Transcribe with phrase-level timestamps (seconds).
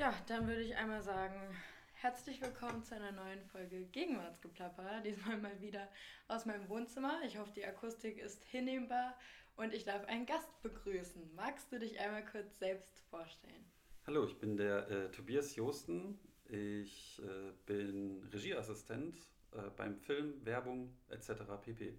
[0.00, 1.54] Ja, dann würde ich einmal sagen,
[1.92, 5.02] herzlich willkommen zu einer neuen Folge Gegenwartsgeplapper.
[5.04, 5.86] Diesmal mal wieder
[6.26, 7.20] aus meinem Wohnzimmer.
[7.26, 9.14] Ich hoffe, die Akustik ist hinnehmbar
[9.56, 11.34] und ich darf einen Gast begrüßen.
[11.36, 13.70] Magst du dich einmal kurz selbst vorstellen?
[14.06, 16.18] Hallo, ich bin der äh, Tobias Josten.
[16.48, 19.18] Ich äh, bin Regieassistent
[19.52, 21.42] äh, beim Film, Werbung etc.
[21.60, 21.92] pp.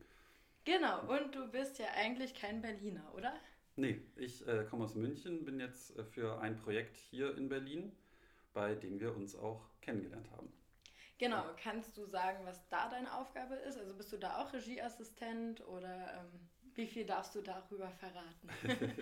[0.64, 3.32] Genau, und du bist ja eigentlich kein Berliner, oder?
[3.82, 7.92] Nee, ich äh, komme aus München, bin jetzt äh, für ein Projekt hier in Berlin,
[8.54, 10.54] bei dem wir uns auch kennengelernt haben.
[11.18, 13.80] Genau, kannst du sagen, was da deine Aufgabe ist?
[13.80, 18.50] Also bist du da auch Regieassistent oder ähm, wie viel darfst du darüber verraten?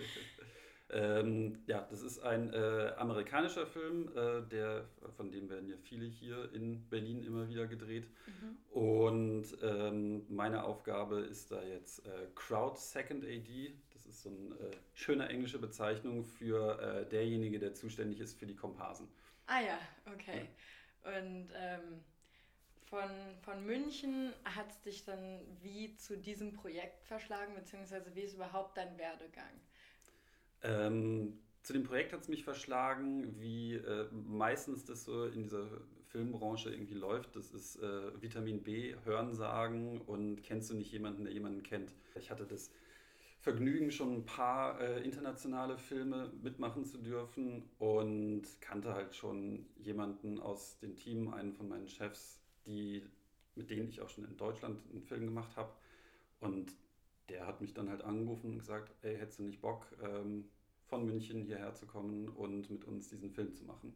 [0.92, 6.04] Ähm, ja, das ist ein äh, amerikanischer Film, äh, der, von dem werden ja viele
[6.06, 8.08] hier in Berlin immer wieder gedreht.
[8.26, 8.56] Mhm.
[8.72, 13.74] Und ähm, meine Aufgabe ist da jetzt äh, Crowd Second AD.
[14.10, 18.46] Das ist so eine äh, schöne englische Bezeichnung für äh, derjenige, der zuständig ist für
[18.46, 19.06] die Komparsen.
[19.46, 19.78] Ah ja,
[20.12, 20.48] okay.
[21.04, 21.18] Ja.
[21.18, 22.00] Und ähm,
[22.86, 23.08] von,
[23.42, 28.76] von München hat es dich dann wie zu diesem Projekt verschlagen, beziehungsweise wie ist überhaupt
[28.76, 29.60] dein Werdegang?
[30.62, 35.68] Ähm, zu dem Projekt hat es mich verschlagen, wie äh, meistens das so in dieser
[36.08, 37.36] Filmbranche irgendwie läuft.
[37.36, 41.92] Das ist äh, Vitamin B, Hörensagen und kennst du nicht jemanden, der jemanden kennt.
[42.16, 42.72] Ich hatte das
[43.40, 50.38] Vergnügen, schon ein paar äh, internationale Filme mitmachen zu dürfen und kannte halt schon jemanden
[50.38, 53.02] aus dem Team, einen von meinen Chefs, die,
[53.54, 55.72] mit denen ich auch schon in Deutschland einen Film gemacht habe.
[56.40, 56.72] Und
[57.30, 60.44] der hat mich dann halt angerufen und gesagt, ey, hättest du nicht Bock, ähm,
[60.84, 63.94] von München hierher zu kommen und mit uns diesen Film zu machen.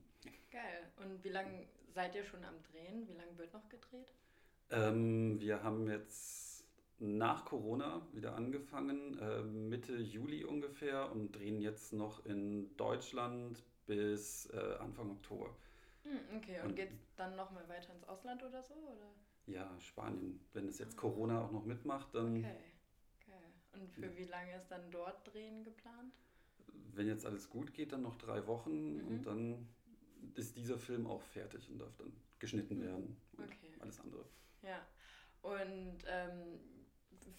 [0.51, 0.89] Geil.
[0.97, 3.07] Und wie lange seid ihr schon am Drehen?
[3.09, 4.15] Wie lange wird noch gedreht?
[4.71, 6.44] Ähm, wir haben jetzt
[6.99, 14.47] nach Corona wieder angefangen, äh, Mitte Juli ungefähr und drehen jetzt noch in Deutschland bis
[14.51, 15.55] äh, Anfang Oktober.
[16.05, 18.75] Hm, okay, und, und geht es dann nochmal weiter ins Ausland oder so?
[18.75, 19.11] Oder?
[19.47, 20.41] Ja, Spanien.
[20.53, 22.57] Wenn es jetzt Corona auch noch mitmacht, dann okay.
[23.75, 24.17] Und für ja.
[24.17, 26.15] wie lange ist dann dort Drehen geplant?
[26.93, 29.09] Wenn jetzt alles gut geht, dann noch drei Wochen mhm.
[29.09, 29.69] und dann
[30.35, 33.75] ist dieser Film auch fertig und darf dann geschnitten werden und okay.
[33.81, 34.25] alles andere.
[34.63, 34.87] Ja,
[35.43, 36.61] und ähm,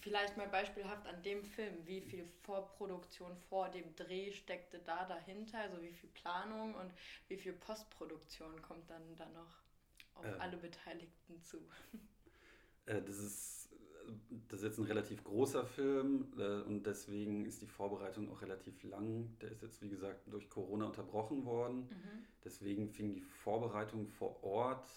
[0.00, 5.58] vielleicht mal beispielhaft an dem Film, wie viel Vorproduktion vor dem Dreh steckte da dahinter,
[5.58, 6.92] also wie viel Planung und
[7.28, 9.62] wie viel Postproduktion kommt dann da noch
[10.14, 11.58] auf äh, alle Beteiligten zu?
[12.86, 13.68] Äh, das ist,
[14.48, 18.82] das ist jetzt ein relativ großer Film äh, und deswegen ist die Vorbereitung auch relativ
[18.84, 19.36] lang.
[19.40, 21.88] Der ist jetzt, wie gesagt, durch Corona unterbrochen worden.
[21.88, 22.24] Mhm.
[22.44, 24.88] Deswegen fing die Vorbereitung vor Ort,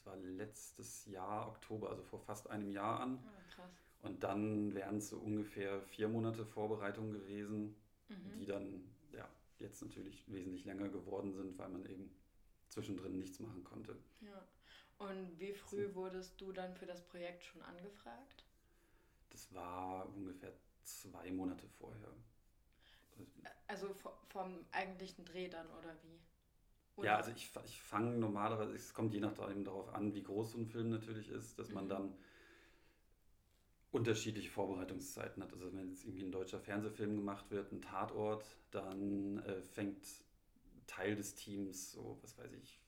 [0.00, 3.18] das war letztes Jahr, Oktober, also vor fast einem Jahr an.
[3.22, 3.70] Oh, krass.
[4.02, 7.76] Und dann wären es so ungefähr vier Monate Vorbereitung gewesen,
[8.08, 8.38] mhm.
[8.38, 9.28] die dann ja,
[9.58, 12.10] jetzt natürlich wesentlich länger geworden sind, weil man eben
[12.70, 13.94] zwischendrin nichts machen konnte.
[14.22, 14.42] Ja.
[15.06, 18.44] Und wie früh wurdest du dann für das Projekt schon angefragt?
[19.30, 20.52] Das war ungefähr
[20.84, 22.12] zwei Monate vorher.
[23.66, 23.94] Also
[24.28, 26.20] vom eigentlichen Dreh dann oder wie?
[27.00, 27.08] Oder?
[27.08, 30.58] Ja, also ich, ich fange normalerweise, es kommt je nachdem darauf an, wie groß so
[30.58, 31.88] ein Film natürlich ist, dass man mhm.
[31.88, 32.14] dann
[33.90, 35.52] unterschiedliche Vorbereitungszeiten hat.
[35.52, 40.06] Also wenn jetzt irgendwie ein deutscher Fernsehfilm gemacht wird, ein Tatort, dann äh, fängt
[40.86, 42.80] Teil des Teams, so was weiß ich,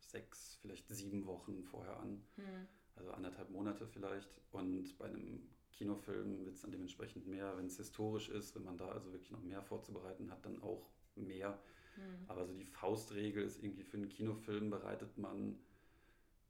[0.00, 2.22] sechs, vielleicht sieben Wochen vorher an.
[2.36, 2.66] Hm.
[2.96, 4.28] Also anderthalb Monate vielleicht.
[4.50, 8.76] Und bei einem Kinofilm wird es dann dementsprechend mehr, wenn es historisch ist, wenn man
[8.76, 11.58] da also wirklich noch mehr vorzubereiten hat, dann auch mehr.
[11.94, 12.24] Hm.
[12.28, 15.58] Aber so die Faustregel ist irgendwie für einen Kinofilm bereitet man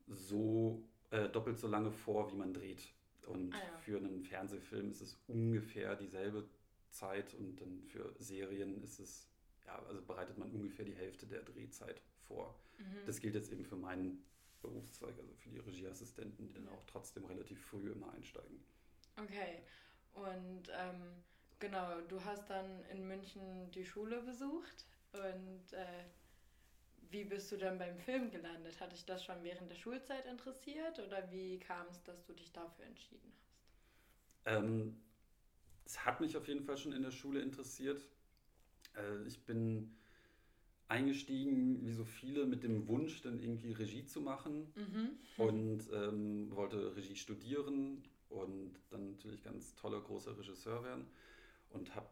[0.07, 2.93] so äh, doppelt so lange vor, wie man dreht.
[3.27, 3.79] Und ah, ja.
[3.79, 6.49] für einen Fernsehfilm ist es ungefähr dieselbe
[6.91, 9.29] Zeit und dann für Serien ist es
[9.67, 12.59] ja, also bereitet man ungefähr die Hälfte der Drehzeit vor.
[12.79, 13.07] Mhm.
[13.07, 14.25] Das gilt jetzt eben für meinen
[14.63, 18.63] Berufszweig, also für die Regieassistenten, die dann auch trotzdem relativ früh immer einsteigen.
[19.17, 19.63] Okay,
[20.15, 21.23] und ähm,
[21.59, 26.05] genau, du hast dann in München die Schule besucht und äh,
[27.11, 28.81] wie bist du dann beim Film gelandet?
[28.81, 32.53] Hat dich das schon während der Schulzeit interessiert oder wie kam es, dass du dich
[32.53, 34.57] dafür entschieden hast?
[34.57, 35.01] Ähm,
[35.85, 38.01] es hat mich auf jeden Fall schon in der Schule interessiert.
[38.97, 39.97] Äh, ich bin
[40.89, 45.11] eingestiegen, wie so viele, mit dem Wunsch, dann irgendwie Regie zu machen mhm.
[45.37, 51.07] und ähm, wollte Regie studieren und dann natürlich ganz toller, großer Regisseur werden
[51.71, 52.09] und habe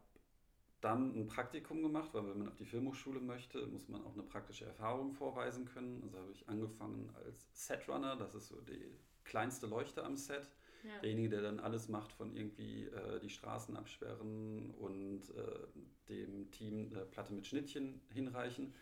[0.81, 4.23] dann ein Praktikum gemacht, weil wenn man auf die Filmhochschule möchte, muss man auch eine
[4.23, 6.03] praktische Erfahrung vorweisen können.
[6.05, 8.87] Also habe ich angefangen als Setrunner, das ist so die
[9.25, 10.49] kleinste Leuchte am Set.
[10.85, 11.01] Ja.
[11.01, 15.67] Derjenige, der dann alles macht von irgendwie äh, die Straßen absperren und äh,
[16.09, 18.75] dem Team eine Platte mit Schnittchen hinreichen.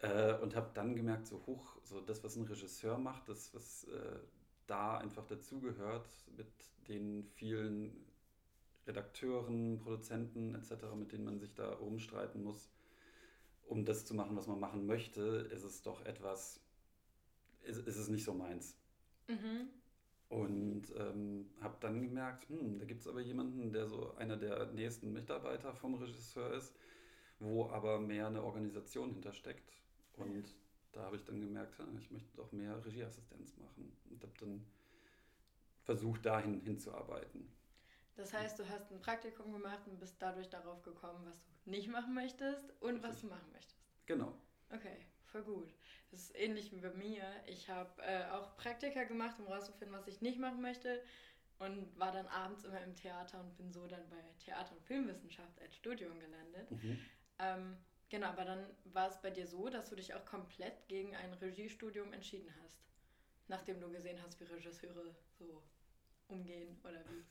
[0.00, 3.84] Äh, und habe dann gemerkt, so hoch, so das, was ein Regisseur macht, das, was
[3.84, 4.18] äh,
[4.66, 6.52] da einfach dazugehört, mit
[6.88, 8.04] den vielen
[8.86, 12.70] Redakteuren, Produzenten etc., mit denen man sich da rumstreiten muss,
[13.66, 16.60] um das zu machen, was man machen möchte, ist es doch etwas,
[17.64, 18.76] ist, ist es nicht so meins.
[19.28, 19.68] Mhm.
[20.28, 24.72] Und ähm, habe dann gemerkt, hm, da gibt es aber jemanden, der so einer der
[24.72, 26.74] nächsten Mitarbeiter vom Regisseur ist,
[27.38, 29.72] wo aber mehr eine Organisation hintersteckt.
[30.16, 30.54] Und ja.
[30.92, 33.92] da habe ich dann gemerkt, ich möchte doch mehr Regieassistenz machen.
[34.10, 34.64] Und habe dann
[35.84, 37.46] versucht, dahin hinzuarbeiten.
[38.16, 41.88] Das heißt, du hast ein Praktikum gemacht und bist dadurch darauf gekommen, was du nicht
[41.88, 43.76] machen möchtest und was du machen möchtest.
[44.06, 44.34] Genau.
[44.70, 44.96] Okay,
[45.26, 45.74] voll gut.
[46.10, 47.22] Das ist ähnlich wie bei mir.
[47.46, 51.02] Ich habe äh, auch Praktika gemacht, um rauszufinden, was ich nicht machen möchte
[51.58, 55.60] und war dann abends immer im Theater und bin so dann bei Theater- und Filmwissenschaft
[55.60, 56.70] als Studium gelandet.
[56.70, 56.98] Mhm.
[57.38, 57.76] Ähm,
[58.08, 61.34] genau, aber dann war es bei dir so, dass du dich auch komplett gegen ein
[61.34, 62.82] Regiestudium entschieden hast,
[63.48, 65.62] nachdem du gesehen hast, wie Regisseure so
[66.28, 67.24] umgehen oder wie.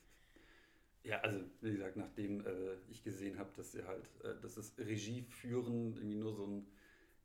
[1.06, 4.76] Ja, also wie gesagt, nachdem äh, ich gesehen habe, dass sie halt, äh, dass das
[4.80, 6.68] Regie führen irgendwie nur so ein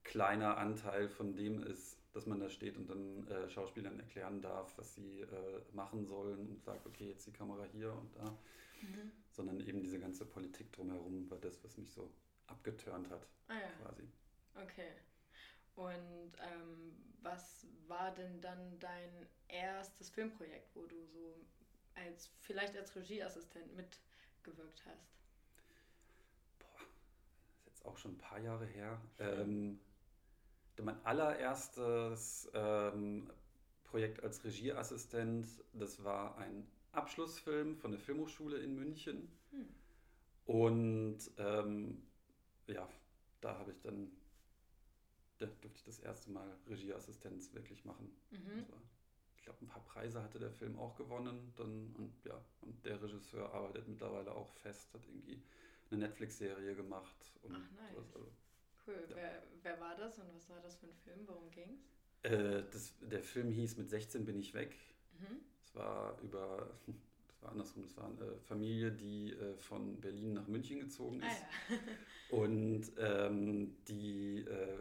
[0.05, 4.77] kleiner Anteil von dem ist, dass man da steht und dann äh, Schauspielern erklären darf,
[4.77, 8.39] was sie äh, machen sollen und sagt, okay, jetzt die Kamera hier und da,
[8.83, 9.13] mhm.
[9.31, 12.13] sondern eben diese ganze Politik drumherum war das, was mich so
[12.49, 13.71] abgeturnt hat, ah, ja.
[13.83, 14.03] quasi.
[14.57, 14.93] Okay.
[15.77, 21.47] Und ähm, was war denn dann dein erstes Filmprojekt, wo du so
[21.95, 25.11] als vielleicht als Regieassistent mitgewirkt hast?
[26.59, 26.81] Boah,
[27.57, 29.01] ist jetzt auch schon ein paar Jahre her.
[29.19, 29.81] Ähm,
[30.81, 33.31] mein allererstes ähm,
[33.85, 39.31] Projekt als Regieassistent, das war ein Abschlussfilm von der Filmhochschule in München.
[39.51, 39.69] Hm.
[40.47, 42.03] Und ähm,
[42.67, 42.89] ja,
[43.41, 44.11] da habe ich dann,
[45.39, 48.11] da durfte ich das erste Mal Regieassistenz wirklich machen.
[48.31, 48.69] Mhm.
[48.69, 48.83] War,
[49.41, 51.55] ich glaube, ein paar Preise hatte der Film auch gewonnen.
[51.57, 55.43] Dann, und ja, und der Regisseur arbeitet mittlerweile auch fest, hat irgendwie
[55.91, 57.17] eine Netflix-Serie gemacht.
[57.43, 57.97] Und Ach, nice.
[57.97, 58.27] Also,
[58.87, 59.07] cool.
[59.09, 59.17] Ja.
[59.17, 61.27] Wer, wer war das und was war das für ein Film?
[61.27, 61.81] Worum ging's?
[62.23, 64.77] Äh, das, der Film hieß Mit 16 bin ich weg.
[65.19, 65.41] Mhm.
[65.65, 66.71] Es war über
[67.29, 71.27] das war andersrum, das war eine Familie, die äh, von Berlin nach München gezogen ist.
[71.27, 71.79] Ah, ja.
[72.37, 74.79] und ähm, die, äh,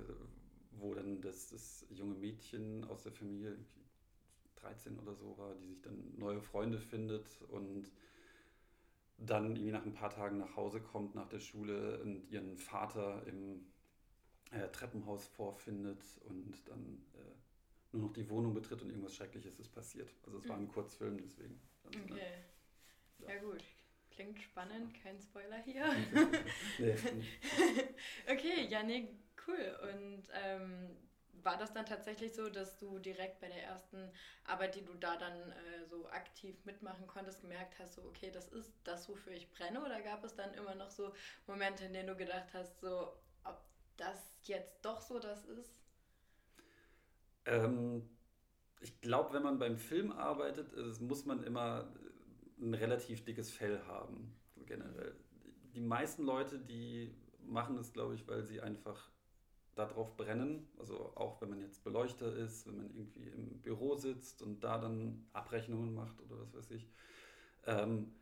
[0.72, 3.58] wo dann das, das junge Mädchen aus der Familie,
[4.62, 7.92] 13 oder so war, die sich dann neue Freunde findet und
[9.18, 13.26] dann irgendwie nach ein paar Tagen nach Hause kommt nach der Schule und ihren Vater
[13.28, 13.66] im
[14.52, 17.36] äh, Treppenhaus vorfindet und dann äh,
[17.92, 20.10] nur noch die Wohnung betritt und irgendwas Schreckliches ist passiert.
[20.26, 20.72] Also es war ein mhm.
[20.72, 21.60] Kurzfilm, deswegen.
[21.84, 22.14] Okay.
[22.14, 22.20] Ne?
[23.20, 23.34] Ja.
[23.34, 23.42] ja.
[23.42, 23.64] gut.
[24.12, 25.86] Klingt spannend, kein Spoiler hier.
[26.80, 26.96] nee.
[28.32, 29.18] okay, ja, nee,
[29.48, 29.78] cool.
[29.94, 30.98] Und ähm,
[31.44, 34.12] war das dann tatsächlich so, dass du direkt bei der ersten
[34.46, 38.48] Arbeit, die du da dann äh, so aktiv mitmachen konntest, gemerkt hast, so okay, das
[38.50, 39.84] ist das, wofür ich brenne?
[39.84, 41.14] Oder gab es dann immer noch so
[41.48, 43.14] Momente, in denen du gedacht hast, so
[43.44, 43.62] ob
[43.98, 45.80] das jetzt doch so das ist?
[47.46, 48.10] Ähm,
[48.82, 50.72] ich glaube, wenn man beim Film arbeitet,
[51.02, 51.94] muss man immer
[52.60, 55.16] ein relativ dickes Fell haben, generell.
[55.74, 59.10] Die meisten Leute, die machen es, glaube ich, weil sie einfach
[59.80, 60.68] darauf brennen.
[60.78, 64.78] Also auch wenn man jetzt Beleuchter ist, wenn man irgendwie im Büro sitzt und da
[64.78, 66.88] dann Abrechnungen macht oder was weiß ich.
[67.66, 68.14] Ähm,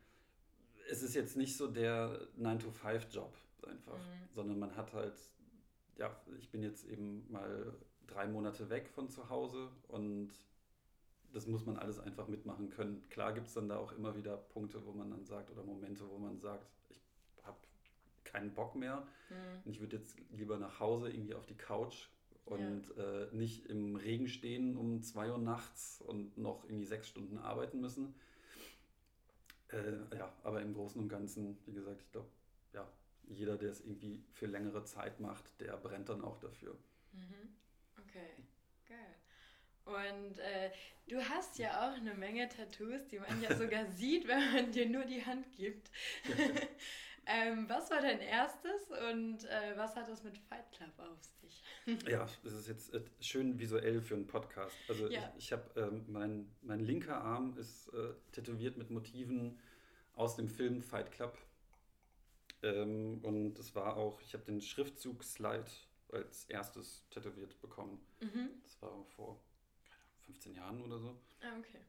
[0.90, 3.36] es ist jetzt nicht so der 9-to-5-Job
[3.66, 4.28] einfach, mhm.
[4.30, 5.18] sondern man hat halt,
[5.96, 7.74] ja, ich bin jetzt eben mal
[8.06, 10.30] drei Monate weg von zu Hause und
[11.32, 13.06] das muss man alles einfach mitmachen können.
[13.10, 16.08] Klar gibt es dann da auch immer wieder Punkte, wo man dann sagt oder Momente,
[16.08, 16.66] wo man sagt,
[18.28, 19.06] keinen Bock mehr.
[19.30, 19.70] Mhm.
[19.70, 22.08] Ich würde jetzt lieber nach Hause irgendwie auf die Couch
[22.44, 23.22] und ja.
[23.22, 27.80] äh, nicht im Regen stehen um zwei Uhr nachts und noch irgendwie sechs Stunden arbeiten
[27.80, 28.14] müssen.
[29.68, 32.28] Äh, ja, aber im Großen und Ganzen, wie gesagt, ich glaube,
[32.72, 32.90] ja,
[33.28, 36.74] jeder, der es irgendwie für längere Zeit macht, der brennt dann auch dafür.
[37.12, 37.54] Mhm.
[37.98, 38.30] Okay,
[38.88, 39.14] geil.
[39.84, 40.70] Und äh,
[41.06, 44.88] du hast ja auch eine Menge Tattoos, die man ja sogar sieht, wenn man dir
[44.88, 45.90] nur die Hand gibt.
[47.30, 51.62] Ähm, was war dein erstes und äh, was hat das mit Fight Club auf sich?
[52.08, 54.74] ja, das ist jetzt äh, schön visuell für einen Podcast.
[54.88, 55.30] Also ja.
[55.36, 59.58] ich, ich habe ähm, mein, mein linker Arm ist äh, tätowiert mit Motiven
[60.14, 61.36] aus dem Film Fight Club.
[62.62, 65.70] Ähm, und es war auch, ich habe den Schriftzug Slide
[66.10, 68.00] als erstes tätowiert bekommen.
[68.20, 68.48] Mhm.
[68.62, 69.38] Das war vor
[70.24, 71.20] 15 Jahren oder so.
[71.42, 71.80] Ah, okay.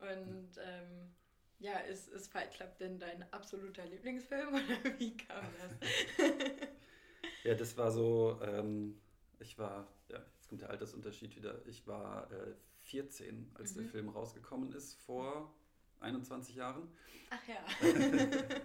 [0.00, 1.14] Und ähm,
[1.60, 5.72] ja, ist, ist Fight Club denn dein absoluter Lieblingsfilm oder wie kam das?
[7.44, 9.00] ja, das war so, ähm,
[9.38, 11.66] Ich war, ja, jetzt kommt der Altersunterschied wieder.
[11.66, 13.76] Ich war äh, 14, als Mhm.
[13.76, 15.54] der Film rausgekommen ist, vor
[16.00, 16.88] 21 Jahren.
[17.30, 17.64] Ach ja.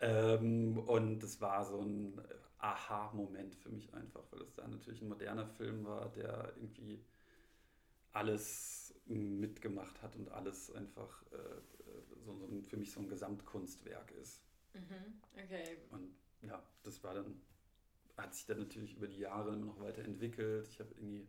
[0.00, 2.20] Ähm, und es war so ein
[2.58, 7.04] Aha-Moment für mich einfach, weil es da natürlich ein moderner Film war, der irgendwie
[8.12, 13.08] alles mitgemacht hat und alles einfach äh, äh, so, so ein, für mich so ein
[13.08, 14.42] Gesamtkunstwerk ist.
[14.74, 15.20] mhm.
[15.36, 15.76] Okay.
[15.90, 17.40] Und ja, das war dann,
[18.16, 20.68] hat sich dann natürlich über die Jahre immer noch weiterentwickelt.
[20.68, 21.28] Ich habe irgendwie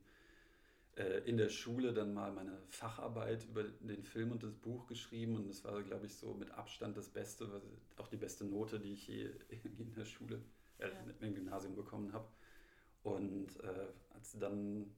[0.98, 5.36] äh, in der Schule dann mal meine Facharbeit über den Film und das Buch geschrieben
[5.38, 7.64] und das war, glaube ich, so mit Abstand das Beste, was,
[7.98, 9.30] auch die beste Note, die ich je
[9.80, 10.42] in der Schule,
[10.80, 11.06] äh, Ja.
[11.22, 12.28] im Gymnasium bekommen habe.
[13.04, 14.96] Und äh, als dann,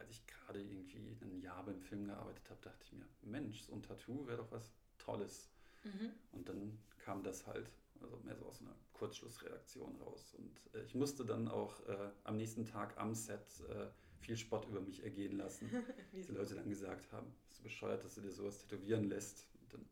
[0.00, 3.74] weiß ich gerade irgendwie ein Jahr beim Film gearbeitet habe, dachte ich mir, Mensch, so
[3.74, 5.50] ein Tattoo wäre doch was Tolles.
[5.84, 6.12] Mhm.
[6.32, 10.34] Und dann kam das halt, also mehr so aus einer Kurzschlussreaktion raus.
[10.34, 13.88] Und äh, ich musste dann auch äh, am nächsten Tag am Set äh,
[14.20, 15.70] viel Spott über mich ergehen lassen.
[16.12, 16.32] dass die?
[16.32, 19.46] Leute dann gesagt haben, bist du bescheuert, dass du dir sowas tätowieren lässt.
[19.60, 19.86] Und, dann,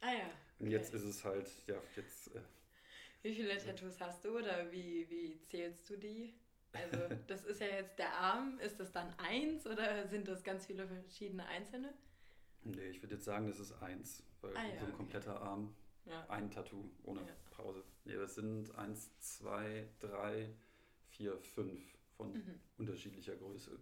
[0.00, 0.30] Ah ja.
[0.58, 0.70] und okay.
[0.70, 2.40] jetzt ist es halt, ja, jetzt, äh,
[3.22, 6.34] Wie viele Tattoos hast du oder wie, wie zählst du die?
[6.72, 8.58] Also, das ist ja jetzt der Arm.
[8.60, 11.92] Ist das dann eins oder sind das ganz viele verschiedene einzelne?
[12.64, 14.96] nee, ich würde jetzt sagen, das ist eins, weil Ah ja, so ein okay.
[14.96, 15.74] kompletter Arm,
[16.04, 16.24] Ja.
[16.28, 17.26] ein Tattoo ohne Ja.
[17.50, 17.82] Pause.
[18.04, 20.54] Nee, das sind eins, zwei, drei,
[21.08, 21.82] vier, fünf
[22.16, 22.60] von Mhm.
[22.78, 23.78] unterschiedlicher Größe.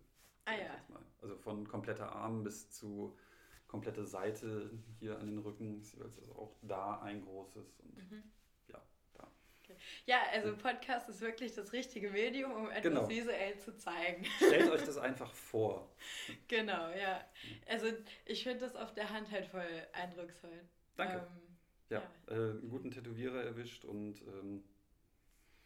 [0.46, 0.76] Ah ja.
[1.20, 3.16] Also von kompletter Arm bis zu
[3.68, 5.80] komplette Seite hier an den Rücken.
[5.80, 7.78] Ist also auch da ein großes.
[7.80, 8.22] Und Mhm.
[10.06, 10.16] Ja.
[10.16, 13.08] Ja, also Podcast ist wirklich das richtige Medium, um etwas Genau.
[13.08, 14.24] visuell zu zeigen.
[14.36, 15.90] stellt euch das einfach vor.
[16.48, 17.24] genau, ja.
[17.68, 17.88] Also
[18.26, 20.60] ich finde das auf der Hand halt voll eindrucksvoll.
[20.96, 21.16] Danke.
[21.18, 21.56] Ähm,
[21.88, 24.64] ja, Äh, einen guten Tätowierer erwischt und ähm,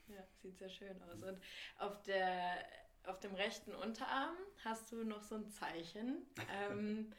[0.09, 1.23] Ja, sieht sehr schön aus.
[1.23, 1.39] Und
[1.79, 2.65] auf, der,
[3.05, 6.27] auf dem rechten Unterarm hast du noch so ein Zeichen.
[6.71, 7.13] Ähm,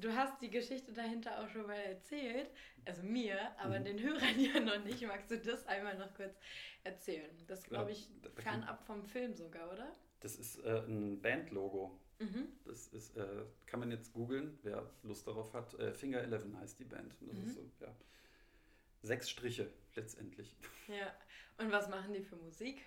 [0.00, 2.50] du hast die Geschichte dahinter auch schon mal erzählt,
[2.84, 3.84] also mir, aber Mhm.
[3.84, 5.02] den Hörern ja noch nicht.
[5.06, 6.36] Magst du das einmal noch kurz
[6.84, 7.30] erzählen?
[7.46, 9.94] Das Ja, glaube ich da kann- fernab vom Film sogar, oder?
[10.20, 12.00] das ist äh, ein Bandlogo.
[12.18, 12.48] Mhm.
[12.64, 15.74] Das ist, äh, kann man jetzt googeln, wer Lust darauf hat.
[15.74, 17.12] Äh, Finger 11 heißt die Band.
[17.20, 17.44] Das Mhm.
[17.46, 17.94] ist so, ja.
[19.02, 20.56] Sechs Striche letztendlich.
[20.88, 21.14] Ja.
[21.58, 22.82] Und was machen die für Musik?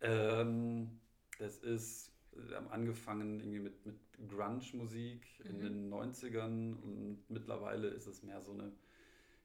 [0.00, 1.00] Ähm,
[1.38, 2.12] das ist,
[2.54, 3.96] haben angefangen irgendwie mit, mit
[4.28, 5.60] Grunge-Musik in Mhm.
[5.60, 8.72] den 90ern und mittlerweile ist es mehr so eine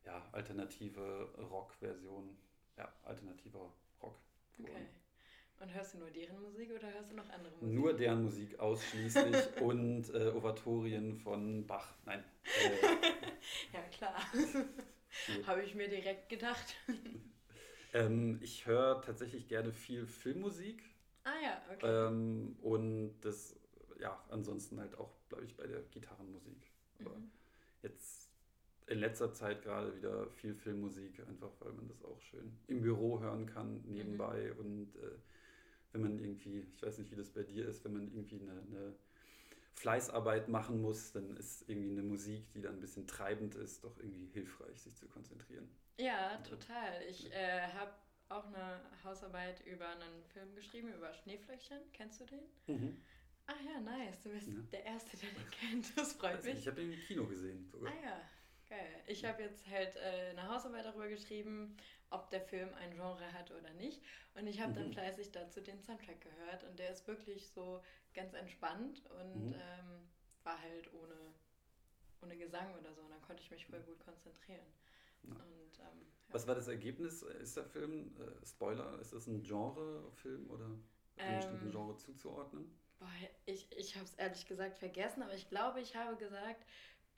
[0.05, 2.37] ja, alternative Rock-Version.
[2.77, 3.71] Ja, alternativer
[4.01, 4.17] Rock.
[4.59, 4.87] Okay.
[5.59, 7.61] Und hörst du nur deren Musik oder hörst du noch andere Musik?
[7.79, 11.93] Nur deren Musik ausschließlich und äh, Oratorien von Bach.
[12.05, 12.23] Nein.
[12.45, 12.87] Äh,
[13.73, 14.15] Ja, klar.
[15.47, 16.75] Habe ich mir direkt gedacht.
[17.93, 20.83] ähm, ich höre tatsächlich gerne viel Filmmusik.
[21.23, 21.87] Ah ja, okay.
[21.87, 23.55] Ähm, und das,
[23.99, 26.71] ja, ansonsten halt auch, glaube ich, bei der Gitarrenmusik.
[26.99, 27.31] Aber Mhm.
[27.83, 28.29] jetzt
[28.87, 33.19] in letzter Zeit gerade wieder viel Filmmusik, einfach weil man das auch schön im Büro
[33.19, 34.53] hören kann, nebenbei.
[34.53, 35.11] Und äh,
[35.93, 38.61] wenn man irgendwie, ich weiß nicht, wie das bei dir ist, wenn man irgendwie eine,
[38.61, 38.95] eine
[39.75, 43.97] Fleißarbeit machen muss, dann ist irgendwie eine Musik, die dann ein bisschen treibend ist, doch
[43.97, 45.69] irgendwie hilfreich, sich zu konzentrieren.
[45.97, 47.01] Ja, total.
[47.09, 47.91] Ich äh, habe
[48.31, 51.79] auch eine Hausarbeit über einen Film geschrieben, über Schneeflöckchen.
[51.93, 53.03] Kennst du den?
[53.47, 54.21] Ah ja, nice.
[54.23, 54.53] Du bist Ja.
[54.71, 55.97] der Erste, der den kennt.
[55.97, 56.67] Das freut Also, ich mich.
[56.67, 57.91] habe den im Kino gesehen sogar.
[57.91, 58.21] Ah ja,
[58.69, 59.03] geil.
[59.07, 61.75] Ich habe jetzt halt äh, eine Hausarbeit darüber geschrieben,
[62.09, 64.01] ob der Film ein Genre hat oder nicht.
[64.35, 64.93] Und ich habe dann Mhm.
[64.93, 66.63] fleißig dazu den Soundtrack gehört.
[66.63, 67.83] Und der ist wirklich so
[68.13, 69.53] ganz entspannt und Mhm.
[69.55, 70.09] ähm,
[70.43, 71.33] war halt ohne,
[72.21, 73.01] ohne Gesang oder so.
[73.01, 74.65] Und dann konnte ich mich voll gut konzentrieren.
[75.23, 75.35] Ja.
[75.35, 76.33] Und, ähm, ja.
[76.33, 77.21] Was war das Ergebnis?
[77.23, 80.83] Ist der Film, äh, Spoiler, ist das ein Genre-Film oder einem
[81.17, 82.71] Ähm, bestimmten Genre zuzuordnen?
[82.99, 83.09] Boah,
[83.45, 86.65] ich, ich habe es ehrlich gesagt vergessen, aber ich glaube, ich habe gesagt,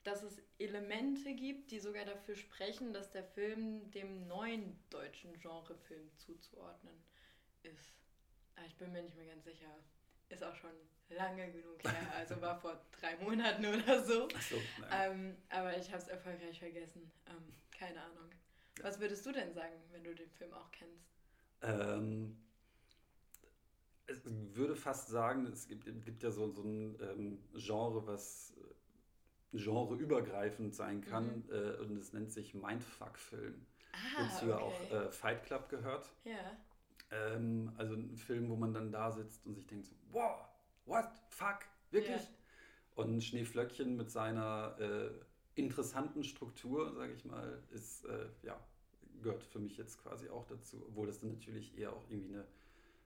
[0.03, 6.10] dass es Elemente gibt, die sogar dafür sprechen, dass der Film dem neuen deutschen Genrefilm
[6.17, 6.95] zuzuordnen
[7.63, 7.93] ist.
[8.55, 9.74] Aber ich bin mir nicht mehr ganz sicher.
[10.29, 10.72] Ist auch schon
[11.15, 14.27] lange genug her, also war vor drei Monaten oder so.
[14.27, 15.12] Achso, nein.
[15.12, 17.12] Ähm, aber ich habe es erfolgreich vergessen.
[17.27, 18.29] Ähm, keine Ahnung.
[18.82, 21.05] Was würdest du denn sagen, wenn du den Film auch kennst?
[21.62, 22.38] Ähm,
[24.08, 24.17] ich
[24.55, 30.75] würde fast sagen, es gibt, gibt ja so, so ein ähm, Genre, was äh, genreübergreifend
[30.75, 31.53] sein kann Mhm.
[31.53, 33.65] äh, und es nennt sich Mindfuck-Film.
[33.93, 34.96] Ah, Dazu ja auch okay.
[34.96, 36.10] äh, Fight Club gehört.
[36.24, 36.58] ja.
[37.12, 40.39] Ähm, also ein Film, wo man dann da sitzt und sich denkt so, wow,
[40.86, 41.60] what, fuck,
[41.92, 42.22] wirklich?
[42.22, 42.28] Ja.
[42.96, 45.10] Und Schneeflöckchen mit seiner äh,
[45.56, 48.60] interessanten Struktur, sage ich mal, ist, äh, ja,
[49.22, 52.46] gehört für mich jetzt quasi auch dazu, obwohl das dann natürlich eher auch irgendwie eine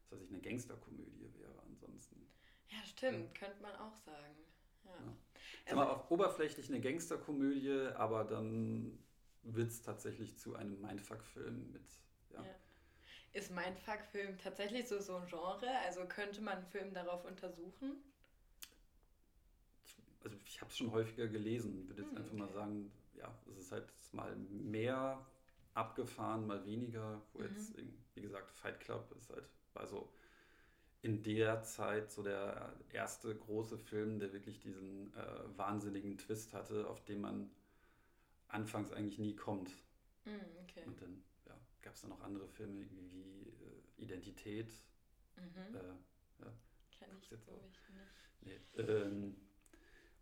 [0.09, 2.27] was weiß ich, eine Gangsterkomödie wäre ansonsten.
[2.69, 3.39] Ja, stimmt, ja.
[3.45, 4.35] könnte man auch sagen.
[4.85, 4.91] Ja.
[4.91, 5.17] ja.
[5.65, 8.97] Also, mal, auf oberflächlich eine Gangsterkomödie, aber dann
[9.43, 11.85] wird es tatsächlich zu einem Mindfuck-Film mit.
[12.31, 12.43] Ja.
[12.43, 12.55] ja.
[13.33, 15.69] Ist Mindfuck-Film tatsächlich so, so ein Genre?
[15.85, 18.03] Also könnte man einen Film darauf untersuchen?
[20.23, 22.41] Also ich habe es schon häufiger gelesen, würde jetzt hm, einfach okay.
[22.41, 25.25] mal sagen, ja, es ist halt mal mehr
[25.73, 27.21] abgefahren, mal weniger.
[27.33, 27.45] Wo mhm.
[27.45, 27.73] jetzt,
[28.15, 30.11] wie gesagt, Fight Club ist halt, war so
[31.01, 36.87] in der Zeit so der erste große Film, der wirklich diesen äh, wahnsinnigen Twist hatte,
[36.87, 37.51] auf den man
[38.47, 39.69] anfangs eigentlich nie kommt.
[40.25, 40.31] Mm,
[40.63, 40.83] okay.
[40.85, 41.23] Und dann
[41.87, 44.69] gab es dann noch andere Filme wie äh, Identität.
[45.37, 45.73] Mhm.
[45.73, 46.53] Äh, ja.
[46.91, 47.63] Kenn ich jetzt auch.
[47.63, 48.61] Ich nicht.
[48.75, 49.37] Nee, ähm,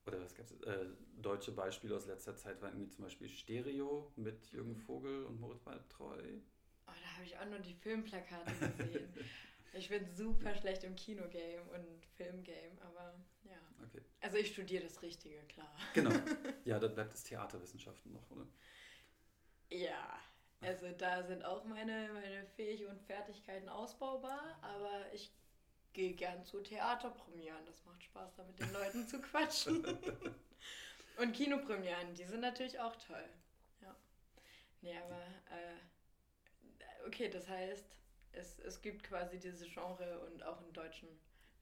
[0.06, 0.52] oder was gab es?
[0.62, 0.86] Äh,
[1.18, 4.78] deutsche Beispiele aus letzter Zeit waren irgendwie zum Beispiel Stereo mit Jürgen mhm.
[4.78, 6.22] Vogel und Moritz Waldtreu.
[6.86, 9.12] Oh, da habe ich auch nur die Filmplakate gesehen.
[9.74, 13.58] ich bin super schlecht im Kinogame und Filmgame, aber ja.
[13.88, 14.04] Okay.
[14.22, 15.76] Also ich studiere das Richtige, klar.
[15.96, 16.12] Genau.
[16.66, 18.48] Ja, dann bleibt es Theaterwissenschaften noch, oder?
[19.70, 20.20] Ja,
[20.66, 25.32] also da sind auch meine, meine Fähigkeiten und Fertigkeiten ausbaubar, aber ich
[25.94, 27.66] gehe gern zu Theaterpremieren.
[27.66, 29.86] Das macht Spaß, da mit den Leuten zu quatschen.
[31.18, 33.24] Und Kinopremieren, die sind natürlich auch toll.
[33.82, 33.96] Ja.
[34.82, 37.86] Nee, aber äh, okay, das heißt,
[38.34, 41.08] es, es gibt quasi diese Genre und auch in deutschen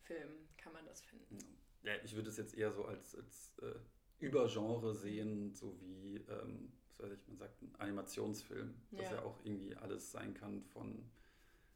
[0.02, 1.38] Filmen kann man das finden.
[1.84, 3.76] Ja, ich würde es jetzt eher so als, als äh,
[4.20, 9.16] Übergenre sehen, so wie, ähm, was weiß ich, man sagt, ein Animationsfilm, das ja.
[9.16, 11.10] ja auch irgendwie alles sein kann von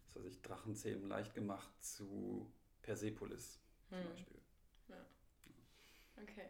[0.08, 3.60] was weiß ich, Drachenzähmen leicht gemacht zu Persepolis
[3.90, 4.10] zum hm.
[4.10, 4.42] Beispiel.
[4.88, 5.06] Ja.
[6.22, 6.50] Okay.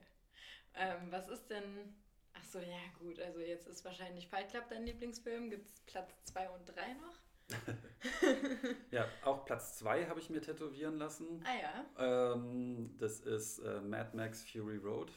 [0.75, 1.95] Ähm, was ist denn.
[2.33, 3.19] Ach so, ja, gut.
[3.19, 5.49] Also, jetzt ist wahrscheinlich Fight Club dein Lieblingsfilm.
[5.49, 7.15] Gibt es Platz 2 und 3 noch?
[8.91, 11.43] ja, auch Platz 2 habe ich mir tätowieren lassen.
[11.45, 12.33] Ah ja.
[12.33, 15.11] Ähm, das ist äh, Mad Max Fury Road.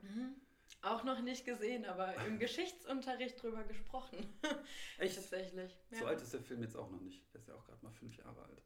[0.00, 0.34] Mhm.
[0.82, 4.16] Auch noch nicht gesehen, aber im Geschichtsunterricht drüber gesprochen.
[4.98, 5.16] Echt?
[5.16, 5.78] Tatsächlich.
[5.90, 5.98] Ja.
[5.98, 7.22] So alt ist der Film jetzt auch noch nicht.
[7.34, 8.62] Der ist ja auch gerade mal fünf Jahre alt.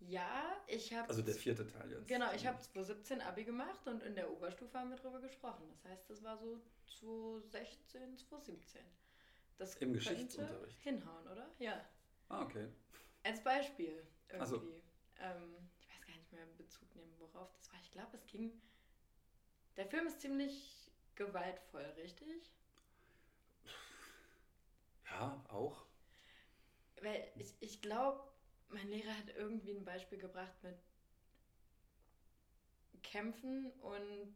[0.00, 1.08] Ja, ich habe.
[1.08, 2.06] Also der vierte Teil jetzt.
[2.06, 5.64] Genau, ich habe 2017 Abi gemacht und in der Oberstufe haben wir drüber gesprochen.
[5.70, 6.60] Das heißt, das war so
[7.00, 8.82] 2016, 2017.
[9.56, 10.78] Das Im Geschichtsunterricht.
[10.82, 11.50] Hinhauen, oder?
[11.58, 11.82] Ja.
[12.28, 12.68] Ah, okay.
[13.22, 14.50] Als Beispiel irgendwie.
[14.50, 14.82] So.
[15.18, 17.80] Ähm, ich weiß gar nicht mehr Bezug nehmen, worauf das war.
[17.80, 18.60] Ich glaube, es ging.
[19.76, 20.75] Der Film ist ziemlich
[21.16, 22.52] gewaltvoll, richtig?
[25.10, 25.86] Ja, auch.
[27.00, 28.32] Weil ich, ich glaube,
[28.68, 30.76] mein Lehrer hat irgendwie ein Beispiel gebracht mit
[33.02, 34.34] Kämpfen und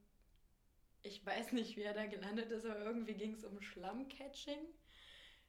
[1.03, 4.59] ich weiß nicht, wie er da gelandet ist, aber irgendwie ging es um Schlammcatching.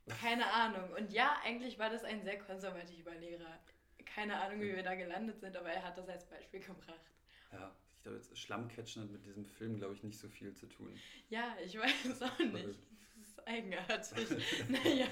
[0.07, 0.91] Keine Ahnung.
[0.93, 3.59] Und ja, eigentlich war das ein sehr konservativer Lehrer.
[4.05, 7.11] Keine Ahnung, wie wir da gelandet sind, aber er hat das als Beispiel gebracht.
[7.51, 10.65] Ja, ich glaube, jetzt Schlammcatchen hat mit diesem Film, glaube ich, nicht so viel zu
[10.65, 10.91] tun.
[11.29, 12.79] Ja, ich weiß auch nicht.
[13.15, 14.27] Das ist eigenartig.
[14.69, 15.05] naja,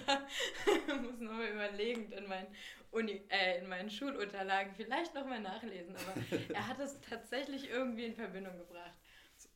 [1.04, 2.48] muss noch mal überlegen in meinen,
[2.90, 5.96] Uni, äh, in meinen Schulunterlagen vielleicht noch mal nachlesen.
[5.98, 6.16] Aber
[6.56, 8.98] er hat es tatsächlich irgendwie in Verbindung gebracht.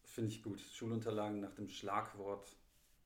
[0.04, 0.62] Finde ich gut.
[0.62, 2.56] Schulunterlagen nach dem Schlagwort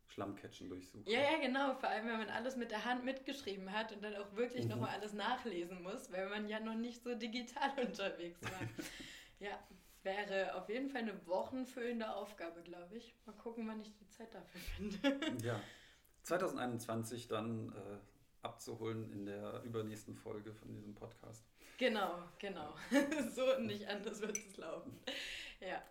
[0.07, 1.09] Schlammcatchen durchsuchen.
[1.09, 1.73] Ja, ja, genau.
[1.75, 4.71] Vor allem, wenn man alles mit der Hand mitgeschrieben hat und dann auch wirklich mhm.
[4.71, 8.67] nochmal alles nachlesen muss, weil man ja noch nicht so digital unterwegs war.
[9.39, 9.57] ja,
[10.07, 13.13] wäre auf jeden Fall eine wochenfüllende Aufgabe, glaube ich.
[13.25, 15.35] Mal gucken, wann ich die Zeit dafür finde.
[15.45, 15.59] ja.
[16.23, 21.43] 2021 dann äh, abzuholen in der übernächsten Folge von diesem Podcast.
[21.77, 22.73] Genau, genau.
[23.35, 24.97] so und nicht anders wird es laufen.
[25.59, 25.83] Ja.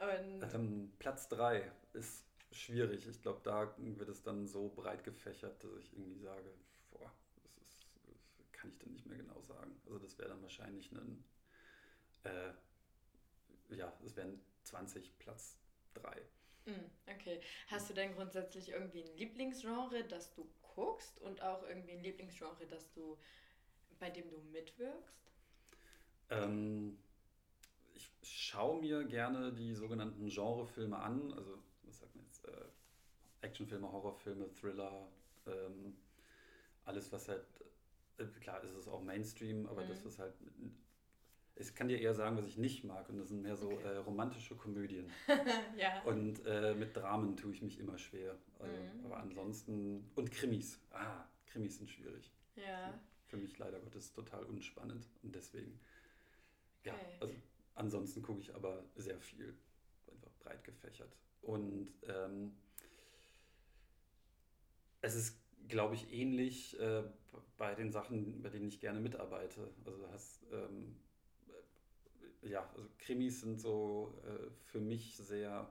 [0.00, 3.06] Und ähm, Platz 3 ist schwierig.
[3.08, 6.54] Ich glaube, da wird es dann so breit gefächert, dass ich irgendwie sage,
[6.90, 7.86] boah, das, ist,
[8.38, 9.80] das kann ich dann nicht mehr genau sagen.
[9.86, 11.24] Also das wäre dann wahrscheinlich ein
[12.24, 12.52] äh,
[13.70, 15.58] ja, es wären 20 Platz
[15.94, 16.22] 3.
[16.66, 17.40] Hm, okay.
[17.68, 22.66] Hast du denn grundsätzlich irgendwie ein Lieblingsgenre, das du guckst und auch irgendwie ein Lieblingsgenre,
[22.68, 23.18] das du,
[23.98, 25.30] bei dem du mitwirkst?
[26.30, 26.98] Ähm,
[27.92, 31.32] ich schaue mir gerne die sogenannten Genrefilme an.
[31.34, 32.44] Also, was sagt man jetzt?
[32.46, 32.64] Äh,
[33.42, 35.06] Actionfilme, Horrorfilme, Thriller,
[35.46, 35.96] ähm,
[36.84, 37.44] alles, was halt,
[38.18, 39.88] äh, klar ist es auch Mainstream, aber mhm.
[39.88, 40.34] das, was halt
[41.56, 43.08] ich kann dir eher sagen, was ich nicht mag.
[43.08, 43.84] Und das sind mehr so okay.
[43.84, 45.10] äh, romantische Komödien.
[45.76, 46.02] ja.
[46.02, 48.36] Und äh, mit Dramen tue ich mich immer schwer.
[48.58, 49.04] Also, mhm.
[49.04, 50.10] Aber ansonsten.
[50.14, 50.80] Und Krimis.
[50.90, 52.32] Ah, Krimis sind schwierig.
[52.56, 52.98] Ja.
[53.26, 55.08] Für mich leider Gottes total unspannend.
[55.22, 55.78] Und deswegen.
[56.80, 56.90] Okay.
[56.90, 57.34] Ja, also
[57.74, 59.54] ansonsten gucke ich aber sehr viel.
[60.10, 61.16] Einfach breit gefächert.
[61.42, 62.56] Und ähm,
[65.00, 65.38] es ist
[65.68, 67.02] glaube ich, ähnlich äh,
[67.56, 69.72] bei den Sachen, bei denen ich gerne mitarbeite.
[69.84, 71.03] Also du hast, ähm, äh,
[72.48, 75.70] ja, also Krimis sind so äh, für mich sehr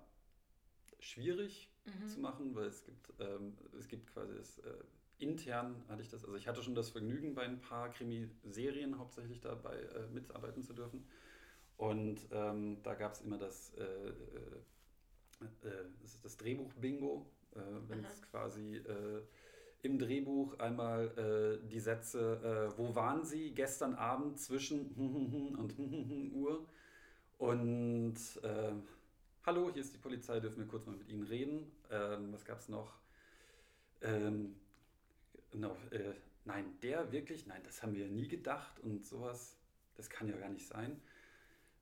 [1.00, 2.08] schwierig mhm.
[2.08, 4.74] zu machen, weil es gibt, ähm, es gibt quasi das, äh,
[5.20, 9.40] intern hatte ich das, also ich hatte schon das Vergnügen, bei ein paar Krimiserien hauptsächlich
[9.40, 11.06] dabei äh, mitarbeiten zu dürfen.
[11.78, 14.14] Und ähm, da gab es immer das, äh,
[16.02, 17.30] das, das Drehbuch-Bingo,
[17.88, 18.82] wenn es quasi
[19.84, 24.91] im Drehbuch einmal äh, die Sätze, äh, wo waren Sie gestern Abend zwischen
[25.58, 25.78] und
[26.34, 26.65] Uhr?
[27.38, 28.72] Und äh,
[29.46, 31.69] hallo, hier ist die Polizei, dürfen wir kurz mal mit Ihnen reden?
[31.91, 32.98] Ähm, was gab es noch?
[34.02, 34.56] Ähm,
[35.52, 36.13] no, äh,
[36.46, 39.58] nein, der wirklich, nein, das haben wir nie gedacht und sowas,
[39.96, 41.02] das kann ja gar nicht sein.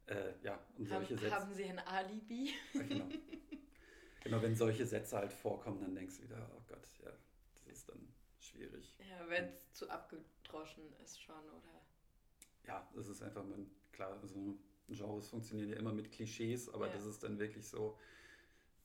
[0.08, 1.36] Äh, ja, und solche haben, Sätze.
[1.36, 2.50] Haben Sie ein Alibi?
[2.74, 3.06] Ja, genau.
[4.24, 7.12] genau, wenn solche Sätze halt vorkommen, dann denkst du wieder, oh Gott, ja,
[7.72, 8.96] ist dann schwierig.
[9.00, 11.82] Ja, wenn es zu abgedroschen ist schon, oder?
[12.68, 14.58] Ja, es ist einfach, man, klar, also
[14.88, 16.94] Genres funktionieren ja immer mit Klischees, aber ja.
[16.94, 17.98] das ist dann wirklich so,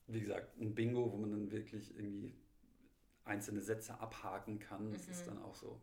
[0.07, 2.35] wie gesagt, ein Bingo, wo man dann wirklich irgendwie
[3.25, 4.92] einzelne Sätze abhaken kann.
[4.92, 5.12] Das mhm.
[5.12, 5.81] ist dann auch so.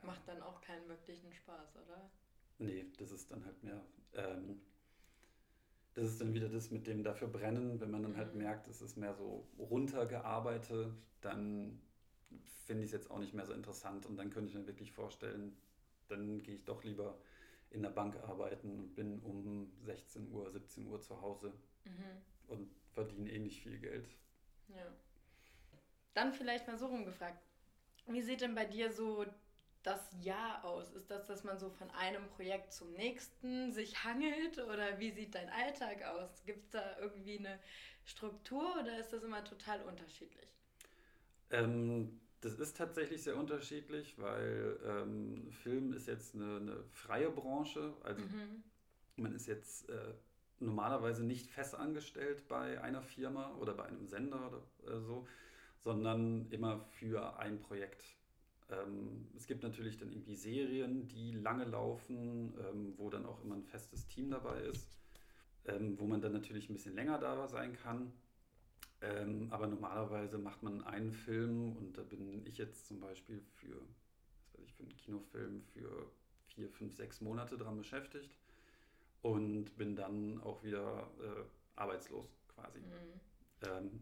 [0.00, 0.08] Ja.
[0.08, 2.10] Macht dann auch keinen wirklichen Spaß, oder?
[2.58, 3.80] Nee, das ist dann halt mehr.
[4.14, 4.60] Ähm,
[5.94, 8.38] das ist dann wieder das mit dem dafür brennen, wenn man dann halt mhm.
[8.38, 11.80] halt merkt, es ist mehr so runtergearbeitet, dann
[12.66, 14.92] finde ich es jetzt auch nicht mehr so interessant und dann könnte ich mir wirklich
[14.92, 15.56] vorstellen,
[16.08, 17.18] dann gehe ich doch lieber
[17.70, 21.52] in der Bank arbeiten und bin um 16 Uhr, 17 Uhr zu Hause
[21.84, 22.22] mhm.
[22.48, 24.08] und verdiene eh nicht viel Geld.
[24.68, 24.86] Ja.
[26.14, 27.42] Dann vielleicht mal so rumgefragt.
[28.06, 29.24] Wie sieht denn bei dir so
[29.82, 30.92] das Jahr aus?
[30.92, 35.34] Ist das, dass man so von einem Projekt zum nächsten sich hangelt oder wie sieht
[35.34, 36.44] dein Alltag aus?
[36.44, 37.58] Gibt es da irgendwie eine
[38.04, 40.48] Struktur oder ist das immer total unterschiedlich?
[41.50, 47.94] Ähm, das ist tatsächlich sehr unterschiedlich, weil ähm, Film ist jetzt eine, eine freie Branche.
[48.02, 48.64] Also mhm.
[49.16, 50.14] man ist jetzt äh,
[50.58, 55.26] normalerweise nicht fest angestellt bei einer Firma oder bei einem Sender oder äh, so,
[55.78, 58.04] sondern immer für ein Projekt.
[58.70, 63.54] Ähm, es gibt natürlich dann irgendwie Serien, die lange laufen, ähm, wo dann auch immer
[63.54, 64.98] ein festes Team dabei ist,
[65.66, 68.12] ähm, wo man dann natürlich ein bisschen länger da sein kann.
[69.02, 73.74] Ähm, aber normalerweise macht man einen Film und da bin ich jetzt zum Beispiel für,
[74.52, 76.10] was weiß ich, für einen Kinofilm für
[76.46, 78.38] vier, fünf, sechs Monate dran beschäftigt
[79.22, 82.78] und bin dann auch wieder äh, arbeitslos quasi.
[82.78, 83.20] Mhm.
[83.62, 84.00] Ähm,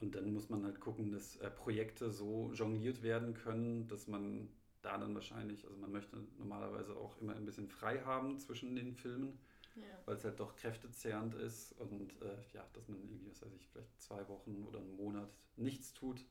[0.00, 4.48] und dann muss man halt gucken, dass äh, Projekte so jongliert werden können, dass man
[4.80, 8.94] da dann wahrscheinlich, also man möchte normalerweise auch immer ein bisschen frei haben zwischen den
[8.94, 9.38] Filmen
[9.80, 9.98] ja.
[10.04, 13.68] weil es halt doch kräftezehrend ist und äh, ja, dass man irgendwie, was weiß ich,
[13.68, 16.24] vielleicht zwei Wochen oder einen Monat nichts tut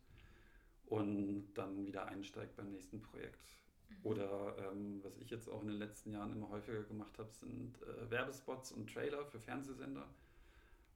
[0.85, 3.57] und dann wieder einsteigt beim nächsten Projekt.
[3.89, 3.95] Mhm.
[4.03, 7.81] Oder ähm, was ich jetzt auch in den letzten Jahren immer häufiger gemacht habe, sind
[7.83, 10.07] äh, Werbespots und Trailer für Fernsehsender.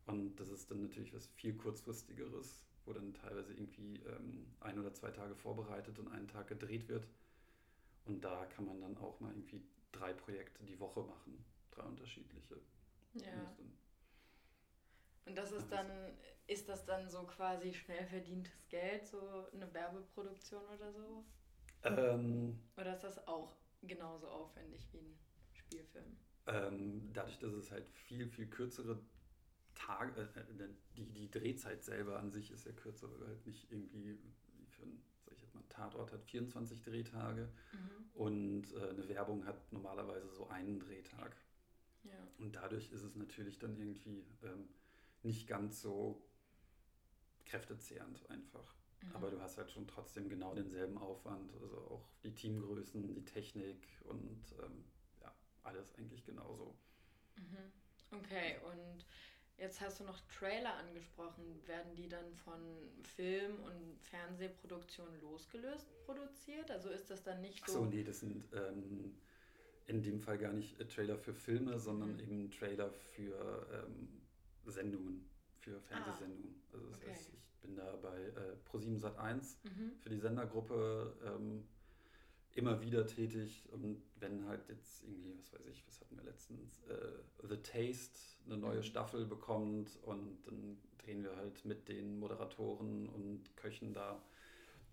[0.06, 4.94] Und das ist dann natürlich was viel kurzfristigeres, wo dann teilweise irgendwie ähm, ein oder
[4.94, 7.08] zwei Tage vorbereitet und einen Tag gedreht wird.
[8.06, 9.62] Und da kann man dann auch mal irgendwie
[9.92, 12.62] drei Projekte die Woche machen drei unterschiedliche.
[13.14, 13.56] Ja.
[15.26, 15.90] Und das ist dann,
[16.48, 21.26] ist das dann so quasi schnell verdientes Geld, so eine Werbeproduktion oder so?
[21.84, 25.20] Ähm, oder ist das auch genauso aufwendig wie ein
[25.54, 26.18] Spielfilm?
[26.48, 29.00] Ähm, dadurch, dass es halt viel, viel kürzere
[29.76, 33.72] Tage, äh, äh die, die Drehzeit selber an sich ist ja kürzer, weil halt nicht
[33.72, 38.10] irgendwie wie für ein, sag ich jetzt mal, Tatort hat 24 Drehtage mhm.
[38.14, 41.36] und äh, eine Werbung hat normalerweise so einen Drehtag.
[42.04, 42.28] Ja.
[42.40, 44.68] Und dadurch ist es natürlich dann irgendwie ähm,
[45.24, 46.22] nicht ganz so
[47.46, 48.76] kräftezehrend einfach.
[49.02, 49.16] Mhm.
[49.16, 53.88] Aber du hast halt schon trotzdem genau denselben Aufwand, also auch die Teamgrößen, die Technik
[54.06, 54.84] und ähm,
[55.22, 55.34] ja,
[55.64, 56.76] alles eigentlich genauso.
[57.36, 58.18] Mhm.
[58.20, 59.06] Okay, und
[59.58, 61.62] jetzt hast du noch Trailer angesprochen.
[61.66, 62.60] Werden die dann von
[63.16, 66.70] Film- und Fernsehproduktionen losgelöst produziert?
[66.72, 67.84] Also ist das dann nicht so.
[67.84, 68.46] Achso, nee, das sind.
[68.54, 69.16] Ähm,
[69.92, 72.20] in dem Fall gar nicht Trailer für Filme, sondern mhm.
[72.20, 74.22] eben Trailer für ähm,
[74.66, 75.26] Sendungen,
[75.60, 76.56] für Fernsehsendungen.
[76.56, 77.12] Ah, also das okay.
[77.12, 79.92] heißt, ich bin da bei äh, Pro7 Sat1 mhm.
[80.00, 81.66] für die Sendergruppe ähm,
[82.54, 86.84] immer wieder tätig und wenn halt jetzt irgendwie, was weiß ich, was hatten wir letztens,
[86.84, 88.84] äh, The Taste eine neue mhm.
[88.84, 94.24] Staffel bekommt und dann drehen wir halt mit den Moderatoren und Köchen da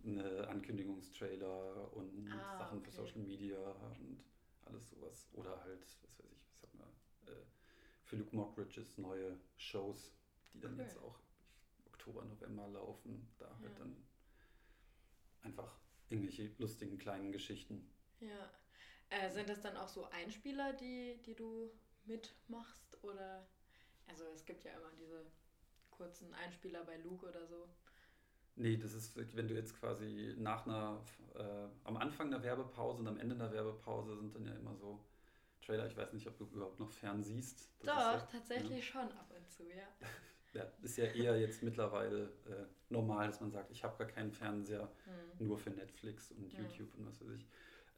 [0.05, 2.91] eine Ankündigungstrailer und ah, Sachen okay.
[2.91, 3.59] für Social Media
[4.01, 4.25] und
[4.69, 5.29] alles sowas.
[5.33, 6.89] Oder halt, was weiß ich, was hat man,
[7.27, 7.45] äh,
[8.05, 10.15] für Luke Mockridges neue Shows,
[10.53, 10.83] die dann okay.
[10.83, 11.21] jetzt auch
[11.87, 13.79] Oktober, November laufen, da halt ja.
[13.79, 14.09] dann
[15.43, 15.79] einfach
[16.09, 17.91] irgendwelche lustigen kleinen Geschichten.
[18.21, 18.51] Ja.
[19.11, 21.71] Äh, sind das dann auch so Einspieler, die, die du
[22.05, 23.03] mitmachst?
[23.03, 23.49] Oder
[24.07, 25.31] also es gibt ja immer diese
[25.91, 27.69] kurzen Einspieler bei Luke oder so.
[28.59, 31.01] Nee, das ist, wenn du jetzt quasi nach einer,
[31.35, 35.01] äh, am Anfang der Werbepause und am Ende der Werbepause sind dann ja immer so
[35.65, 35.87] Trailer.
[35.87, 37.71] Ich weiß nicht, ob du überhaupt noch fern siehst.
[37.81, 38.93] Das Doch, ja, tatsächlich ja.
[38.93, 39.87] schon ab und zu, ja.
[40.55, 44.33] ja, ist ja eher jetzt mittlerweile äh, normal, dass man sagt, ich habe gar keinen
[44.33, 45.47] Fernseher, hm.
[45.47, 47.47] nur für Netflix und YouTube und was weiß ich.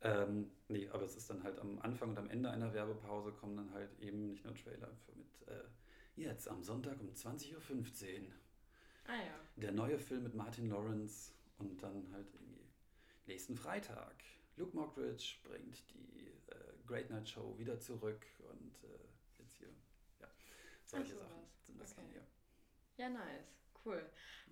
[0.02, 3.56] Ähm, nee, aber es ist dann halt am Anfang und am Ende einer Werbepause kommen
[3.56, 5.64] dann halt eben nicht nur Trailer mit äh,
[6.16, 8.32] jetzt am Sonntag um 20.15 Uhr.
[9.10, 9.34] Ah ja.
[9.56, 12.64] Der neue Film mit Martin Lawrence und dann halt irgendwie
[13.26, 14.14] nächsten Freitag.
[14.56, 19.68] Luke Mockridge bringt die äh, Great Night Show wieder zurück und äh, jetzt hier,
[20.20, 20.28] ja,
[20.84, 22.02] solche Ach, Sachen sind das okay.
[22.02, 22.26] dann hier.
[22.98, 23.56] Ja, nice.
[23.84, 24.08] Cool.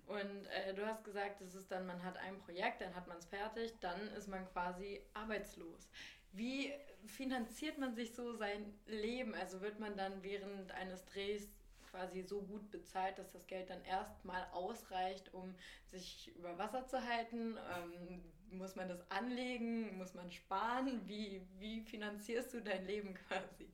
[0.07, 3.17] Und äh, du hast gesagt, es ist dann, man hat ein Projekt, dann hat man
[3.17, 5.89] es fertig, dann ist man quasi arbeitslos.
[6.33, 6.73] Wie
[7.05, 9.33] finanziert man sich so sein Leben?
[9.35, 11.47] Also wird man dann während eines Drehs
[11.91, 17.03] quasi so gut bezahlt, dass das Geld dann erstmal ausreicht, um sich über Wasser zu
[17.03, 17.57] halten?
[17.57, 19.97] Ähm, muss man das anlegen?
[19.97, 21.01] Muss man sparen?
[21.07, 23.71] Wie, wie finanzierst du dein Leben quasi?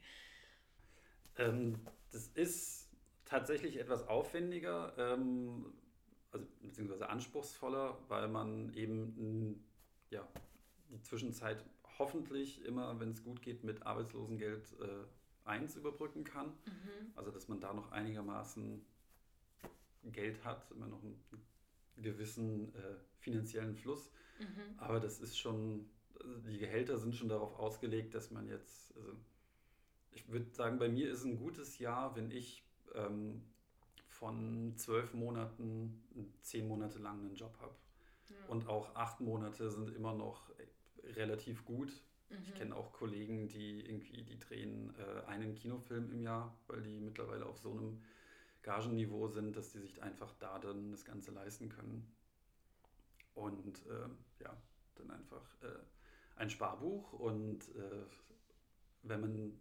[1.38, 1.80] Ähm,
[2.12, 2.90] das ist
[3.26, 5.74] tatsächlich etwas aufwendiger, ähm,
[6.32, 9.66] also beziehungsweise anspruchsvoller, weil man eben
[10.10, 10.28] ja,
[10.90, 11.64] die Zwischenzeit
[11.98, 15.06] hoffentlich immer, wenn es gut geht, mit Arbeitslosengeld äh,
[15.46, 16.48] 1 überbrücken kann.
[16.48, 17.14] Mhm.
[17.16, 18.86] Also dass man da noch einigermaßen
[20.12, 21.24] Geld hat, immer noch einen
[21.98, 24.12] gewissen äh, finanziellen Fluss.
[24.40, 24.78] Mhm.
[24.78, 29.16] Aber das ist schon, also die Gehälter sind schon darauf ausgelegt, dass man jetzt, also
[30.12, 33.44] ich würde sagen, bei mir ist ein gutes Jahr, wenn ich ähm,
[34.08, 36.04] von zwölf Monaten
[36.42, 37.76] zehn Monate lang einen Job habe.
[38.30, 38.46] Ja.
[38.48, 40.52] Und auch acht Monate sind immer noch
[41.04, 42.02] relativ gut.
[42.30, 42.38] Mhm.
[42.44, 47.00] Ich kenne auch Kollegen, die irgendwie, die drehen äh, einen Kinofilm im Jahr, weil die
[47.00, 48.02] mittlerweile auf so einem
[48.64, 52.12] Gagenniveau sind, dass die sich einfach da dann das Ganze leisten können.
[53.36, 54.56] Und äh, ja,
[54.96, 55.80] dann einfach äh,
[56.38, 58.06] ein Sparbuch und äh,
[59.04, 59.60] wenn man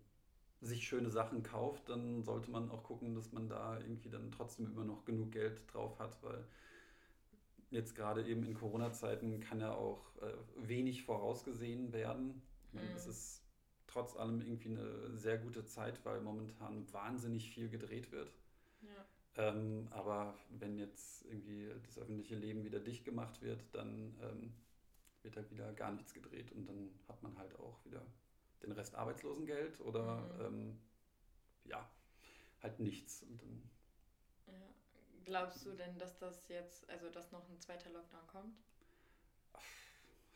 [0.61, 4.66] sich schöne Sachen kauft, dann sollte man auch gucken, dass man da irgendwie dann trotzdem
[4.66, 6.46] immer noch genug Geld drauf hat, weil
[7.70, 12.42] jetzt gerade eben in Corona-Zeiten kann ja auch äh, wenig vorausgesehen werden.
[12.83, 12.97] Mhm.
[12.97, 13.43] Es ist
[13.87, 18.33] trotz allem irgendwie eine sehr gute Zeit, weil momentan wahnsinnig viel gedreht wird.
[18.83, 19.05] Ja.
[19.37, 24.53] Ähm, aber wenn jetzt irgendwie das öffentliche Leben wieder dicht gemacht wird, dann ähm,
[25.23, 28.03] wird halt wieder gar nichts gedreht und dann hat man halt auch wieder
[28.63, 30.41] den Rest Arbeitslosengeld oder mhm.
[30.45, 30.81] ähm,
[31.65, 31.89] ja,
[32.63, 33.23] halt nichts.
[33.23, 33.63] Und dann
[35.25, 38.59] Glaubst du denn, dass das jetzt, also dass noch ein zweiter Lockdown kommt?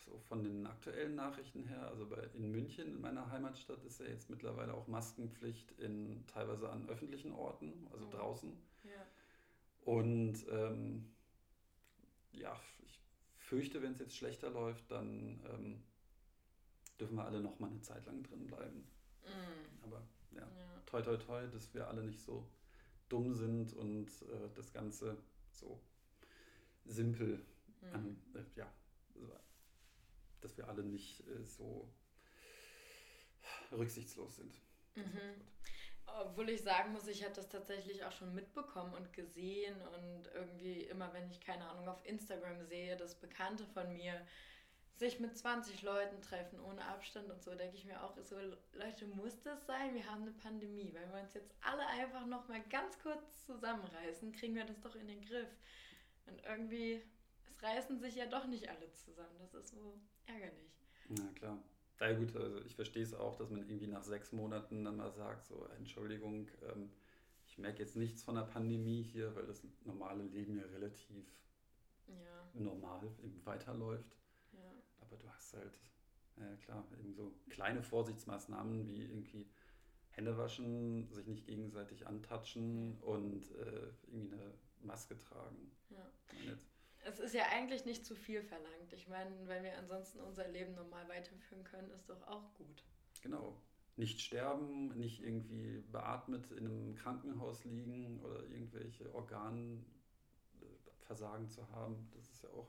[0.09, 4.07] So von den aktuellen Nachrichten her, also bei, in München, in meiner Heimatstadt, ist ja
[4.07, 8.11] jetzt mittlerweile auch Maskenpflicht in teilweise an öffentlichen Orten, also oh.
[8.11, 8.53] draußen.
[8.85, 9.07] Ja.
[9.85, 11.11] Und ähm,
[12.33, 13.01] ja, ich
[13.37, 15.83] fürchte, wenn es jetzt schlechter läuft, dann ähm,
[16.99, 18.87] dürfen wir alle noch mal eine Zeit lang drin bleiben.
[19.25, 19.85] Mm.
[19.85, 22.49] Aber ja, ja, toi toi toi, dass wir alle nicht so
[23.09, 25.19] dumm sind und äh, das Ganze
[25.53, 25.81] so
[26.85, 27.45] simpel,
[27.81, 27.95] mhm.
[27.95, 28.73] an, äh, ja,
[30.41, 31.89] dass wir alle nicht äh, so
[33.73, 34.55] rücksichtslos sind.
[34.95, 35.35] Mhm.
[36.21, 40.83] Obwohl ich sagen muss, ich habe das tatsächlich auch schon mitbekommen und gesehen und irgendwie
[40.85, 44.27] immer, wenn ich keine Ahnung auf Instagram sehe, dass Bekannte von mir
[44.99, 48.37] sich mit 20 Leuten treffen ohne Abstand und so, denke ich mir auch, so,
[48.73, 49.95] Leute, muss das sein?
[49.95, 50.91] Wir haben eine Pandemie.
[50.93, 54.97] Wenn wir uns jetzt alle einfach noch mal ganz kurz zusammenreißen, kriegen wir das doch
[54.97, 55.49] in den Griff.
[56.27, 57.01] Und irgendwie,
[57.59, 59.39] es reißen sich ja doch nicht alle zusammen.
[59.39, 60.73] Das ist so ärgerlich.
[61.09, 61.63] Na klar.
[62.01, 65.11] Ja gut, also ich verstehe es auch, dass man irgendwie nach sechs Monaten dann mal
[65.11, 66.93] sagt, so Entschuldigung, ähm,
[67.47, 71.27] ich merke jetzt nichts von der Pandemie hier, weil das normale Leben ja relativ
[72.07, 72.49] ja.
[72.55, 73.03] normal
[73.45, 74.19] weiterläuft
[75.09, 75.79] aber du hast halt,
[76.37, 79.47] ja klar, eben so kleine Vorsichtsmaßnahmen wie irgendwie
[80.11, 85.71] Hände waschen, sich nicht gegenseitig antatschen und äh, irgendwie eine Maske tragen.
[85.91, 86.11] Ja.
[87.09, 88.93] Es ist ja eigentlich nicht zu viel verlangt.
[88.93, 92.85] Ich meine, wenn wir ansonsten unser Leben normal weiterführen können, ist doch auch gut.
[93.23, 93.59] Genau.
[93.97, 102.11] Nicht sterben, nicht irgendwie beatmet in einem Krankenhaus liegen oder irgendwelche Organversagen zu haben.
[102.15, 102.69] Das ist ja auch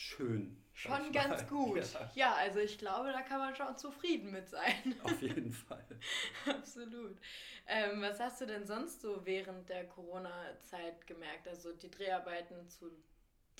[0.00, 0.56] schön.
[0.72, 1.82] Schon ganz gut.
[1.92, 2.10] Ja.
[2.14, 2.34] ja.
[2.34, 4.94] also ich glaube, da kann man schon zufrieden mit sein.
[5.02, 5.84] Auf jeden Fall.
[6.46, 7.18] Absolut.
[7.66, 11.46] Ähm, was hast du denn sonst so während der Corona-Zeit gemerkt?
[11.48, 12.90] Also die Dreharbeiten zu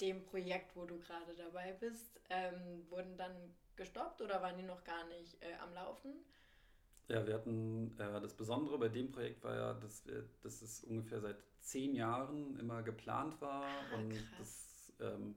[0.01, 3.35] dem Projekt, wo du gerade dabei bist, ähm, wurden dann
[3.77, 6.15] gestoppt oder waren die noch gar nicht äh, am Laufen?
[7.09, 10.85] Ja, wir hatten, äh, das Besondere bei dem Projekt war ja, dass, wir, dass es
[10.85, 14.39] ungefähr seit zehn Jahren immer geplant war Ah, und krass.
[14.39, 15.35] das, ähm,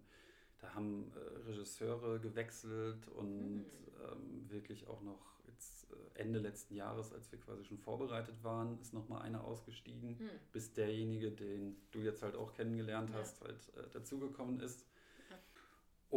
[0.63, 3.65] da haben äh, Regisseure gewechselt und Hm.
[4.11, 8.79] ähm, wirklich auch noch jetzt äh, Ende letzten Jahres, als wir quasi schon vorbereitet waren,
[8.79, 10.29] ist nochmal einer ausgestiegen, Hm.
[10.53, 13.17] bis derjenige, den du jetzt halt auch kennengelernt Ja.
[13.17, 14.85] hast, halt äh, dazugekommen ist.
[15.29, 15.37] Ja.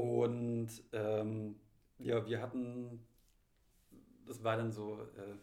[0.00, 1.56] Und ähm,
[1.98, 3.04] ja, wir hatten,
[4.26, 5.36] das war dann so, äh,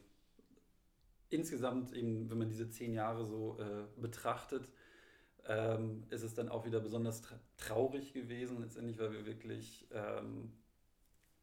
[1.29, 4.69] insgesamt eben, wenn man diese zehn Jahre so äh, betrachtet,
[5.47, 10.51] ähm, ist es dann auch wieder besonders tra traurig gewesen, letztendlich, weil wir wirklich ähm,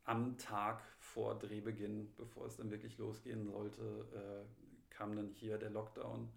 [0.05, 5.71] am Tag vor Drehbeginn, bevor es dann wirklich losgehen sollte, äh, kam dann hier der
[5.71, 6.29] Lockdown.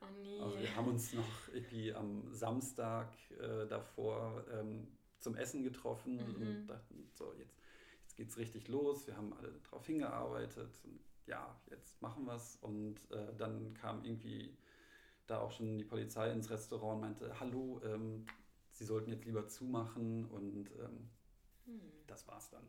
[0.00, 0.40] Oh nee.
[0.40, 3.08] Also wir haben uns noch irgendwie am Samstag
[3.40, 6.34] äh, davor ähm, zum Essen getroffen Mhm.
[6.46, 7.56] und dachten, so, jetzt,
[8.02, 9.06] jetzt geht's richtig los.
[9.06, 12.58] Wir haben alle darauf hingearbeitet und ja, jetzt machen wir's.
[12.60, 14.56] Und äh, dann kam irgendwie
[15.32, 18.26] da auch schon die Polizei ins Restaurant und meinte, hallo, ähm,
[18.70, 21.10] Sie sollten jetzt lieber zumachen und ähm,
[21.66, 21.92] hm.
[22.06, 22.64] das war's dann.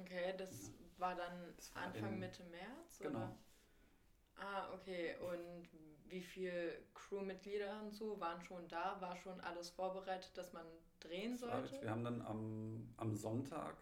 [0.00, 2.98] Okay, das war dann Das war Anfang, im- Mitte März?
[3.00, 3.18] Genau.
[3.18, 3.36] Oder?
[4.36, 5.16] Ah, okay.
[5.18, 5.68] Und
[6.08, 9.00] wie viele Crewmitglieder so waren schon da?
[9.00, 10.64] War schon alles vorbereitet, dass man
[11.00, 11.80] drehen sollte?
[11.80, 13.76] wir haben dann am, am Sonntag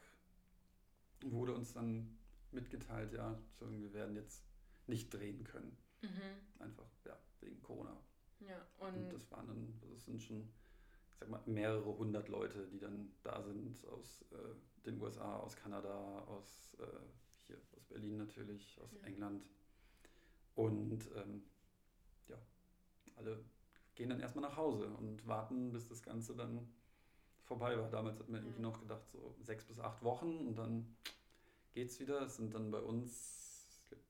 [1.22, 2.18] wurde uns dann
[2.50, 4.42] mitgeteilt, ja, wir werden jetzt
[4.86, 5.76] nicht drehen können.
[6.00, 6.60] Mhm.
[6.60, 7.96] Einfach, ja, wegen Corona.
[8.40, 10.40] Ja, Und und das waren dann, das sind schon,
[11.12, 15.57] ich sag mal, mehrere hundert Leute, die dann da sind aus äh, den USA, aus
[15.57, 16.85] Kanada, aus äh,
[17.46, 19.07] hier, aus Berlin natürlich, aus Ja.
[19.09, 19.42] England.
[20.55, 21.42] Und ähm,
[22.29, 22.37] ja,
[23.16, 23.44] alle
[23.94, 26.68] gehen dann erstmal nach Hause und warten, bis das Ganze dann
[27.44, 27.90] vorbei war.
[27.90, 30.96] Damals hat man irgendwie noch gedacht, so sechs bis acht Wochen und dann
[31.72, 32.22] geht's wieder.
[32.22, 34.01] Es sind dann bei uns glaub,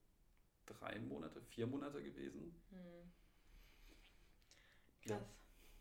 [0.67, 2.53] drei Monate, vier Monate gewesen.
[5.09, 5.17] Ja.
[5.17, 5.29] krass.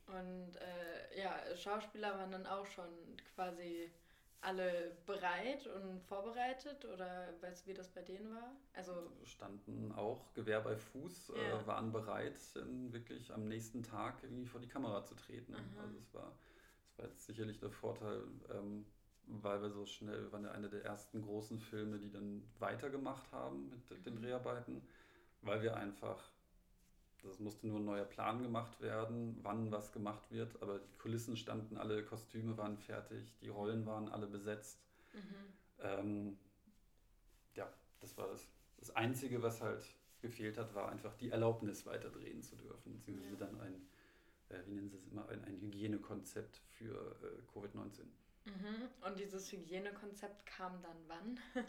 [0.07, 3.91] Und äh, ja, Schauspieler waren dann auch schon quasi
[4.39, 8.55] alle bereit und vorbereitet oder weißt du, wie das bei denen war?
[8.73, 11.59] Also, standen auch Gewehr bei Fuß, Ja.
[11.61, 15.53] äh, waren bereit, wirklich am nächsten Tag irgendwie vor die Kamera zu treten.
[15.53, 15.81] Aha.
[15.83, 16.31] Also es war,
[16.91, 18.85] es war jetzt sicherlich der Vorteil, ähm,
[19.23, 23.31] weil wir so schnell, wir waren ja eine der ersten großen Filme, die dann weitergemacht
[23.31, 24.21] haben mit den Mhm.
[24.21, 24.87] Dreharbeiten,
[25.41, 26.31] weil wir einfach,
[27.27, 31.35] das musste nur ein neuer Plan gemacht werden, wann was gemacht wird, aber die Kulissen
[31.37, 34.79] standen alle, Kostüme waren fertig, die Rollen waren alle besetzt.
[35.13, 35.53] mhm.
[35.79, 36.37] Ähm,
[37.55, 38.47] ja, das war das.
[38.77, 39.83] Das Einzige, was halt
[40.21, 43.39] gefehlt hat, war einfach die Erlaubnis, weiter drehen zu dürfen, beziehungsweise Ja.
[43.45, 43.87] dann ein,
[44.49, 48.03] äh, wie nennen sie es immer, ein, ein Hygienekonzept für äh, Covid-19.
[48.45, 48.89] Mhm.
[49.05, 51.39] Und dieses Hygienekonzept kam dann wann?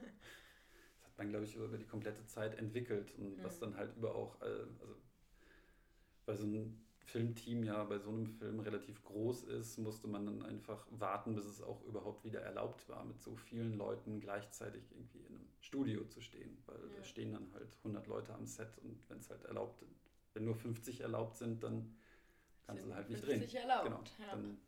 [1.01, 3.61] Das hat man, glaube ich, über die komplette Zeit entwickelt und was Mhm.
[3.62, 4.44] dann halt über auch, äh,
[4.81, 4.94] also
[6.29, 10.43] weil so ein Filmteam ja bei so einem Film relativ groß ist, musste man dann
[10.43, 15.21] einfach warten, bis es auch überhaupt wieder erlaubt war, mit so vielen Leuten gleichzeitig irgendwie
[15.21, 16.97] in einem Studio zu stehen, weil Ja.
[16.99, 19.83] da stehen dann halt 100 Leute am Set und wenn es halt erlaubt,
[20.35, 21.97] wenn nur 50 erlaubt sind, dann
[22.67, 23.62] kannst Sind du halt nicht 50 drehen.
[23.62, 24.31] erlaubt, Genau, ja.
[24.33, 24.59] dann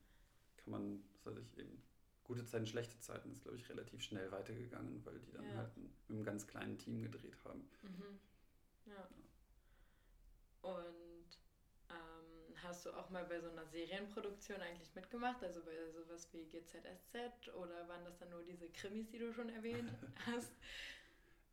[0.56, 1.82] kann man, was weiß ich, eben
[2.24, 5.56] gute Zeiten, schlechte Zeiten ist, glaube ich, relativ schnell weitergegangen, weil die dann Ja.
[5.58, 7.68] halt mit einem ganz kleinen Team gedreht haben.
[7.82, 8.18] Mhm.
[8.86, 9.08] Ja.
[10.62, 11.09] Und
[12.62, 15.42] hast du auch mal bei so einer Serienproduktion eigentlich mitgemacht?
[15.42, 19.48] Also bei sowas wie GZSZ oder waren das dann nur diese Krimis, die du schon
[19.50, 19.90] erwähnt
[20.26, 20.52] hast?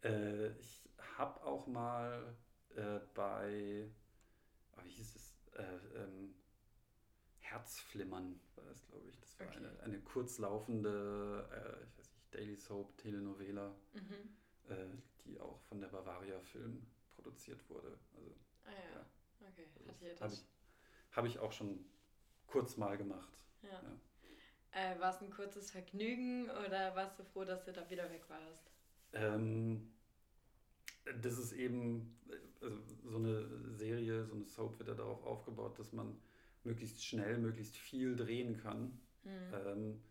[0.04, 2.36] Äh, ich habe auch mal
[2.76, 3.89] äh, bei,
[4.78, 5.63] oh, wie hieß es, äh,
[6.04, 6.36] ähm,
[7.39, 9.20] Herzflimmern war das, glaube ich.
[9.20, 9.58] Das war Okay.
[9.58, 14.38] eine, eine kurzlaufende, äh, ich weiß nicht, Daily Soap, Telenovela, Mhm.
[14.70, 14.76] äh,
[15.26, 17.98] die auch von der Bavaria Film produziert wurde.
[18.15, 19.06] Also Ah ja,
[19.48, 19.67] okay.
[19.76, 20.15] das Hat hier
[21.17, 21.84] habe ich, auch schon
[22.47, 23.34] kurz mal gemacht.
[23.63, 23.69] Ja.
[23.71, 24.93] ja.
[24.93, 28.24] Äh, war es ein kurzes Vergnügen oder warst du froh, dass du da wieder weg
[28.30, 28.72] warst?
[29.13, 29.91] Ähm,
[31.22, 32.18] das ist eben,
[32.61, 36.18] also so eine Serie, so eine Soap wird ja darauf aufgebaut, dass man
[36.63, 38.99] möglichst schnell, möglichst viel drehen kann.
[39.24, 39.53] Mhm.
[39.53, 40.01] Ähm,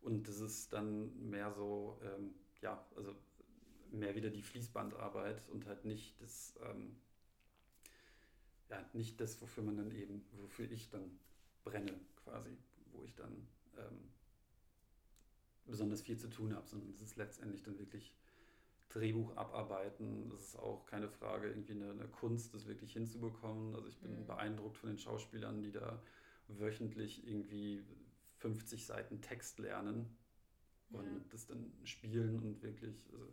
[0.00, 3.14] und das ist dann mehr so, ähm, ja, also
[3.90, 6.96] mehr wieder die Fließbandarbeit und halt nicht das, ähm,
[8.70, 11.18] ja, nicht das, wofür man dann eben, wofür ich dann
[11.64, 12.56] brenne quasi,
[12.92, 13.48] wo ich dann
[13.78, 14.10] ähm,
[15.66, 18.14] besonders viel zu tun habe, sondern es ist letztendlich dann wirklich
[18.88, 20.30] Drehbuch abarbeiten.
[20.30, 23.74] Das ist auch keine Frage, irgendwie eine, eine Kunst, das wirklich hinzubekommen.
[23.74, 24.26] Also ich bin Mhm.
[24.26, 26.02] beeindruckt von den Schauspielern, die da
[26.48, 27.84] wöchentlich irgendwie
[28.38, 30.16] 50 Seiten Text lernen
[30.90, 31.20] und ja.
[31.30, 33.32] das dann spielen und wirklich, also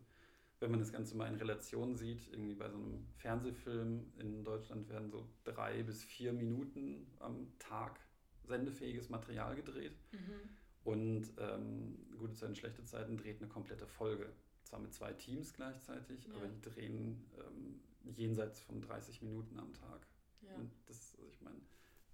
[0.63, 4.87] wenn man das Ganze mal in Relation sieht, irgendwie bei so einem Fernsehfilm in Deutschland
[4.87, 7.99] werden so drei bis vier Minuten am Tag
[8.45, 9.97] sendefähiges Material gedreht.
[10.13, 10.49] Mhm.
[10.85, 14.31] Und ähm, gute Zeiten, schlechte Zeiten dreht eine komplette Folge.
[14.63, 16.33] Zwar mit zwei Teams gleichzeitig, ja.
[16.35, 17.81] aber die drehen ähm,
[18.15, 20.07] jenseits von 30 Minuten am Tag.
[20.43, 20.55] Ja.
[20.55, 21.59] Und das, also ich meine,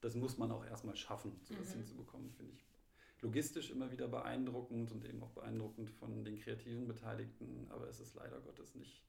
[0.02, 1.80] das muss man auch erstmal schaffen, sowas mhm.
[1.80, 2.66] hinzubekommen, finde ich
[3.22, 8.16] logistisch immer wieder beeindruckend und eben auch beeindruckend von den kreativen Beteiligten, aber es ist
[8.16, 9.04] leider Gottes nicht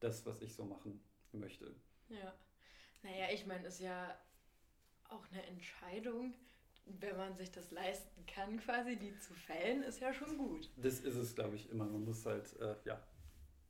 [0.00, 1.00] das, was ich so machen
[1.32, 1.74] möchte.
[2.08, 2.34] Ja.
[3.02, 4.18] Naja, ich meine, es ist ja
[5.08, 6.34] auch eine Entscheidung,
[6.86, 10.70] wenn man sich das leisten kann, quasi die zu fällen, ist ja schon gut.
[10.76, 11.84] Das ist es, glaube ich, immer.
[11.84, 13.02] Man muss halt, äh, ja,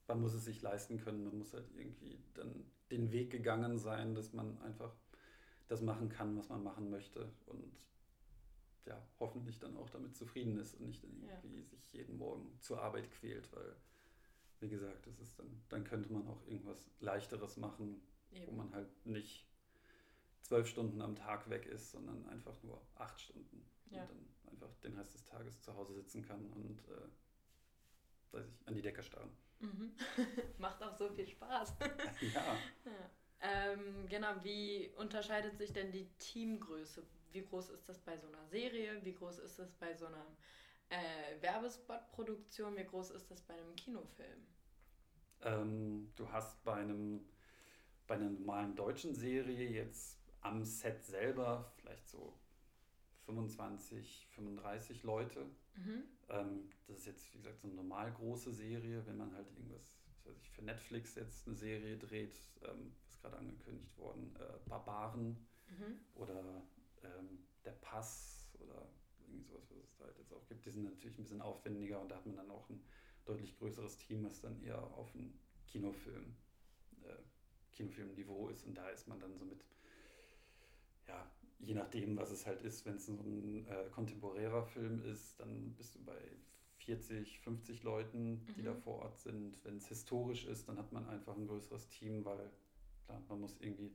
[0.07, 1.23] man muss es sich leisten können.
[1.23, 4.95] Man muss halt irgendwie dann den Weg gegangen sein, dass man einfach
[5.67, 7.31] das machen kann, was man machen möchte.
[7.47, 7.75] Und
[8.87, 11.65] ja, hoffentlich dann auch damit zufrieden ist und nicht irgendwie ja.
[11.65, 13.75] sich jeden Morgen zur Arbeit quält, weil,
[14.59, 18.47] wie gesagt, das ist dann, dann könnte man auch irgendwas Leichteres machen, Eben.
[18.47, 19.45] wo man halt nicht
[20.41, 24.01] zwölf Stunden am Tag weg ist, sondern einfach nur acht Stunden ja.
[24.03, 27.09] und dann einfach den Rest des Tages zu Hause sitzen kann und äh,
[28.31, 29.31] weiß ich, an die Decke starren.
[29.59, 29.91] Mhm.
[30.57, 31.75] Macht auch so viel Spaß.
[32.33, 32.57] ja.
[32.85, 33.09] ja.
[33.39, 37.03] Ähm, genau, wie unterscheidet sich denn die Teamgröße?
[37.31, 39.03] Wie groß ist das bei so einer Serie?
[39.03, 40.25] Wie groß ist das bei so einer
[40.89, 42.75] äh, Werbespot-Produktion?
[42.77, 44.45] Wie groß ist das bei einem Kinofilm?
[45.41, 47.25] Ähm, du hast bei einem
[48.07, 52.33] bei einer normalen deutschen Serie jetzt am Set selber vielleicht so
[53.25, 55.45] 25, 35 Leute.
[55.75, 56.03] Mhm.
[56.29, 59.05] Ähm, das ist jetzt, wie gesagt, so eine normal große Serie.
[59.05, 59.81] Wenn man halt irgendwas,
[60.23, 65.37] was ich, für Netflix jetzt eine Serie dreht, ähm, ist gerade angekündigt worden, äh, Barbaren
[65.69, 65.99] mhm.
[66.15, 66.63] oder
[67.03, 68.87] ähm, der Pass oder
[69.19, 71.99] irgendwie sowas, was es da halt jetzt auch gibt, die sind natürlich ein bisschen aufwendiger
[71.99, 72.81] und da hat man dann auch ein
[73.25, 75.37] deutlich größeres Team, was dann eher auf einen
[75.67, 76.35] Kinofilm,
[77.03, 77.15] äh,
[77.73, 79.65] Kinofilmniveau ist und da ist man dann so mit,
[81.07, 81.29] ja,
[81.59, 85.73] je nachdem, was es halt ist, wenn es so ein äh, kontemporärer Film ist, dann
[85.75, 86.17] bist du bei
[86.77, 88.65] 40, 50 Leuten, die mhm.
[88.65, 89.57] da vor Ort sind.
[89.63, 92.49] Wenn es historisch ist, dann hat man einfach ein größeres Team, weil
[93.05, 93.93] klar, man muss irgendwie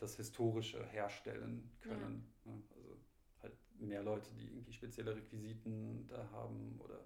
[0.00, 2.32] das Historische herstellen können.
[2.44, 2.52] Ja.
[2.52, 2.62] Ne?
[2.74, 2.96] Also
[3.42, 7.04] halt mehr Leute, die irgendwie spezielle Requisiten da haben oder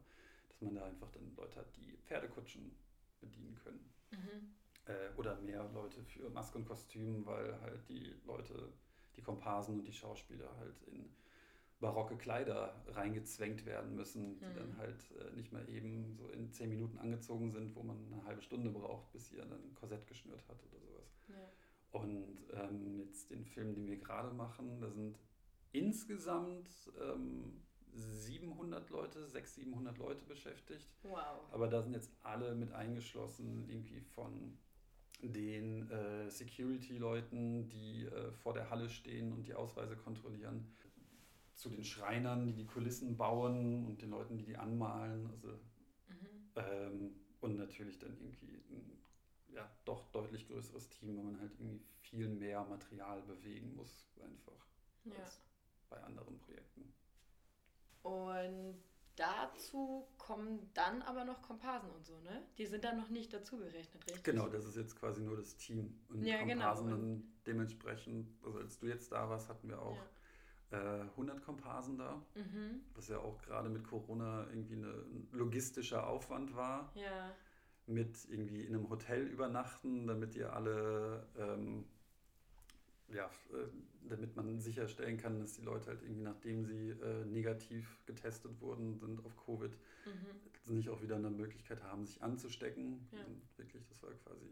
[0.49, 2.71] dass man da einfach dann Leute hat, die Pferdekutschen
[3.21, 3.93] bedienen können.
[4.13, 4.55] Mhm.
[4.87, 8.73] Äh, oder mehr Leute für Maske und Kostüm, weil halt die Leute,
[9.17, 11.09] die Komparsen und die Schauspieler halt in
[11.81, 14.55] barocke Kleider reingezwängt werden müssen, die mhm.
[14.55, 18.25] dann halt äh, nicht mehr eben so in zehn Minuten angezogen sind, wo man eine
[18.25, 21.15] halbe Stunde braucht, bis ihr dann ein Korsett geschnürt hat oder sowas.
[21.29, 21.53] Ja.
[21.95, 25.17] Und ähm, jetzt den Film, den wir gerade machen, da sind
[25.71, 26.69] insgesamt
[27.01, 30.89] ähm, 700 Leute, 600, 700 Leute beschäftigt.
[31.05, 31.49] Wow.
[31.53, 34.59] Aber da sind jetzt alle mit eingeschlossen, irgendwie von
[35.23, 40.67] den äh, Security-Leuten, die äh, vor der Halle stehen und die Ausweise kontrollieren,
[41.55, 45.31] zu den Schreinern, die die Kulissen bauen und den Leuten, die die anmalen.
[45.31, 45.49] Also,
[46.09, 46.27] mhm.
[46.57, 49.04] ähm, und natürlich dann irgendwie ein
[49.55, 54.67] ja, doch deutlich größeres Team, weil man halt irgendwie viel mehr Material bewegen muss, einfach
[55.05, 55.15] ja.
[55.17, 55.41] als
[55.89, 56.93] bei anderen Projekten.
[58.03, 58.83] Und
[59.17, 62.43] dazu kommen dann aber noch Komparsen und so, ne?
[62.59, 64.25] Die sind dann noch nicht dazu gerechnet, richtig?
[64.25, 66.01] Genau, das ist jetzt quasi nur das Team.
[66.09, 66.53] Und ja, genau.
[66.55, 66.97] Komparsen genau.
[66.97, 69.99] dann dementsprechend, also als du jetzt da warst, hatten wir auch
[70.73, 71.03] ja.
[71.03, 72.83] äh, 100 Komparsen da, mhm.
[72.95, 76.91] was ja auch gerade mit Corona irgendwie ein logistischer Aufwand war.
[76.97, 77.35] Ja
[77.87, 81.85] mit irgendwie in einem Hotel übernachten, damit ihr alle, ähm,
[83.09, 83.69] ja, äh,
[84.09, 88.99] damit man sicherstellen kann, dass die Leute halt irgendwie, nachdem sie äh, negativ getestet wurden,
[88.99, 89.77] sind auf Covid,
[90.07, 90.75] mhm.
[90.77, 93.07] nicht auch wieder eine Möglichkeit haben, sich anzustecken.
[93.13, 93.25] Ja.
[93.25, 94.47] Und wirklich, das war quasi,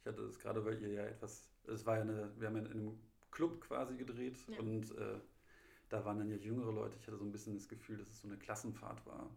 [0.00, 2.62] ich hatte das gerade, weil ihr ja etwas, es war ja eine, wir haben ja
[2.62, 2.98] in einem
[3.30, 4.58] Club quasi gedreht ja.
[4.58, 5.20] und äh,
[5.88, 6.96] da waren dann ja jüngere Leute.
[6.98, 9.30] Ich hatte so ein bisschen das Gefühl, dass es so eine Klassenfahrt war.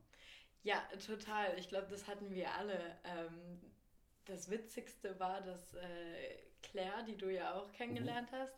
[0.67, 1.57] Ja, total.
[1.57, 2.77] Ich glaube, das hatten wir alle.
[3.05, 3.61] Ähm,
[4.25, 8.35] das Witzigste war, dass äh, Claire, die du ja auch kennengelernt mhm.
[8.35, 8.53] hast,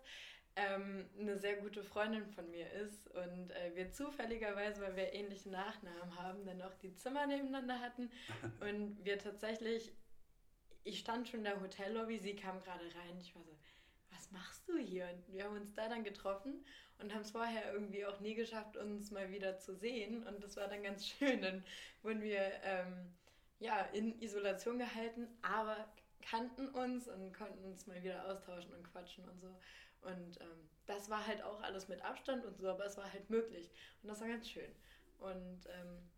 [0.55, 5.51] ähm, eine sehr gute Freundin von mir ist und äh, wir zufälligerweise, weil wir ähnliche
[5.51, 8.09] Nachnamen haben, dann auch die Zimmer nebeneinander hatten
[8.59, 9.93] und wir tatsächlich,
[10.83, 13.55] ich stand schon in der Hotellobby, sie kam gerade rein, ich war so,
[14.31, 15.09] machst du hier?
[15.09, 16.65] Und wir haben uns da dann getroffen
[16.99, 20.25] und haben es vorher irgendwie auch nie geschafft, uns mal wieder zu sehen.
[20.27, 21.41] Und das war dann ganz schön.
[21.41, 21.63] Dann
[22.01, 23.13] wurden wir ähm,
[23.59, 29.27] ja, in Isolation gehalten, aber kannten uns und konnten uns mal wieder austauschen und quatschen
[29.27, 29.47] und so.
[30.01, 33.29] Und ähm, das war halt auch alles mit Abstand und so, aber es war halt
[33.29, 33.69] möglich.
[34.01, 34.71] Und das war ganz schön.
[35.19, 36.09] Und ähm,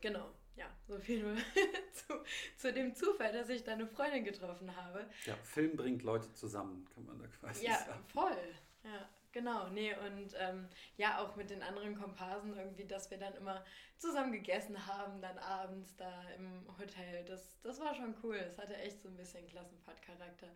[0.00, 1.36] genau, ja, so viel nur
[1.92, 2.14] zu,
[2.56, 5.08] zu dem Zufall, dass ich da eine Freundin getroffen habe.
[5.24, 8.04] Ja, Film bringt Leute zusammen, kann man da quasi ja, sagen.
[8.06, 8.54] Ja, voll.
[8.84, 9.68] Ja, genau.
[9.68, 13.64] Nee, und ähm, ja, auch mit den anderen Komparsen irgendwie, dass wir dann immer
[13.98, 17.24] zusammen gegessen haben, dann abends da im Hotel.
[17.24, 18.36] Das, das war schon cool.
[18.36, 20.48] Es hatte echt so ein bisschen Klassenfahrtcharakter.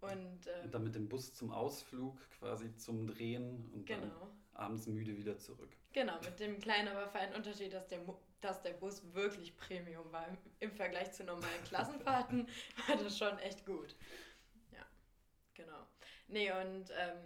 [0.00, 4.02] Und, ähm, und dann mit dem Bus zum Ausflug quasi zum Drehen und genau.
[4.02, 4.12] dann
[4.52, 5.70] abends müde wieder zurück.
[5.92, 8.00] Genau, mit dem kleinen, aber feinen Unterschied, dass der,
[8.40, 10.26] dass der Bus wirklich Premium war.
[10.60, 12.48] Im, Vergleich zu normalen Klassenfahrten
[12.88, 13.96] war das schon echt gut.
[14.72, 14.86] Ja,
[15.54, 15.86] genau.
[16.28, 17.18] Nee, und ähm,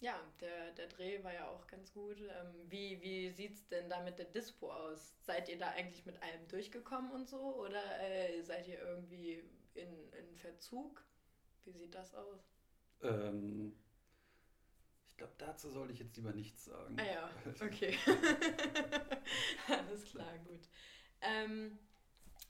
[0.00, 2.20] ja, der, der Dreh war ja auch ganz gut.
[2.20, 5.14] Ähm, wie wie sieht es denn da mit der Dispo aus?
[5.20, 7.56] Seid ihr da eigentlich mit allem durchgekommen und so?
[7.56, 9.42] Oder äh, seid ihr irgendwie
[9.74, 11.04] in, in Verzug?
[11.64, 12.48] Wie sieht das aus?
[13.02, 13.74] Ähm,
[15.18, 16.96] glaube, dazu sollte ich jetzt lieber nichts sagen.
[16.98, 17.30] Ah ja,
[17.66, 17.96] okay.
[19.68, 20.68] Alles klar, gut.
[21.20, 21.78] Ähm,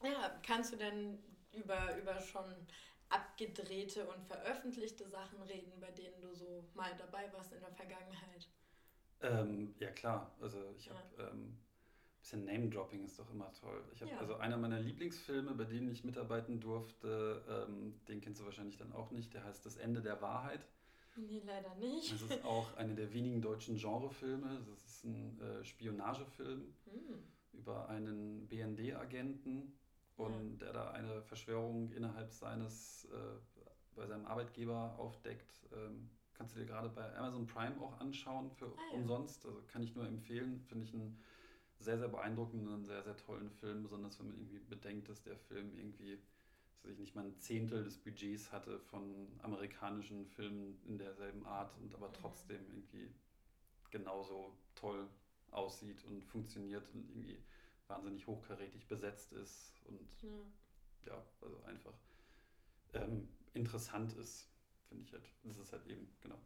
[0.03, 1.19] ja, kannst du denn
[1.53, 2.55] über, über schon
[3.09, 8.49] abgedrehte und veröffentlichte Sachen reden, bei denen du so mal dabei warst in der Vergangenheit?
[9.21, 10.37] Ähm, ja, klar.
[10.41, 11.29] Also ich habe ja.
[11.31, 11.59] ähm,
[12.21, 13.83] bisschen Name-Dropping ist doch immer toll.
[13.93, 14.19] Ich habe ja.
[14.19, 18.93] also einer meiner Lieblingsfilme, bei denen ich mitarbeiten durfte, ähm, den kennst du wahrscheinlich dann
[18.93, 20.67] auch nicht, der heißt Das Ende der Wahrheit.
[21.17, 22.13] Nee, leider nicht.
[22.13, 24.65] Das ist auch einer der wenigen deutschen Genrefilme.
[24.69, 27.23] Das ist ein äh, Spionagefilm hm.
[27.53, 29.73] über einen BND-Agenten
[30.17, 30.67] und ja.
[30.67, 33.17] der da eine Verschwörung innerhalb seines, äh,
[33.95, 35.67] bei seinem Arbeitgeber aufdeckt.
[35.73, 38.99] Ähm, kannst du dir gerade bei Amazon Prime auch anschauen für ah, ja.
[38.99, 39.45] umsonst.
[39.45, 40.61] Also kann ich nur empfehlen.
[40.69, 41.19] Finde ich ein
[41.79, 45.37] sehr, sehr beeindruckenden und sehr, sehr tollen Film, besonders wenn man irgendwie bedenkt, dass der
[45.37, 46.19] Film irgendwie,
[46.83, 51.77] dass ich nicht mal ein Zehntel des Budgets hatte von amerikanischen Filmen in derselben Art
[51.79, 53.11] und aber trotzdem irgendwie
[53.91, 55.09] genauso toll
[55.51, 57.39] aussieht und funktioniert und irgendwie
[57.87, 61.95] wahnsinnig hochkarätig besetzt ist und ja, ja also einfach
[62.95, 64.49] ähm, interessant ist,
[64.89, 65.25] finde ich halt.
[65.45, 66.39] Das ist halt eben, genau,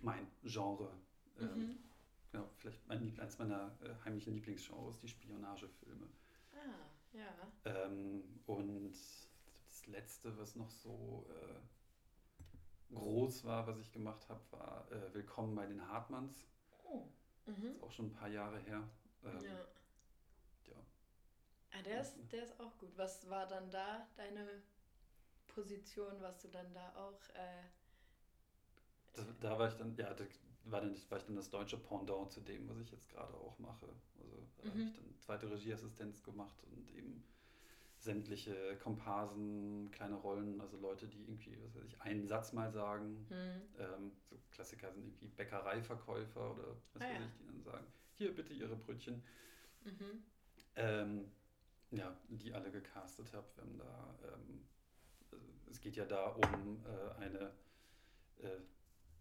[0.00, 0.92] mein Genre.
[1.40, 1.78] Ähm, mhm.
[2.32, 6.06] Genau, vielleicht mein, eines meiner äh, heimlichen Lieblingsgenres, die Spionagefilme.
[6.52, 7.28] Ah, ja.
[7.64, 8.94] Ähm, und
[9.80, 15.54] das letzte, was noch so äh, groß war, was ich gemacht habe, war äh, Willkommen
[15.54, 16.46] bei den Hartmanns.
[16.84, 17.06] Oh.
[17.46, 17.54] Mhm.
[17.54, 18.88] Das ist auch schon ein paar Jahre her.
[19.24, 19.50] Ähm, ja.
[20.68, 20.76] ja.
[21.72, 22.90] Ah, der ist, der ist auch gut.
[22.96, 24.62] Was war dann da deine
[25.48, 26.20] Position?
[26.20, 27.20] Was du dann da auch.
[27.34, 27.62] Äh,
[29.14, 30.14] da, da war ich dann, ja,
[30.64, 33.58] war, dann, war ich dann das deutsche Pendant zu dem, was ich jetzt gerade auch
[33.58, 33.88] mache.
[34.18, 34.70] Also da mhm.
[34.70, 37.24] habe ich dann zweite Regieassistenz gemacht und eben
[38.00, 43.26] sämtliche Komparsen, kleine Rollen, also Leute, die irgendwie, was weiß ich, einen Satz mal sagen.
[43.28, 43.78] Mhm.
[43.78, 47.26] Ähm, so Klassiker sind irgendwie Bäckereiverkäufer oder was ah, weiß ja.
[47.26, 47.86] ich, die dann sagen,
[48.16, 49.22] hier bitte Ihre Brötchen.
[49.84, 50.24] Mhm.
[50.76, 51.30] Ähm,
[51.90, 53.46] ja, die alle gecastet habe.
[53.54, 54.64] Wir haben da, ähm,
[55.68, 57.52] es geht ja da um äh, eine
[58.38, 58.60] äh,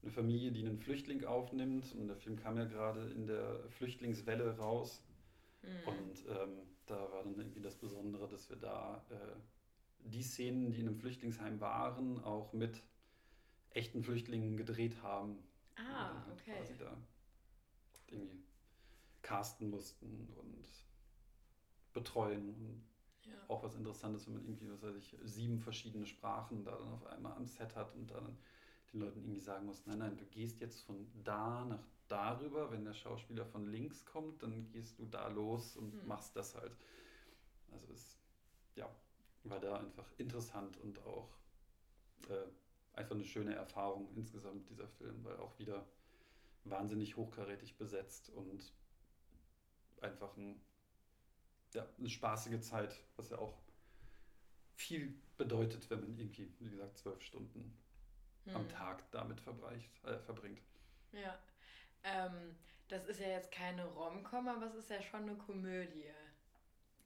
[0.01, 1.93] eine Familie, die einen Flüchtling aufnimmt.
[1.95, 5.03] Und der Film kam ja gerade in der Flüchtlingswelle raus.
[5.61, 5.87] Mhm.
[5.87, 6.59] Und ähm,
[6.89, 9.39] da war dann irgendwie das Besondere, dass wir da äh,
[9.99, 12.81] die Szenen, die in einem Flüchtlingsheim waren, auch mit
[13.71, 15.43] echten Flüchtlingen gedreht haben.
[15.75, 16.57] Ah, halt okay.
[16.57, 16.97] Quasi da
[18.07, 18.43] irgendwie
[19.21, 20.67] casten mussten und
[21.93, 22.49] betreuen.
[22.49, 22.83] Und
[23.25, 23.37] ja.
[23.47, 27.05] auch was Interessantes, wenn man irgendwie, was weiß ich, sieben verschiedene Sprachen da dann auf
[27.07, 28.37] einmal am Set hat und dann
[28.91, 32.83] den Leuten irgendwie sagen muss, nein, nein, du gehst jetzt von da nach darüber, wenn
[32.83, 36.07] der Schauspieler von links kommt, dann gehst du da los und mhm.
[36.07, 36.75] machst das halt.
[37.71, 38.17] Also es
[38.75, 38.89] ja,
[39.43, 41.29] war da einfach interessant und auch
[42.27, 42.47] äh,
[42.97, 45.85] einfach eine schöne Erfahrung insgesamt dieser Film, weil auch wieder
[46.65, 48.73] wahnsinnig hochkarätig besetzt und
[50.01, 50.61] einfach ein,
[51.73, 53.57] ja, eine spaßige Zeit, was ja auch
[54.75, 57.77] viel bedeutet, wenn man irgendwie, wie gesagt, zwölf Stunden
[58.45, 58.55] hm.
[58.55, 60.61] am Tag damit äh, verbringt.
[61.11, 61.37] Ja.
[62.03, 62.55] Ähm,
[62.87, 66.11] das ist ja jetzt keine Rom-Com, aber es ist ja schon eine Komödie.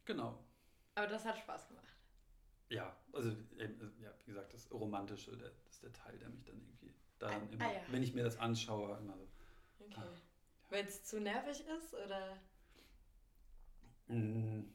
[0.05, 0.39] Genau.
[0.95, 1.83] Aber das hat Spaß gemacht.
[2.69, 3.69] Ja, also äh,
[3.99, 7.29] ja, wie gesagt, das Romantische, der, das ist der Teil, der mich dann irgendwie da
[7.29, 7.81] ah, immer, ah, ja.
[7.89, 9.27] wenn ich mir das anschaue, immer so.
[9.79, 9.93] Okay.
[9.97, 10.11] Ah, ja.
[10.69, 12.37] Weil es zu nervig ist, oder?
[14.07, 14.73] Hm,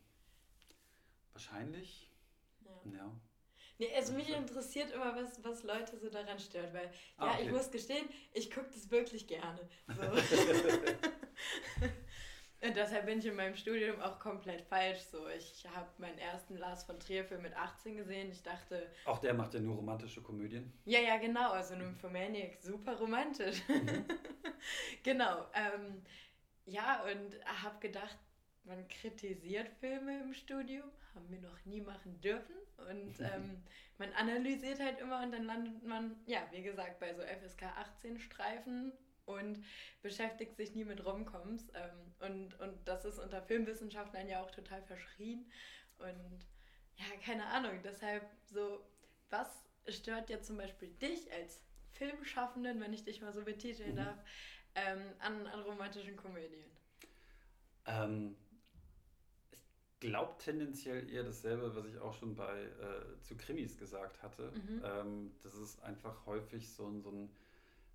[1.33, 2.11] wahrscheinlich.
[2.61, 2.93] Ja.
[2.93, 3.21] ja.
[3.79, 7.45] Nee, also mich interessiert immer, was, was Leute so daran stört, weil, ah, ja, okay.
[7.45, 9.61] ich muss gestehen, ich gucke das wirklich gerne.
[9.87, 10.03] So.
[12.61, 14.99] Und deshalb bin ich in meinem Studium auch komplett falsch.
[15.13, 18.33] So, ich habe meinen ersten Lars von Trier Film mit 18 gesehen.
[18.33, 18.91] Ich dachte.
[19.05, 20.73] Auch der macht ja nur romantische Komödien.
[20.85, 21.53] Ja, ja, genau.
[21.53, 23.63] Also Nymphomaniac, super romantisch.
[23.69, 24.05] Mhm.
[25.05, 25.47] genau.
[25.55, 26.03] Ähm,
[26.67, 28.19] ja, und habe gedacht,
[28.65, 32.57] man kritisiert Filme im Studium, haben wir noch nie machen dürfen.
[32.79, 33.63] Und ähm,
[33.99, 38.19] man analysiert halt immer und dann landet man, ja, wie gesagt, bei so FSK 18
[38.19, 38.93] Streifen
[39.27, 39.63] und
[40.03, 41.69] beschäftigt sich nie mit Romcoms.
[41.75, 45.51] Ähm, und, und das ist unter Filmwissenschaftlern ja auch total verschrien.
[45.99, 46.47] Und
[46.97, 48.85] ja, keine Ahnung, deshalb so,
[49.31, 49.49] was
[49.89, 51.61] stört jetzt zum Beispiel dich als
[51.93, 53.97] Filmschaffenden, wenn ich dich mal so betiteln mhm.
[53.97, 54.19] darf,
[54.75, 56.71] ähm, an, an romantischen Komödien?
[57.87, 58.37] Ähm,
[60.01, 64.53] ich glaube tendenziell eher dasselbe, was ich auch schon bei äh, zu Krimis gesagt hatte.
[64.53, 64.83] Mhm.
[64.85, 67.31] Ähm, das ist einfach häufig so, so ein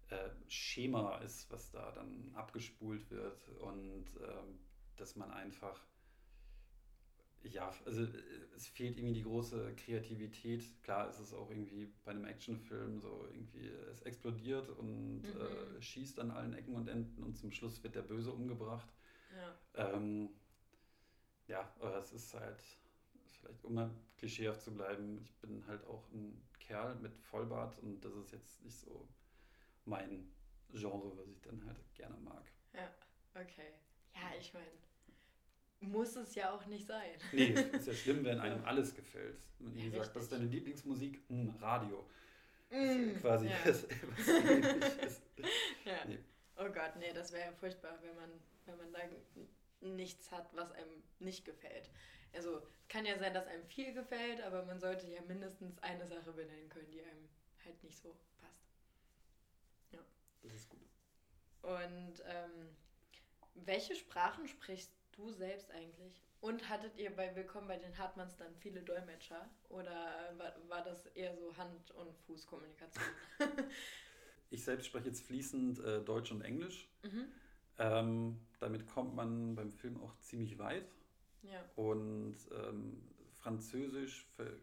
[0.09, 4.59] äh, Schema ist, was da dann abgespult wird und ähm,
[4.97, 5.79] dass man einfach,
[7.41, 8.07] ja, also äh,
[8.53, 10.83] es fehlt irgendwie die große Kreativität.
[10.83, 15.77] Klar ist es auch irgendwie bei einem Actionfilm so irgendwie, es explodiert und mhm.
[15.77, 18.93] äh, schießt an allen Ecken und Enden und zum Schluss wird der Böse umgebracht.
[19.33, 20.29] Ja, ähm,
[21.47, 22.63] ja aber es ist halt,
[23.39, 28.01] vielleicht um mal klischeehaft zu bleiben, ich bin halt auch ein Kerl mit Vollbart und
[28.01, 29.07] das ist jetzt nicht so
[29.85, 30.31] mein
[30.73, 32.43] Genre, was ich dann halt gerne mag.
[32.73, 32.89] Ja,
[33.35, 33.73] okay.
[34.15, 34.67] Ja, ich meine,
[35.81, 37.11] muss es ja auch nicht sein.
[37.31, 39.41] Nee, ist ja schlimm, wenn einem alles gefällt.
[39.59, 41.21] Und wie gesagt, was ist deine Lieblingsmusik?
[41.27, 42.07] Hm, Radio.
[42.69, 43.57] Mm, quasi ja.
[43.65, 45.21] was, was ist.
[45.85, 46.05] Ja.
[46.07, 46.19] Nee.
[46.55, 48.29] Oh Gott, nee, das wäre ja furchtbar, wenn man,
[48.65, 48.99] wenn man da
[49.83, 51.89] nichts hat, was einem nicht gefällt.
[52.33, 56.07] Also es kann ja sein, dass einem viel gefällt, aber man sollte ja mindestens eine
[56.07, 57.29] Sache benennen können, die einem
[57.63, 58.15] halt nicht so
[60.43, 60.89] das ist gut.
[61.61, 62.75] Und ähm,
[63.55, 66.21] welche Sprachen sprichst du selbst eigentlich?
[66.41, 69.49] Und hattet ihr bei Willkommen bei den Hartmanns dann viele Dolmetscher?
[69.69, 73.05] Oder war, war das eher so Hand- und Fußkommunikation?
[74.49, 76.89] ich selbst spreche jetzt fließend äh, Deutsch und Englisch.
[77.03, 77.31] Mhm.
[77.79, 80.87] Ähm, damit kommt man beim Film auch ziemlich weit.
[81.41, 81.63] Ja.
[81.75, 83.01] Und ähm,
[83.33, 84.57] Französisch für,